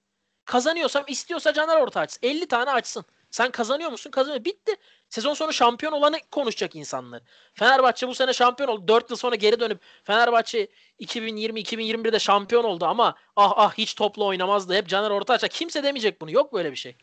[0.45, 2.19] Kazanıyorsam istiyorsa Caner orta açsın.
[2.23, 3.05] 50 tane açsın.
[3.31, 4.11] Sen kazanıyor musun?
[4.11, 4.45] Kazanıyor.
[4.45, 4.75] Bitti.
[5.09, 7.21] Sezon sonu şampiyon olanı konuşacak insanlar.
[7.53, 8.87] Fenerbahçe bu sene şampiyon oldu.
[8.87, 10.67] 4 yıl sonra geri dönüp Fenerbahçe
[10.99, 14.73] 2020-2021'de şampiyon oldu ama ah ah hiç topla oynamazdı.
[14.73, 15.47] Hep Caner Ortaç'a.
[15.47, 16.31] Kimse demeyecek bunu.
[16.31, 16.95] Yok böyle bir şey.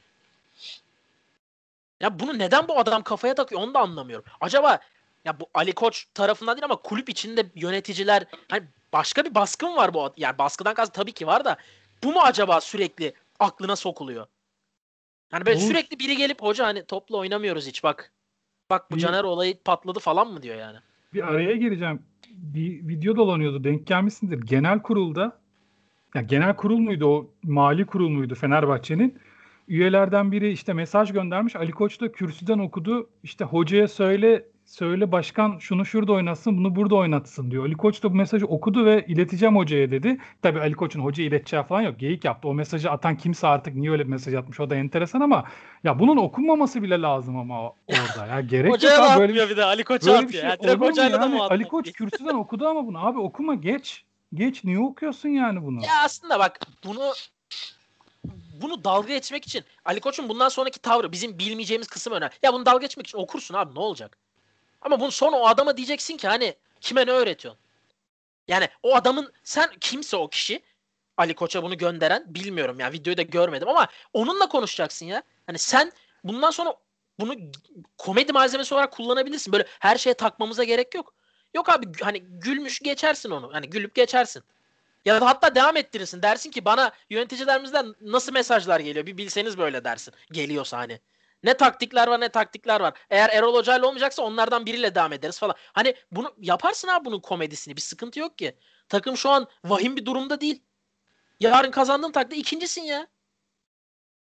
[2.00, 4.24] Ya bunu neden bu adam kafaya takıyor onu da anlamıyorum.
[4.40, 4.78] Acaba
[5.24, 9.76] ya bu Ali Koç tarafından değil ama kulüp içinde yöneticiler hani başka bir baskı mı
[9.76, 11.56] var bu yani baskıdan kastım tabii ki var da
[12.04, 14.26] bu mu acaba sürekli aklına sokuluyor?
[15.32, 15.66] Yani böyle Olur.
[15.66, 18.12] sürekli biri gelip hoca hani topla oynamıyoruz hiç bak.
[18.70, 20.78] Bak bu Bir- Caner olayı patladı falan mı diyor yani.
[21.14, 22.02] Bir araya gireceğim.
[22.30, 23.64] Bir video dolanıyordu.
[23.64, 24.40] Denk gelmişsindir.
[24.40, 25.40] Genel kurulda
[26.14, 29.18] ya genel kurul muydu o mali kurul muydu Fenerbahçe'nin?
[29.68, 31.56] Üyelerden biri işte mesaj göndermiş.
[31.56, 33.10] Ali Koç da kürsüden okudu.
[33.22, 37.64] İşte hocaya söyle söyle başkan şunu şurada oynatsın bunu burada oynatsın diyor.
[37.64, 40.18] Ali Koç da bu mesajı okudu ve ileteceğim hocaya dedi.
[40.42, 41.98] Tabii Ali Koç'un hocaya ileteceği falan yok.
[41.98, 42.48] Geyik yaptı.
[42.48, 45.44] O mesajı atan kimse artık niye öyle bir mesaj atmış o da enteresan ama
[45.84, 48.26] ya bunun okunmaması bile lazım ama orada.
[48.28, 50.30] Ya gerek Hocaya yok da abi böyle bir bir de Ali Koç'a atıyor.
[50.32, 51.34] şey Direkt mu hocayla da yani?
[51.34, 53.06] muhatap Ali Koç kürsüden okudu ama bunu.
[53.06, 54.04] Abi okuma geç.
[54.34, 55.82] Geç niye okuyorsun yani bunu?
[55.82, 57.12] Ya aslında bak bunu
[58.62, 62.32] bunu dalga geçmek için Ali Koç'un bundan sonraki tavrı bizim bilmeyeceğimiz kısım önemli.
[62.42, 64.18] Ya bunu dalga geçmek için okursun abi ne olacak?
[64.82, 67.60] Ama bunu sonra o adama diyeceksin ki hani kime ne öğretiyorsun?
[68.48, 70.62] Yani o adamın sen kimse o kişi
[71.16, 75.22] Ali Koç'a bunu gönderen bilmiyorum ya videoyu da görmedim ama onunla konuşacaksın ya.
[75.46, 75.92] Hani sen
[76.24, 76.74] bundan sonra
[77.20, 77.34] bunu
[77.98, 79.52] komedi malzemesi olarak kullanabilirsin.
[79.52, 81.14] Böyle her şeye takmamıza gerek yok.
[81.54, 83.50] Yok abi hani gülmüş geçersin onu.
[83.52, 84.42] Hani gülüp geçersin.
[85.04, 86.22] Ya da hatta devam ettirirsin.
[86.22, 90.14] Dersin ki bana yöneticilerimizden nasıl mesajlar geliyor bir bilseniz böyle dersin.
[90.32, 91.00] Geliyorsa hani.
[91.42, 92.98] Ne taktikler var ne taktikler var.
[93.10, 95.54] Eğer Erol Hoca ile olmayacaksa onlardan biriyle devam ederiz falan.
[95.72, 97.76] Hani bunu yaparsın abi bunun komedisini.
[97.76, 98.58] Bir sıkıntı yok ki.
[98.88, 100.62] Takım şu an vahim bir durumda değil.
[101.40, 103.06] Yarın kazandığın takdirde ikincisin ya.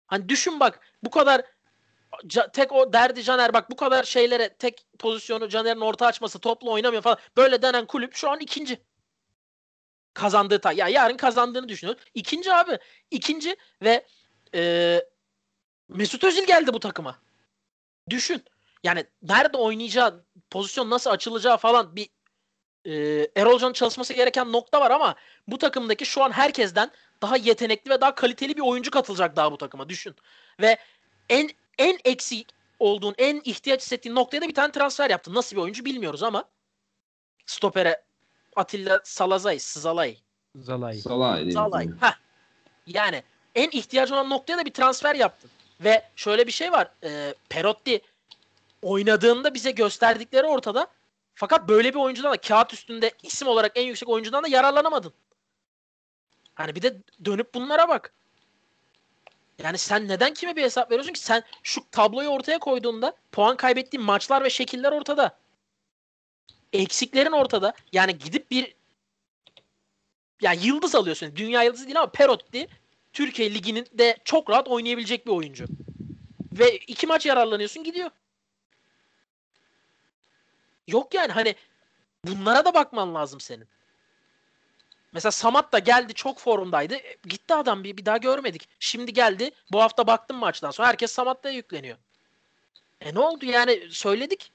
[0.07, 1.41] Hani düşün bak bu kadar
[2.53, 7.03] tek o derdi Caner bak bu kadar şeylere tek pozisyonu Caner'in orta açması topla oynamıyor
[7.03, 7.17] falan.
[7.37, 8.81] Böyle denen kulüp şu an ikinci.
[10.13, 12.03] Kazandığı ta ya yarın kazandığını düşünüyoruz.
[12.13, 12.79] İkinci abi.
[13.11, 14.05] ikinci ve
[14.55, 15.01] e,
[15.89, 17.19] Mesut Özil geldi bu takıma.
[18.09, 18.43] Düşün.
[18.83, 22.09] Yani nerede oynayacağı, pozisyon nasıl açılacağı falan bir
[22.85, 25.15] e, Erol Hoca'nın çalışması gereken nokta var ama
[25.47, 29.57] bu takımdaki şu an herkesten daha yetenekli ve daha kaliteli bir oyuncu katılacak daha bu
[29.57, 29.89] takıma.
[29.89, 30.15] Düşün.
[30.61, 30.77] Ve
[31.29, 32.47] en en eksik
[32.79, 35.33] olduğun, en ihtiyaç hissettiğin noktaya da bir tane transfer yaptın.
[35.33, 36.43] Nasıl bir oyuncu bilmiyoruz ama
[37.45, 38.03] stopere
[38.55, 40.17] Atilla Salazay, Sızalay,
[40.55, 41.51] Zalay.
[41.51, 41.87] Zalay.
[42.01, 42.13] Heh.
[42.87, 43.23] Yani
[43.55, 45.51] en ihtiyacı olan noktaya da bir transfer yaptın.
[45.81, 46.91] Ve şöyle bir şey var.
[47.03, 48.01] E, Perotti
[48.81, 50.87] oynadığında bize gösterdikleri ortada.
[51.35, 55.13] Fakat böyle bir oyuncudan da kağıt üstünde isim olarak en yüksek oyuncudan da yararlanamadın.
[56.55, 58.13] Hani bir de dönüp bunlara bak.
[59.63, 61.19] Yani sen neden kime bir hesap veriyorsun ki?
[61.19, 65.37] Sen şu tabloyu ortaya koyduğunda puan kaybettiğin maçlar ve şekiller ortada.
[66.73, 67.73] Eksiklerin ortada.
[67.93, 68.75] Yani gidip bir
[70.41, 71.35] yani yıldız alıyorsun.
[71.35, 72.67] Dünya yıldızı değil ama Perotti
[73.17, 75.65] Türkiye Ligi'nin de çok rahat oynayabilecek bir oyuncu.
[76.51, 78.09] Ve iki maç yararlanıyorsun gidiyor.
[80.87, 81.55] Yok yani hani
[82.23, 83.67] bunlara da bakman lazım senin.
[85.11, 86.95] Mesela Samat da geldi çok formdaydı.
[86.95, 88.69] E, Gitti adam bir, bir daha görmedik.
[88.79, 89.51] Şimdi geldi.
[89.71, 91.97] Bu hafta baktım maçtan sonra herkes Samat'ta yükleniyor.
[93.01, 94.51] E ne oldu yani söyledik.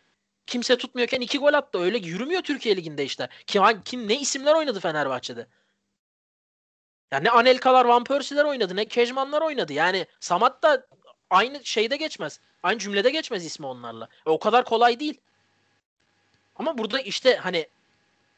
[0.47, 1.79] Kimse tutmuyorken iki gol attı.
[1.79, 3.29] Öyle yürümüyor Türkiye Ligi'nde işte.
[3.47, 5.47] Kim, kim ne isimler oynadı Fenerbahçe'de?
[7.13, 9.73] Yani ne Anelkalar, Van Persie'ler oynadı, ne Kejmanlar oynadı.
[9.73, 10.87] Yani Samat da
[11.31, 12.41] aynı şeyde geçmez.
[12.63, 14.09] Aynı cümlede geçmez ismi onlarla.
[14.27, 15.21] E, o kadar kolay değil.
[16.57, 17.67] Ama burada işte hani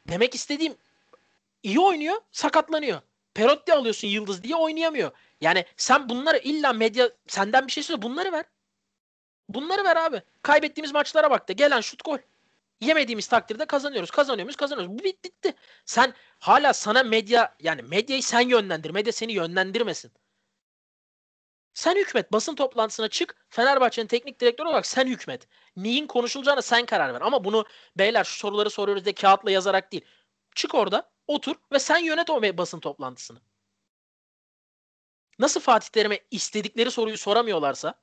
[0.07, 0.75] demek istediğim
[1.63, 3.01] iyi oynuyor, sakatlanıyor.
[3.33, 5.11] Perotti alıyorsun yıldız diye oynayamıyor.
[5.41, 8.45] Yani sen bunları illa medya senden bir şey söyle bunları ver.
[9.49, 10.21] Bunları ver abi.
[10.41, 12.17] Kaybettiğimiz maçlara bak da gelen şut gol.
[12.81, 14.11] Yemediğimiz takdirde kazanıyoruz.
[14.11, 14.55] Kazanıyor muyuz?
[14.55, 14.99] Kazanıyoruz.
[14.99, 15.53] Bu bit bitti.
[15.85, 18.89] Sen hala sana medya yani medyayı sen yönlendir.
[18.89, 20.11] Medya seni yönlendirmesin.
[21.73, 22.31] Sen hükmet.
[22.31, 23.45] Basın toplantısına çık.
[23.49, 25.47] Fenerbahçe'nin teknik direktörü olarak sen hükmet.
[25.75, 27.21] Neyin konuşulacağına sen karar ver.
[27.21, 27.65] Ama bunu
[27.97, 30.05] beyler şu soruları soruyoruz diye kağıtla yazarak değil.
[30.55, 33.39] Çık orada, otur ve sen yönet o basın toplantısını.
[35.39, 38.01] Nasıl Fatih Terim'e istedikleri soruyu soramıyorlarsa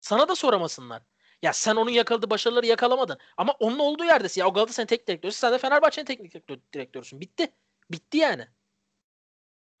[0.00, 1.02] sana da soramasınlar.
[1.42, 3.18] Ya sen onun yakaladığı başarıları yakalamadın.
[3.36, 4.40] Ama onun olduğu yerdesin.
[4.40, 5.32] Ya o Galatasaray'ın teknik direktörü.
[5.32, 7.20] Sen de Fenerbahçe'nin teknik direktör- direktörüsün.
[7.20, 7.52] Bitti.
[7.90, 8.48] Bitti yani.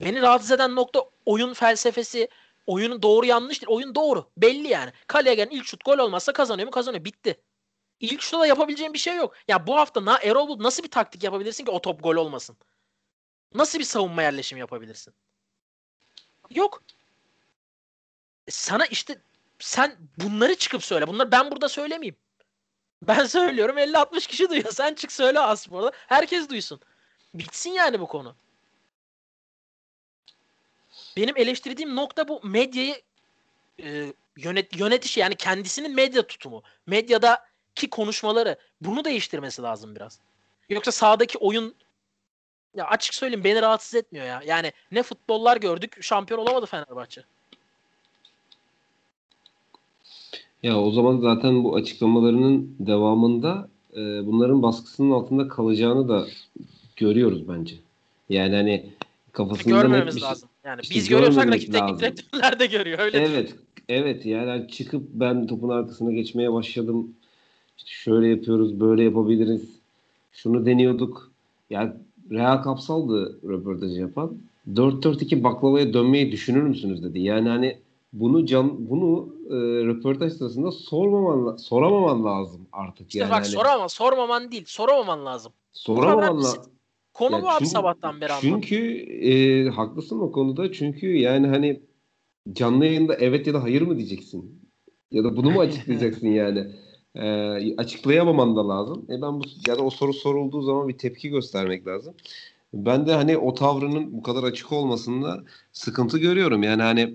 [0.00, 2.28] Beni rahatsız eden nokta oyun felsefesi,
[2.66, 3.70] Oyunun doğru yanlış değil.
[3.72, 4.30] Oyun doğru.
[4.36, 4.92] Belli yani.
[5.06, 6.70] Kaleye gelen ilk şut gol olmazsa kazanıyor mu?
[6.70, 7.04] Kazanıyor.
[7.04, 7.40] Bitti.
[8.00, 9.34] İlk şuta da yapabileceğin bir şey yok.
[9.48, 12.56] Ya bu hafta na Erol Bulut nasıl bir taktik yapabilirsin ki o top gol olmasın?
[13.54, 15.14] Nasıl bir savunma yerleşimi yapabilirsin?
[16.50, 16.82] Yok.
[18.50, 19.22] Sana işte
[19.62, 21.06] sen bunları çıkıp söyle.
[21.06, 22.16] Bunları ben burada söylemeyeyim.
[23.02, 24.72] Ben söylüyorum 50-60 kişi duyuyor.
[24.72, 25.92] Sen çık söyle Aspor'da.
[26.06, 26.80] Herkes duysun.
[27.34, 28.34] Bitsin yani bu konu.
[31.16, 33.02] Benim eleştirdiğim nokta bu medyayı
[33.82, 36.62] e, yönet yönetiş yani kendisinin medya tutumu.
[36.86, 40.18] Medyadaki konuşmaları bunu değiştirmesi lazım biraz.
[40.68, 41.74] Yoksa sahadaki oyun
[42.76, 44.42] ya açık söyleyeyim beni rahatsız etmiyor ya.
[44.46, 47.24] Yani ne futbollar gördük şampiyon olamadı Fenerbahçe.
[50.62, 56.26] Ya o zaman zaten bu açıklamalarının devamında e, bunların baskısının altında kalacağını da
[56.96, 57.74] görüyoruz bence.
[58.28, 58.86] Yani hani
[59.32, 60.48] kafasında net Görmememiz bir şey- lazım.
[60.64, 62.98] Yani İşte biz görüyorsak rakip teknik direktörler de görüyor.
[62.98, 63.18] Öyle.
[63.18, 63.54] Evet,
[63.88, 67.14] evet yani hani çıkıp ben topun arkasına geçmeye başladım.
[67.78, 69.68] İşte şöyle yapıyoruz, böyle yapabiliriz.
[70.32, 71.30] Şunu deniyorduk.
[71.70, 71.92] Yani
[72.30, 74.32] Reha Kapsal'dı röportajı yapan.
[74.74, 77.20] 4-4-2 baklavaya dönmeyi düşünür müsünüz dedi.
[77.20, 77.76] Yani hani
[78.12, 83.30] bunu can bunu e, röportaj sırasında sormaman soramaman lazım artık İşte yani.
[83.30, 84.64] bak hani sorama, sormaman değil.
[84.66, 85.52] Soramaman lazım.
[85.72, 86.58] soramaman basit.
[86.58, 86.70] la-
[87.12, 88.60] Konu Ya bu abi sabahtan beri anladım.
[88.60, 88.76] Çünkü
[89.30, 90.72] e, haklısın o konuda.
[90.72, 91.82] Çünkü yani hani
[92.52, 94.62] canlı yayında evet ya da hayır mı diyeceksin?
[95.10, 96.66] Ya da bunu mu açıklayacaksın yani?
[97.14, 99.06] E, açıklayamaman da lazım.
[99.08, 102.14] E ben bu ya da o soru sorulduğu zaman bir tepki göstermek lazım.
[102.74, 106.62] Ben de hani o tavrının bu kadar açık olmasında sıkıntı görüyorum.
[106.62, 107.14] Yani hani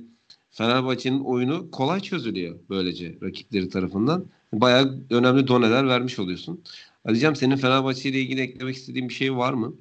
[0.49, 4.26] Fenerbahçe'nin oyunu kolay çözülüyor böylece rakipleri tarafından.
[4.53, 6.64] Bayağı önemli doneler vermiş oluyorsun.
[7.06, 9.74] Alican senin Fenerbahçe ile ilgili eklemek istediğin bir şey var mı?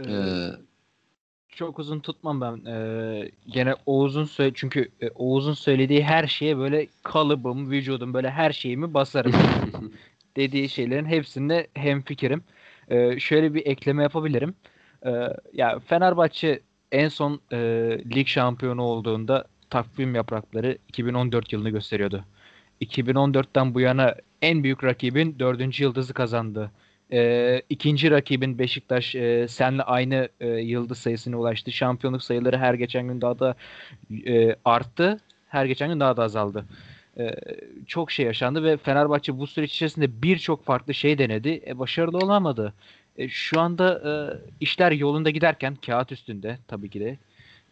[0.00, 0.50] Ee, Ee,
[1.48, 2.64] çok uzun tutmam ben.
[2.70, 8.52] Ee, gene Oğuz'un söyle çünkü e, Oğuz'un söylediği her şeye böyle kalıbım, vücudum böyle her
[8.52, 9.32] şeyimi basarım.
[10.36, 12.42] dediği şeylerin hepsinde hemfikirim.
[12.88, 14.54] Ee, şöyle bir ekleme yapabilirim.
[15.06, 15.10] Ee,
[15.52, 16.60] ya Fenerbahçe
[16.92, 17.56] en son e,
[18.14, 22.24] lig şampiyonu olduğunda takvim yaprakları 2014 yılını gösteriyordu.
[22.80, 26.70] 2014'ten bu yana en büyük rakibin dördüncü yıldızı kazandı.
[27.12, 31.72] Ee, ikinci rakibin Beşiktaş e, senle aynı e, yıldız sayısına ulaştı.
[31.72, 33.54] Şampiyonluk sayıları her geçen gün daha da
[34.26, 35.20] e, arttı.
[35.48, 36.64] Her geçen gün daha da azaldı.
[37.18, 37.34] Ee,
[37.86, 41.62] çok şey yaşandı ve Fenerbahçe bu süreç içerisinde birçok farklı şey denedi.
[41.66, 42.74] E, başarılı olamadı.
[43.16, 44.12] E, şu anda e,
[44.60, 47.18] işler yolunda giderken kağıt üstünde tabii ki de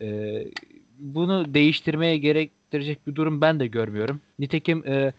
[0.00, 0.06] e,
[0.98, 4.20] bunu değiştirmeye gerektirecek bir durum ben de görmüyorum.
[4.38, 5.12] Nitekim e,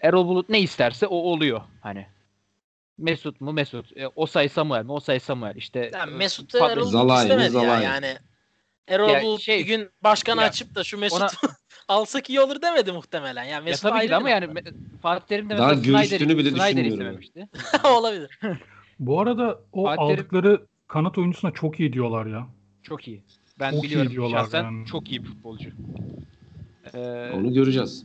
[0.00, 2.06] Erol Bulut ne isterse o oluyor hani.
[2.98, 3.96] Mesut mu Mesut.
[3.96, 5.56] E, Osay Samuel mi Osay Samuel.
[5.56, 7.60] İşte Yani e, Mesut Fabri- Erol Bulut Zalai mi, istemedi ya.
[7.60, 7.84] Zalai.
[7.84, 8.16] Yani
[8.88, 11.30] Erol Ya Bulut şey- bir gün başkan Ya açıp da şu Mesut ona-
[11.88, 13.42] alsak iyi olur demedi muhtemelen.
[13.44, 14.48] Yani Ya Mesut tabii ki de ama yani
[15.02, 17.48] Fatih Terim de Daha mesela bile Snyder istememişti.
[17.84, 18.38] olabilir.
[18.98, 22.46] Bu arada o Fatih Terim- aldıkları kanat oyuncusuna çok iyi diyorlar ya.
[22.82, 23.22] Çok iyi.
[23.60, 24.86] Ben Çok iyi biliyorum şahsen yani.
[24.86, 25.70] çok iyi bir futbolcu.
[26.94, 28.04] Ee, Onu göreceğiz.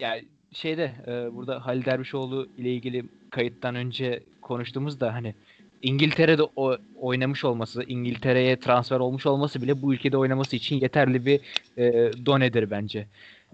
[0.00, 5.34] yani şeyde e, burada Halil Dervişoğlu ile ilgili kayıttan önce konuştuğumuzda hani
[5.82, 11.40] İngiltere'de o, oynamış olması, İngiltere'ye transfer olmuş olması bile bu ülkede oynaması için yeterli bir
[11.76, 13.06] e, donedir bence.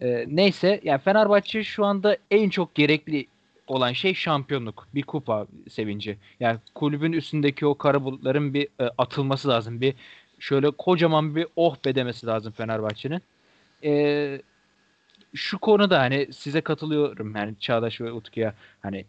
[0.03, 3.27] E, neyse yani Fenerbahçe şu anda en çok gerekli
[3.67, 6.17] olan şey şampiyonluk, bir kupa sevinci.
[6.41, 9.81] Yani kulübün üstündeki o kara bulutların bir e, atılması lazım.
[9.81, 9.95] Bir
[10.39, 13.23] şöyle kocaman bir oh be demesi lazım Fenerbahçe'nin.
[13.85, 14.43] E,
[15.35, 19.05] şu konuda hani size katılıyorum yani Çağdaş ve Utku'ya hani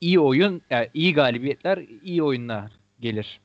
[0.00, 3.40] iyi oyun, yani iyi galibiyetler, iyi oyunlar gelir.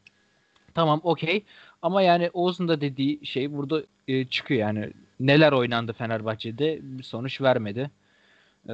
[0.73, 1.43] Tamam okey
[1.81, 4.89] ama yani Oğuz'un da dediği şey burada e, çıkıyor yani
[5.19, 7.91] neler oynandı Fenerbahçe'de bir sonuç vermedi.
[8.69, 8.73] Ee,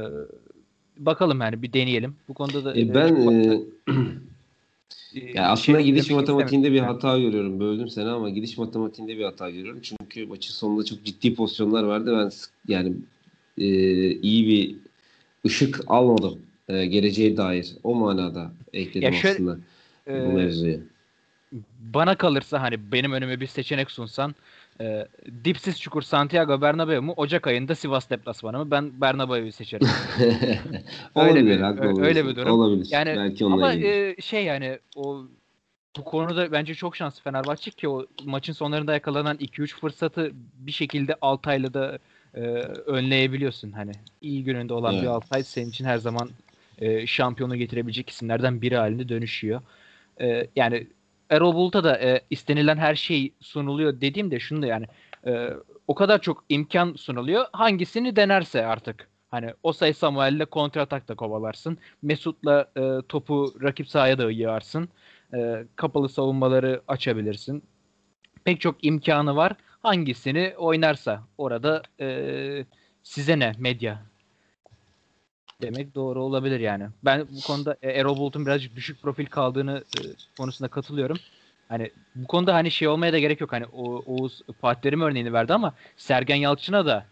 [0.97, 2.15] bakalım yani bir deneyelim.
[2.27, 3.61] Bu konuda da E, ben çok fazla, e,
[5.15, 7.59] e, ya aslında şey gidiş demek matematiğinde bir hata görüyorum.
[7.59, 9.81] Böldüm seni ama gidiş matematiğinde bir hata görüyorum.
[9.81, 12.17] Çünkü maçın sonunda çok ciddi pozisyonlar vardı.
[12.17, 12.31] Ben
[12.73, 12.93] yani
[13.57, 13.65] e,
[14.11, 14.75] iyi bir
[15.45, 16.39] ışık almadım.
[16.69, 17.75] E, geleceğe dair.
[17.83, 19.57] O manada ekledim Ya şöyle- aslında
[20.07, 20.77] Ee, bu mevzuya.
[21.79, 24.35] bana kalırsa hani benim önüme bir seçenek sunsan
[24.81, 25.07] e,
[25.45, 29.87] dipsiz çukur Santiago Bernabeu mu Ocak ayında Sivas deplasmanı mı ben Bernabeu'yu seçerim.
[31.15, 32.51] olabilir, bir- öyle bir durum.
[32.51, 32.87] Olabilir.
[32.91, 35.25] Yani Belki Ama e, şey yani o
[35.97, 41.15] bu konuda bence çok şanslı Fenerbahçe ki o maçın sonlarında yakalanan 2-3 fırsatı bir şekilde
[41.21, 41.99] Altay'la da
[42.35, 42.39] e,
[42.85, 43.71] önleyebiliyorsun.
[43.71, 43.91] Hani
[44.21, 45.09] iyi gününde olan bir Evet.
[45.09, 46.29] Altay senin için her zaman
[46.77, 49.61] e, şampiyonu getirebilecek isimlerden biri halinde dönüşüyor.
[50.21, 50.87] E, yani
[51.29, 54.85] Erol Bulut'a da e, istenilen her şey sunuluyor dediğimde şunu da yani
[55.27, 55.49] e,
[55.87, 57.45] o kadar çok imkan sunuluyor.
[57.53, 59.09] Hangisini denerse artık.
[59.31, 61.77] Hani o sayı Samuel'le kontratakta kovalarsın.
[62.01, 64.89] Mesut'la e, topu rakip sahaya da yığarsın.
[65.33, 67.63] E, kapalı savunmaları açabilirsin.
[68.43, 69.55] Pek çok imkanı var.
[69.81, 72.65] Hangisini oynarsa orada e,
[73.03, 74.12] size ne medya
[75.63, 76.87] demek doğru olabilir yani.
[77.05, 80.01] Ben bu konuda e, Erol Bulut'un birazcık düşük profil kaldığını e,
[80.37, 81.17] konusunda katılıyorum.
[81.69, 83.51] Hani bu konuda hani şey olmaya da gerek yok.
[83.51, 87.05] Hani o, Oğuz Fatih Terim örneğini verdi ama Sergen Yalçın'a da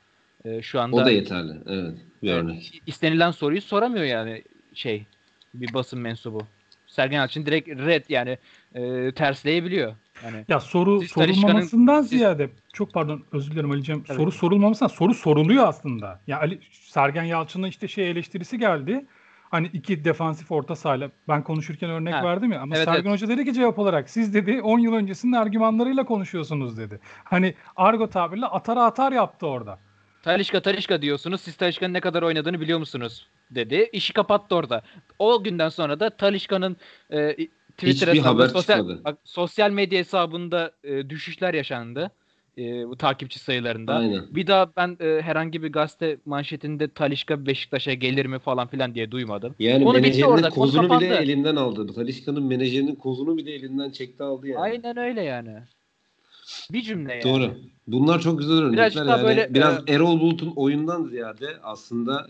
[0.45, 1.53] e, şu anda O da yeterli.
[1.67, 1.97] Evet.
[2.23, 2.81] Bir e, örnek.
[2.87, 5.05] istenilen soruyu soramıyor yani şey
[5.53, 6.47] bir basın mensubu.
[6.91, 8.37] Sergen Yalçın direkt red yani
[8.75, 9.95] e, tersleyebiliyor.
[10.23, 14.03] Yani Ya soru sorulmamasından ziyade çok pardon özür dilerim Ali'ciğim.
[14.03, 14.17] Tabii.
[14.17, 16.19] Soru sorulmamasından soru soruluyor aslında.
[16.27, 19.05] Ya Ali Sergen Yalçın'ın işte şey eleştirisi geldi.
[19.51, 22.23] Hani iki defansif orta sahayla ben konuşurken örnek Ha.
[22.23, 23.21] verdim ya ama Evet, Sergen evet.
[23.21, 26.99] Hoca dedi ki cevap olarak siz dedi 10 yıl öncesinin argümanlarıyla konuşuyorsunuz dedi.
[27.23, 29.79] Hani argo tabirle atar atar yaptı orada.
[30.23, 31.41] Talişka Talişka diyorsunuz.
[31.41, 33.27] Siz Talişka'nın ne kadar oynadığını biliyor musunuz?
[33.55, 33.89] dedi.
[33.93, 34.81] İşi kapattı orada.
[35.19, 36.77] O günden sonra da Talişka'nın
[37.11, 37.33] e,
[37.71, 39.01] Twitter Hiçbir hesabında, haber sosyal, çıkmadı.
[39.05, 42.11] bak, sosyal medya hesabında e, düşüşler yaşandı.
[42.57, 43.93] E, bu takipçi sayılarında.
[43.95, 44.35] Aynen.
[44.35, 49.11] Bir daha ben e, herhangi bir gazete manşetinde Talişka Beşiktaş'a gelir mi falan filan diye
[49.11, 49.55] duymadım.
[49.59, 51.93] Yani Konu menajerinin orada, konu kozunu bile elinden aldı.
[51.93, 54.59] Talişka'nın menajerinin kozunu bile elinden çekti aldı yani.
[54.59, 55.57] Aynen öyle yani.
[56.73, 57.23] Bir cümle yani.
[57.23, 57.51] Doğru.
[57.87, 58.95] Bunlar çok güzel örnekler.
[58.95, 62.27] Daha yani böyle, biraz e, Erol Bulut'un oyundan ziyade aslında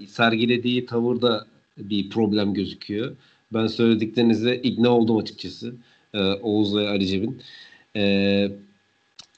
[0.00, 1.46] e, sergilediği tavırda
[1.78, 3.16] bir problem gözüküyor.
[3.54, 5.74] Ben söylediklerinizle ikna oldum açıkçası.
[6.14, 7.42] E, Oğuz ve Ali Cebin.
[7.96, 8.48] E,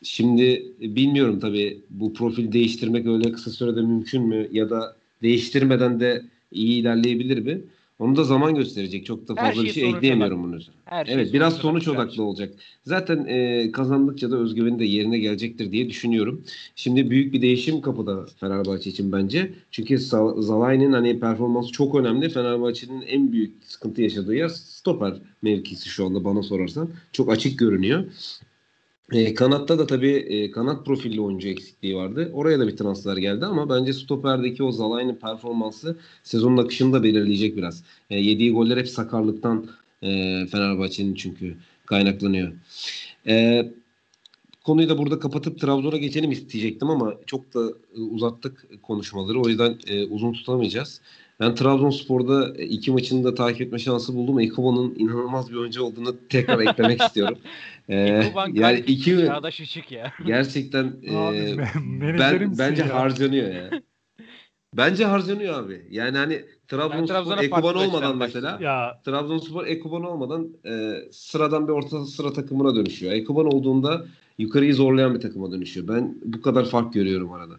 [0.02, 6.22] şimdi bilmiyorum tabii bu profil değiştirmek öyle kısa sürede mümkün mü ya da değiştirmeden de
[6.52, 7.60] iyi ilerleyebilir mi?
[7.98, 9.06] Onu da zaman gösterecek.
[9.06, 10.80] Çok da fazla bir şey şey ekleyemiyorum bunun üzerine.
[10.84, 12.54] Her şey Evet biraz sonuç odaklı odaklı olacak.
[12.84, 16.44] Zaten e, kazandıkça da özgüveni de yerine gelecektir diye düşünüyorum.
[16.76, 19.52] Şimdi büyük bir değişim kapıda Fenerbahçe için bence.
[19.70, 19.98] Çünkü
[20.38, 22.28] Zalai'nin hani performansı çok önemli.
[22.28, 26.90] Fenerbahçe'nin en büyük sıkıntı yaşadığı yer stoper mevkisi şu anda bana sorarsan.
[27.12, 28.04] Çok açık görünüyor.
[29.12, 32.30] E, kanatta da tabii e, kanat profilli oyuncu eksikliği vardı.
[32.34, 37.56] Oraya da bir transfer geldi ama bence stoperdeki o Zalai'nin performansı sezonun akışını da belirleyecek
[37.56, 37.84] biraz.
[38.10, 39.70] E, yediği goller hep sakarlıktan
[40.02, 40.08] e,
[40.46, 41.56] Fenerbahçe'nin çünkü
[41.86, 42.52] kaynaklanıyor.
[43.26, 43.66] E,
[44.64, 49.40] konuyu da burada kapatıp Trabzon'a geçelim isteyecektim ama çok da e, uzattık konuşmaları.
[49.40, 51.00] O yüzden e, uzun tutamayacağız.
[51.40, 54.40] Ben Trabzonspor'da e, iki maçını da takip etme şansı buldum.
[54.40, 57.38] Ekoban'ın inanılmaz bir oyuncu olduğunu tekrar eklemek istiyorum.
[57.88, 60.12] E, Ekuban yani iki Çağdaş Işık ya.
[60.26, 61.58] gerçekten Abi, e,
[62.18, 62.94] ben, bence ya?
[62.94, 63.70] harcanıyor ya.
[64.76, 65.86] Bence harcanıyor abi.
[65.90, 72.32] Yani hani Trabzonspor Ekuban olmadan mesela Ya Trabzonspor Ekuban olmadan e, sıradan bir orta sıra
[72.32, 73.12] takımına dönüşüyor.
[73.12, 74.06] Ekuban olduğunda
[74.38, 75.88] yukarıyı zorlayan bir takıma dönüşüyor.
[75.88, 77.54] Ben bu kadar fark görüyorum arada.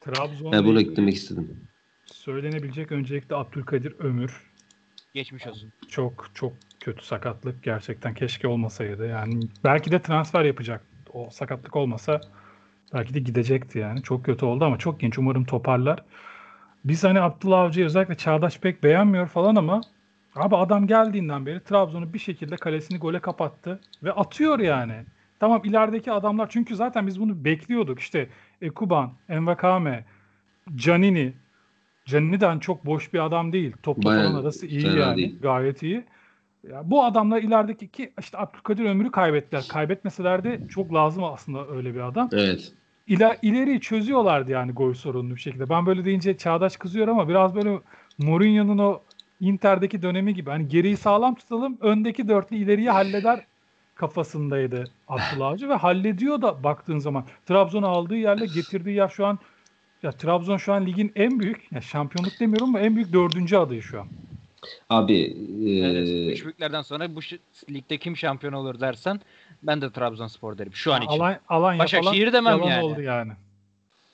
[0.00, 1.69] Trabzon'la Ben bunu eklemek istedim.
[2.12, 4.50] Söylenebilecek öncelikle Abdülkadir Ömür.
[5.14, 5.72] Geçmiş olsun.
[5.88, 7.62] Çok çok kötü sakatlık.
[7.62, 9.06] Gerçekten keşke olmasaydı.
[9.06, 10.82] Yani belki de transfer yapacak.
[11.12, 12.20] O sakatlık olmasa
[12.94, 14.02] belki de gidecekti yani.
[14.02, 15.18] Çok kötü oldu ama çok genç.
[15.18, 16.04] Umarım toparlar.
[16.84, 19.80] Biz hani Abdullah Avcı'yı özellikle Çağdaş pek beğenmiyor falan ama
[20.34, 25.04] abi adam geldiğinden beri Trabzon'u bir şekilde kalesini gole kapattı ve atıyor yani.
[25.40, 28.00] Tamam ilerideki adamlar çünkü zaten biz bunu bekliyorduk.
[28.00, 28.28] İşte
[28.62, 30.04] Ekuban, Envakame,
[30.74, 31.32] Canini.
[32.10, 33.72] Canini'den çok boş bir adam değil.
[33.82, 35.16] Topla Bayağı falan arası iyi yani.
[35.16, 35.38] değil.
[35.42, 36.04] Gayet iyi.
[36.70, 39.64] Ya bu adamlar ilerideki ki işte Abdülkadir Ömür'ü kaybettiler.
[39.68, 42.28] Kaybetmeseler de çok lazım aslında öyle bir adam.
[42.32, 42.72] Evet.
[43.06, 45.68] İler, ileriyi çözüyorlardı yani gol sorununu bir şekilde.
[45.68, 47.78] Ben böyle deyince Çağdaş kızıyor ama biraz böyle
[48.18, 49.00] Mourinho'nun o
[49.40, 50.50] Inter'deki dönemi gibi.
[50.50, 53.44] Hani geriyi sağlam tutalım, öndeki dörtlü ileriyi halleder
[53.94, 57.24] kafasındaydı Abdullah Avcı ve hallediyor da baktığın zaman.
[57.46, 59.38] Trabzon'u aldığı yerle getirdiği yer şu an
[60.02, 63.82] ya Trabzon şu an ligin en büyük, ya şampiyonluk demiyorum ama en büyük dördüncü adayı
[63.82, 64.06] şu an.
[64.90, 65.14] Abi
[65.66, 67.20] e, Evet, üç büyüklerden sonra bu
[67.70, 69.20] ligde kim şampiyon olur dersen
[69.62, 71.12] ben de Trabzonspor derim şu an için.
[71.12, 72.84] Alanya, Alanya Başakşehir falan demem yani.
[72.84, 73.32] oldu yani.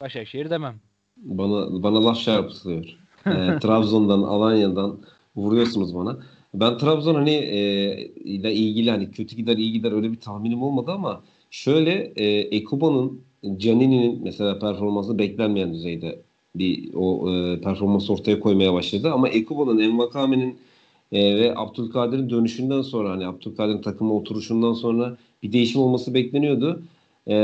[0.01, 0.75] Başakşehir demem.
[1.17, 2.85] bana bana laf çarpıtılıyor.
[3.27, 4.99] E, Trabzon'dan, Alanya'dan
[5.37, 6.19] vuruyorsunuz bana.
[6.55, 7.59] Ben Trabzon hani e,
[8.07, 12.25] ile ilgili hani kötü gider iyi gider öyle bir tahminim olmadı ama şöyle e,
[12.57, 13.21] Ekuban'ın
[13.57, 16.23] Canini'nin mesela performansı beklenmeyen düzeyde
[16.55, 20.59] bir o e, performans ortaya koymaya başladı ama Ekuban'ın Envakame'nin
[21.13, 26.83] e, ve Abdülkadir'in dönüşünden sonra hani Abdülkadir'in takıma oturuşundan sonra bir değişim olması bekleniyordu.
[27.29, 27.35] E,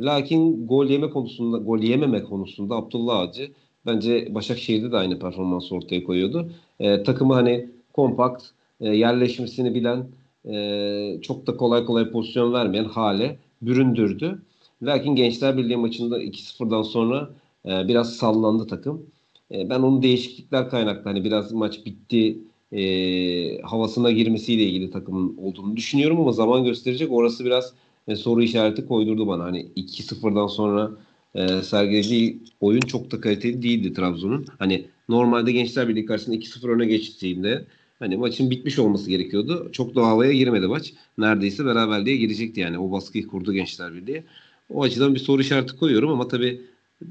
[0.00, 3.50] lakin gol yeme konusunda gol yememe konusunda Abdullah Avcı
[3.86, 6.50] bence Başakşehir'de de aynı performansı ortaya koyuyordu.
[6.80, 8.44] E, takımı hani kompakt,
[8.80, 10.06] e, yerleşmesini bilen,
[10.44, 14.42] e, çok da kolay kolay pozisyon vermeyen hale büründürdü.
[14.82, 17.30] Lakin Gençler Birliği maçında 2-0'dan sonra
[17.66, 19.06] e, biraz sallandı takım.
[19.52, 22.38] E, ben onun değişiklikler kaynaklı hani biraz maç bitti
[22.72, 27.12] e, havasına girmesiyle ilgili takımın olduğunu düşünüyorum ama zaman gösterecek.
[27.12, 27.72] Orası biraz
[28.08, 29.44] e, soru işareti koydurdu bana.
[29.44, 30.90] Hani 2-0'dan sonra
[31.34, 34.46] e, sergilediği oyun çok da kaliteli değildi Trabzon'un.
[34.58, 37.64] Hani normalde Gençler Birliği karşısında 2-0 öne geçtiğinde
[37.98, 39.68] hani maçın bitmiş olması gerekiyordu.
[39.72, 40.92] Çok da havaya girmedi maç.
[41.18, 42.78] Neredeyse beraberliğe girecekti yani.
[42.78, 44.24] O baskıyı kurdu Gençler Birliği.
[44.70, 46.60] O açıdan bir soru işareti koyuyorum ama tabii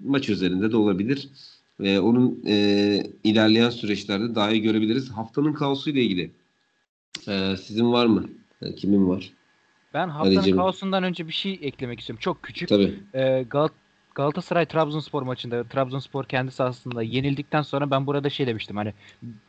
[0.04, 1.30] maç üzerinde de olabilir.
[1.84, 5.10] E, onun e, ilerleyen süreçlerde daha iyi görebiliriz.
[5.10, 6.32] Haftanın kaosu ile ilgili
[7.28, 8.30] e, sizin var mı?
[8.62, 9.32] E, kimin var?
[9.94, 10.58] Ben haftanın Ali'cim.
[10.58, 12.20] kaosundan önce bir şey eklemek istiyorum.
[12.22, 12.70] Çok küçük.
[12.70, 13.00] Tabii.
[13.14, 13.68] Ee, Gal
[14.18, 18.94] Galatasaray Trabzonspor maçında Trabzonspor kendi sahasında yenildikten sonra ben burada şey demiştim hani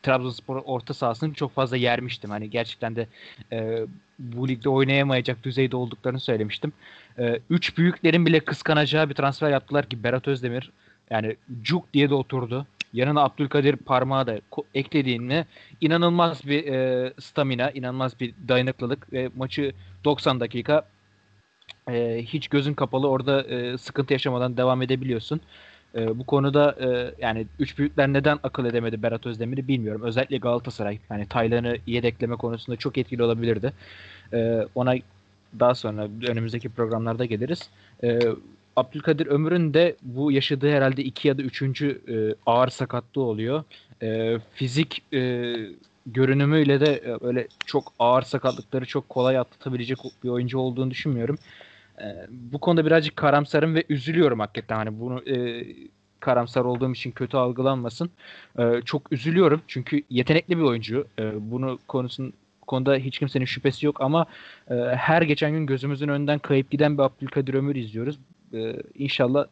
[0.02, 2.30] Trabzonspor orta sahasını çok fazla yermiştim.
[2.30, 3.06] Hani gerçekten de
[3.52, 3.86] e,
[4.18, 6.72] bu ligde oynayamayacak düzeyde olduklarını söylemiştim.
[7.18, 10.70] E, üç büyüklerin bile kıskanacağı bir transfer yaptılar ki Berat Özdemir
[11.10, 12.66] yani cuk diye de oturdu.
[12.92, 14.40] Yanına Abdülkadir parmağı da
[14.74, 15.46] eklediğinde
[15.80, 19.72] inanılmaz bir e, stamina, inanılmaz bir dayanıklılık ve maçı
[20.04, 20.84] 90 dakika
[21.88, 25.40] e, hiç gözün kapalı orada e, sıkıntı yaşamadan devam edebiliyorsun.
[25.94, 30.02] E, bu konuda e, yani üç büyükler neden akıl edemedi Berat Özdemir'i bilmiyorum.
[30.04, 33.72] Özellikle Galatasaray yani Taylan'ı yedekleme konusunda çok etkili olabilirdi.
[34.32, 34.94] E, ona
[35.60, 37.70] daha sonra önümüzdeki programlarda geliriz.
[38.04, 38.20] E,
[38.76, 43.64] Abdülkadir Ömür'ün de bu yaşadığı herhalde iki ya da üçüncü e, ağır sakatlığı oluyor.
[44.02, 45.54] E, fizik e,
[46.06, 51.38] görünümüyle de e, öyle çok ağır sakatlıkları çok kolay atlatabilecek bir oyuncu olduğunu düşünmüyorum.
[52.00, 54.76] E, bu konuda birazcık karamsarım ve üzülüyorum hakikaten.
[54.76, 55.66] Hani bunu e,
[56.20, 58.10] karamsar olduğum için kötü algılanmasın.
[58.58, 61.06] E, çok üzülüyorum çünkü yetenekli bir oyuncu.
[61.18, 62.32] E, bunu konusun
[62.66, 64.26] konuda hiç kimsenin şüphesi yok ama
[64.70, 68.18] e, her geçen gün gözümüzün önünden kayıp giden bir Abdülkadir Ömür izliyoruz.
[68.54, 69.44] E, inşallah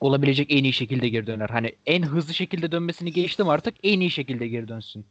[0.00, 1.48] olabilecek en iyi şekilde geri döner.
[1.48, 5.04] Hani en hızlı şekilde dönmesini geçtim artık en iyi şekilde geri dönsün.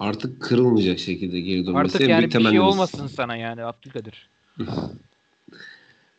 [0.00, 4.28] Artık kırılmayacak şekilde geri dönmesi Artık yani büyük bir şey olmasın sana yani Abdülkadir.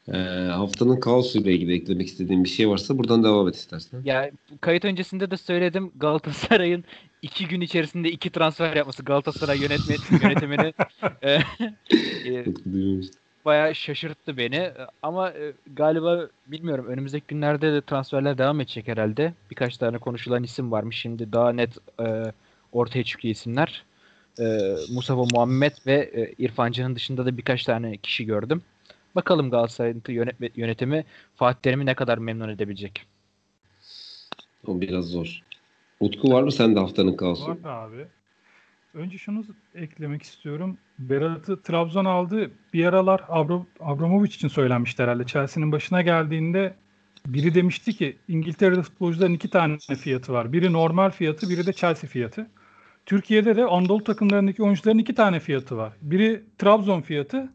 [0.08, 0.18] E,
[0.52, 4.02] haftanın kaosu ile ilgili eklemek istediğin bir şey varsa buradan devam et istersen.
[4.06, 4.32] Ya
[4.62, 6.84] kayıt öncesinde de söyledim Galatasaray'ın
[7.22, 10.74] iki gün içerisinde iki transfer yapması Galatasaray yönetme, yönetimini
[11.22, 11.32] e,
[12.26, 12.46] e,
[13.46, 14.72] bayağı şaşırttı beni.
[15.04, 19.34] Ama e, galiba bilmiyorum önümüzdeki günlerde de transferler devam edecek herhalde.
[19.52, 20.98] Birkaç tane konuşulan isim varmış.
[20.98, 22.34] Şimdi daha net e,
[22.72, 23.84] ortaya çıkıyor isimler.
[24.40, 28.62] E, Mustafa Muhammed ve e, İrfan Can'ın dışında da birkaç tane kişi gördüm.
[29.16, 33.08] Bakalım Galatasaray'ın yönetme, yönetimi Fatih Terim'i ne kadar memnun edebilecek.
[34.68, 35.40] O biraz zor.
[36.00, 37.48] Utku var mı sende haftanın kaosu?
[37.48, 38.06] Var abi.
[38.94, 39.46] Önce şunu
[39.76, 40.78] eklemek istiyorum.
[41.00, 42.52] Berat'ı Trabzon aldı.
[42.74, 45.26] Bir aralar Abro, Abramovich için söylenmişti herhalde.
[45.26, 46.76] Chelsea'nin başına geldiğinde
[47.26, 50.54] biri demişti ki İngiltere'de futbolcuların iki tane fiyatı var.
[50.54, 52.48] Biri normal fiyatı, biri de Chelsea fiyatı.
[53.06, 55.94] Türkiye'de de Anadolu takımlarındaki oyuncuların iki tane fiyatı var.
[56.02, 57.53] Biri Trabzon fiyatı,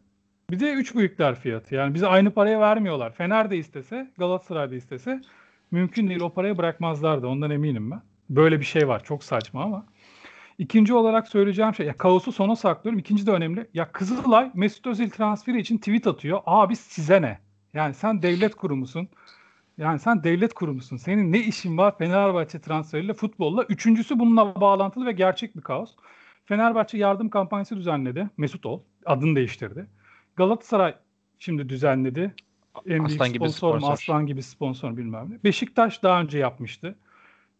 [0.51, 1.75] bir de üç büyükler fiyatı.
[1.75, 3.13] Yani bize aynı paraya vermiyorlar.
[3.13, 5.21] Fener de istese, Galatasaray da istese
[5.71, 7.27] mümkün değil o parayı bırakmazlardı.
[7.27, 8.01] Ondan eminim ben.
[8.29, 9.03] Böyle bir şey var.
[9.03, 9.85] Çok saçma ama.
[10.57, 12.99] İkinci olarak söyleyeceğim şey, ya kaosu sona saklıyorum.
[12.99, 13.67] İkinci de önemli.
[13.73, 16.41] Ya Kızılay Mesut Özil transferi için tweet atıyor.
[16.45, 17.39] Abi size ne?
[17.73, 19.09] Yani sen devlet kurumusun.
[19.77, 20.97] Yani sen devlet kurumusun.
[20.97, 23.63] Senin ne işin var Fenerbahçe transferiyle, futbolla?
[23.63, 25.95] Üçüncüsü bununla bağlantılı ve gerçek bir kaos.
[26.45, 28.29] Fenerbahçe yardım kampanyası düzenledi.
[28.37, 28.81] Mesut Ol.
[29.05, 29.87] Adını değiştirdi.
[30.39, 30.95] Galatasaray
[31.39, 32.35] şimdi düzenledi.
[32.85, 33.91] En büyük Aslan gibi sponsor.
[33.91, 35.43] Aslan gibi sponsor bilmem ne.
[35.43, 36.95] Beşiktaş daha önce yapmıştı.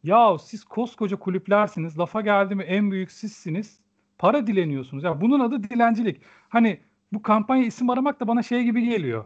[0.03, 1.99] Ya siz koskoca kulüplersiniz.
[1.99, 3.79] Lafa geldi mi en büyük sizsiniz.
[4.17, 5.03] Para dileniyorsunuz.
[5.03, 6.21] Ya bunun adı dilencilik.
[6.49, 6.79] Hani
[7.13, 9.25] bu kampanya isim aramak da bana şey gibi geliyor.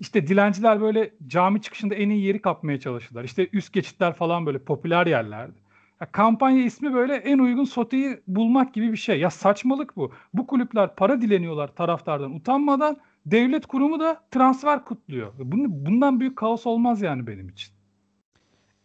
[0.00, 3.24] İşte dilenciler böyle cami çıkışında en iyi yeri kapmaya çalıştılar.
[3.24, 5.61] İşte üst geçitler falan böyle popüler yerlerdi.
[6.02, 9.20] Ya kampanya ismi böyle en uygun soteyi bulmak gibi bir şey.
[9.20, 10.12] Ya saçmalık bu.
[10.34, 12.96] Bu kulüpler para dileniyorlar taraftardan utanmadan.
[13.26, 15.32] Devlet kurumu da transfer kutluyor.
[15.38, 17.72] Bundan büyük kaos olmaz yani benim için.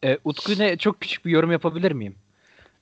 [0.04, 2.16] E, Utku ne çok küçük bir yorum yapabilir miyim?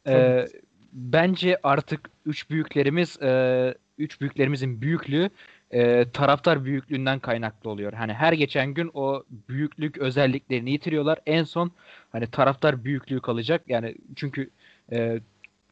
[0.07, 0.45] E,
[0.93, 5.29] bence artık üç büyüklerimiz e, üç büyüklerimizin büyüklüğü
[5.71, 7.93] e, taraftar büyüklüğünden kaynaklı oluyor.
[7.93, 11.19] Hani her geçen gün o büyüklük özelliklerini yitiriyorlar.
[11.25, 11.71] En son
[12.11, 13.61] hani taraftar büyüklüğü kalacak.
[13.67, 14.49] Yani çünkü
[14.91, 15.19] e,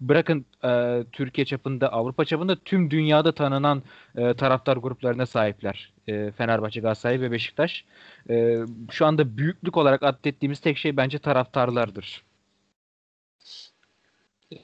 [0.01, 3.83] bırakın e, Türkiye çapında, Avrupa çapında tüm dünyada tanınan
[4.17, 5.93] e, taraftar gruplarına sahipler.
[6.07, 7.85] E, Fenerbahçe, Galatasaray ve Beşiktaş.
[8.29, 8.59] E,
[8.91, 12.23] şu anda büyüklük olarak adettiğimiz tek şey bence taraftarlardır.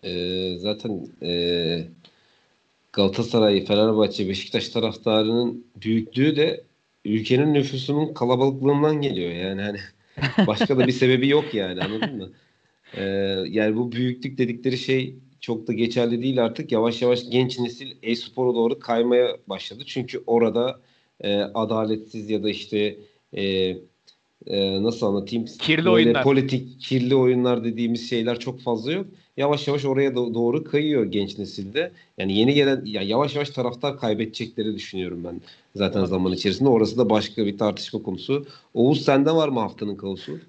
[0.04, 1.32] Ee, zaten e,
[3.00, 6.64] Galatasaray, Fenerbahçe, Beşiktaş taraftarının büyüklüğü de
[7.06, 9.78] ülkenin nüfusunun kalabalıklığından geliyor yani hani
[10.48, 12.32] başka da bir sebebi yok yani anladın mı?
[12.94, 13.04] Ee,
[13.48, 16.72] yani bu büyüklük dedikleri şey çok da geçerli değil artık.
[16.72, 19.84] Yavaş yavaş genç nesil e-spora doğru kaymaya başladı.
[19.86, 20.80] Çünkü orada
[21.22, 22.98] e, adaletsiz ya da işte
[23.38, 23.74] e,
[24.48, 25.46] e, nasıl anlatayım?
[25.46, 26.24] Kirli Böyle oyunlar.
[26.24, 29.06] Politik kirli oyunlar dediğimiz şeyler çok fazla yok.
[29.38, 31.92] Yavaş yavaş oraya do- doğru kayıyor genç nesilde.
[32.18, 35.42] Yani yeni gelen ya yavaş yavaş taraftar kaybedecekleri düşünüyorum ben
[35.76, 36.70] zaten zaman içerisinde.
[36.70, 38.48] Orası da başka bir tartışma konusu.
[38.74, 40.40] Oğuz sende var mı haftanın kaosu?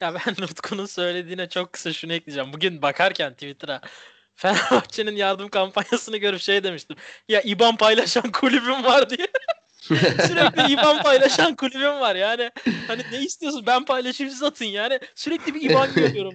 [0.00, 2.52] Ya ben Utku'nun söylediğine çok kısa şunu ekleyeceğim.
[2.52, 3.80] Bugün bakarken Twitter'a
[4.34, 6.96] Fenerbahçe'nin yardım kampanyasını görüp şey demiştim.
[7.28, 9.28] Ya IBAN paylaşan kulübüm var diye.
[10.26, 12.50] Sürekli IBAN paylaşan kulübüm var yani.
[12.86, 14.98] Hani ne istiyorsun ben paylaşayım siz atın yani.
[15.14, 16.34] Sürekli bir IBAN görüyorum.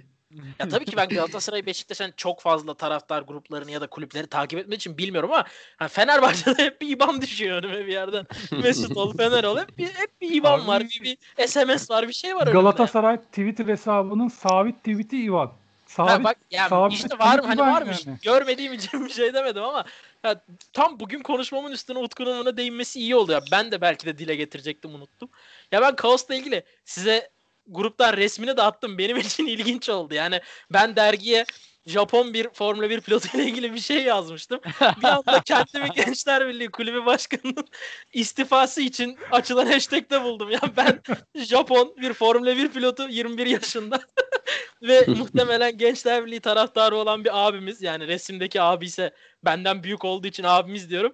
[0.59, 4.79] Ya tabii ki ben Galatasaray Beşiktaş'ın çok fazla taraftar gruplarını ya da kulüpleri takip etmek
[4.79, 5.45] için bilmiyorum ama
[5.77, 8.25] hani Fenerbahçe'de hep bir IBAN düşüyor önüme bir yerden.
[8.51, 9.57] Mesut ol, Fener ol.
[9.57, 11.01] Hep bir, hep bir IBAN Abi- var, bir,
[11.37, 12.61] bir SMS var, bir şey var önümde.
[12.61, 15.51] Galatasaray Twitter hesabının sabit tweet'i Ivan.
[15.89, 18.05] Sabit, Ha bak ya sabit işte var tweet'i hani var varmış.
[18.07, 18.17] yani.
[18.21, 19.85] Görmediğim için bir şey demedim ama
[20.23, 20.41] ya,
[20.73, 23.41] tam bugün konuşmamın üstüne Utku'nun buna değinmesi iyi oldu ya.
[23.51, 25.29] Ben de belki de dile getirecektim unuttum.
[25.71, 27.29] Ya ben Kaos'la ilgili size
[27.67, 28.97] gruptan resmini de attım.
[28.97, 30.13] Benim için ilginç oldu.
[30.13, 30.41] Yani
[30.73, 31.45] ben dergiye
[31.89, 34.59] Japon bir Formula 1 pilotu ile ilgili bir şey yazmıştım.
[35.01, 37.67] Bir anda kendimi Gençler Birliği Kulübü Başkanı'nın
[38.13, 40.51] istifası için açılan hashtag'te buldum.
[40.51, 41.01] Ya ben
[41.35, 44.01] Japon bir Formula 1 pilotu 21 yaşında
[44.81, 49.11] ve muhtemelen Gençler Birliği taraftarı olan bir abimiz yani resimdeki abi ise
[49.45, 51.13] benden büyük olduğu için abimiz diyorum.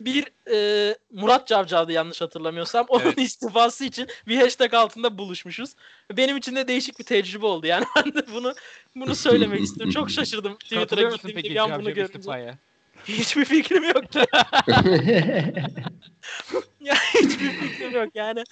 [0.00, 2.86] Bir e, Murat Cavcav'dı yanlış hatırlamıyorsam.
[2.88, 3.18] Onun Evet.
[3.18, 5.70] istifası için bir hashtag altında buluşmuşuz.
[6.16, 7.66] Benim için de değişik bir tecrübe oldu.
[7.66, 8.54] Yani ben de bunu
[8.94, 9.90] bunu söylemek istedim.
[9.90, 12.02] Çok şaşırdım Twitter'a gittiğimde bir an bunu görünce.
[12.18, 12.58] istifaya?
[13.08, 14.18] Hiçbir fikrim yok ki.
[16.80, 18.44] ya hiçbir fikrim yok yani.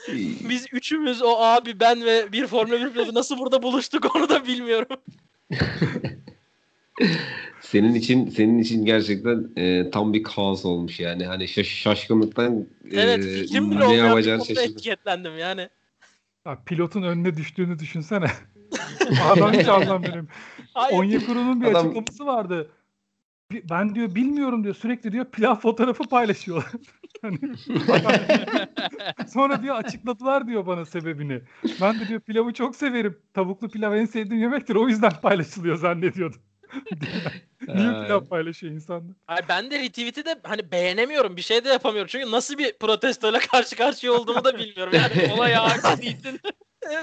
[0.49, 4.47] Biz üçümüz o abi ben ve bir Formula 1 pilotu nasıl burada buluştuk onu da
[4.47, 4.97] bilmiyorum.
[7.61, 11.27] Senin için senin için gerçekten e, tam bir kaos olmuş yani.
[11.27, 14.73] Hani şaş- şaşkınlıktan e, Evet fikrim bile ne yapacağını konuda şaşırdın.
[14.75, 15.69] etiketlendim yani.
[16.45, 18.27] Bak, pilotun önüne düştüğünü düşünsene.
[19.31, 20.29] Adam hiç anlamıyorum.
[20.75, 20.99] Hayır.
[20.99, 22.71] Onyekuru'nun bir Adam- açıklaması vardı.
[23.71, 26.73] Ben diyor bilmiyorum diyor sürekli diyor pilav fotoğrafı paylaşıyorlar.
[27.23, 27.39] Hani
[29.29, 31.41] Sonra diyor açıkladılar diyor bana sebebini.
[31.81, 33.19] Ben de diyor pilavı çok severim.
[33.35, 34.75] Tavuklu pilav en sevdiğim yemektir.
[34.75, 36.41] O yüzden paylaşılıyor zannediyordum.
[37.69, 39.17] Niye Ee, pilav paylaşıyor insanlar?
[39.27, 41.37] Hayır, ben de retweet'i de hani beğenemiyorum.
[41.37, 42.09] Bir şey de yapamıyorum.
[42.13, 44.93] Çünkü nasıl bir protestoyla karşı karşıya olduğumu da bilmiyorum.
[44.95, 46.41] Yani olay ağa değilsin.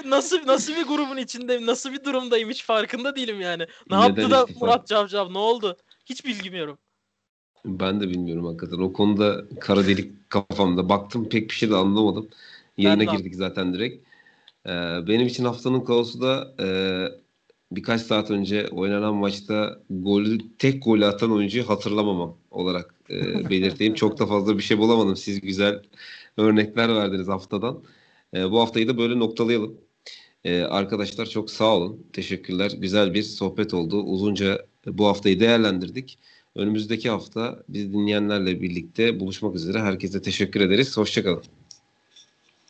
[0.04, 3.66] nasıl nasıl bir grubun içindeyim, nasıl bir durumdayım hiç farkında değilim yani.
[3.90, 4.66] Ne Neden yaptı da istifa?
[4.66, 5.76] Murat Cavcav ne oldu?
[6.06, 6.78] Hiç bilmiyorum.
[7.64, 8.78] Ben de bilmiyorum hakikaten.
[8.78, 10.88] O konuda kara delik kafamda.
[10.88, 12.28] Baktım pek bir şey de anlamadım.
[12.76, 14.08] Yayına Ben de girdik zaten direkt.
[14.66, 14.70] Ee,
[15.08, 16.66] benim için haftanın kaosu da e,
[17.76, 23.94] birkaç saat önce oynanan maçta golü tek golü atan oyuncuyu hatırlamamam olarak e, belirteyim.
[23.94, 25.16] Çok da fazla bir şey bulamadım.
[25.16, 25.82] Siz güzel
[26.36, 27.82] örnekler verdiniz haftadan.
[28.34, 29.80] E, bu haftayı da böyle noktalayalım.
[30.44, 32.06] E, arkadaşlar çok sağ olun.
[32.12, 32.72] Teşekkürler.
[32.78, 34.02] Güzel bir sohbet oldu.
[34.02, 36.18] Uzunca bu haftayı değerlendirdik.
[36.54, 39.80] Önümüzdeki hafta biz dinleyenlerle birlikte buluşmak üzere.
[39.80, 40.96] Herkese teşekkür ederiz.
[40.96, 41.42] Hoşçakalın.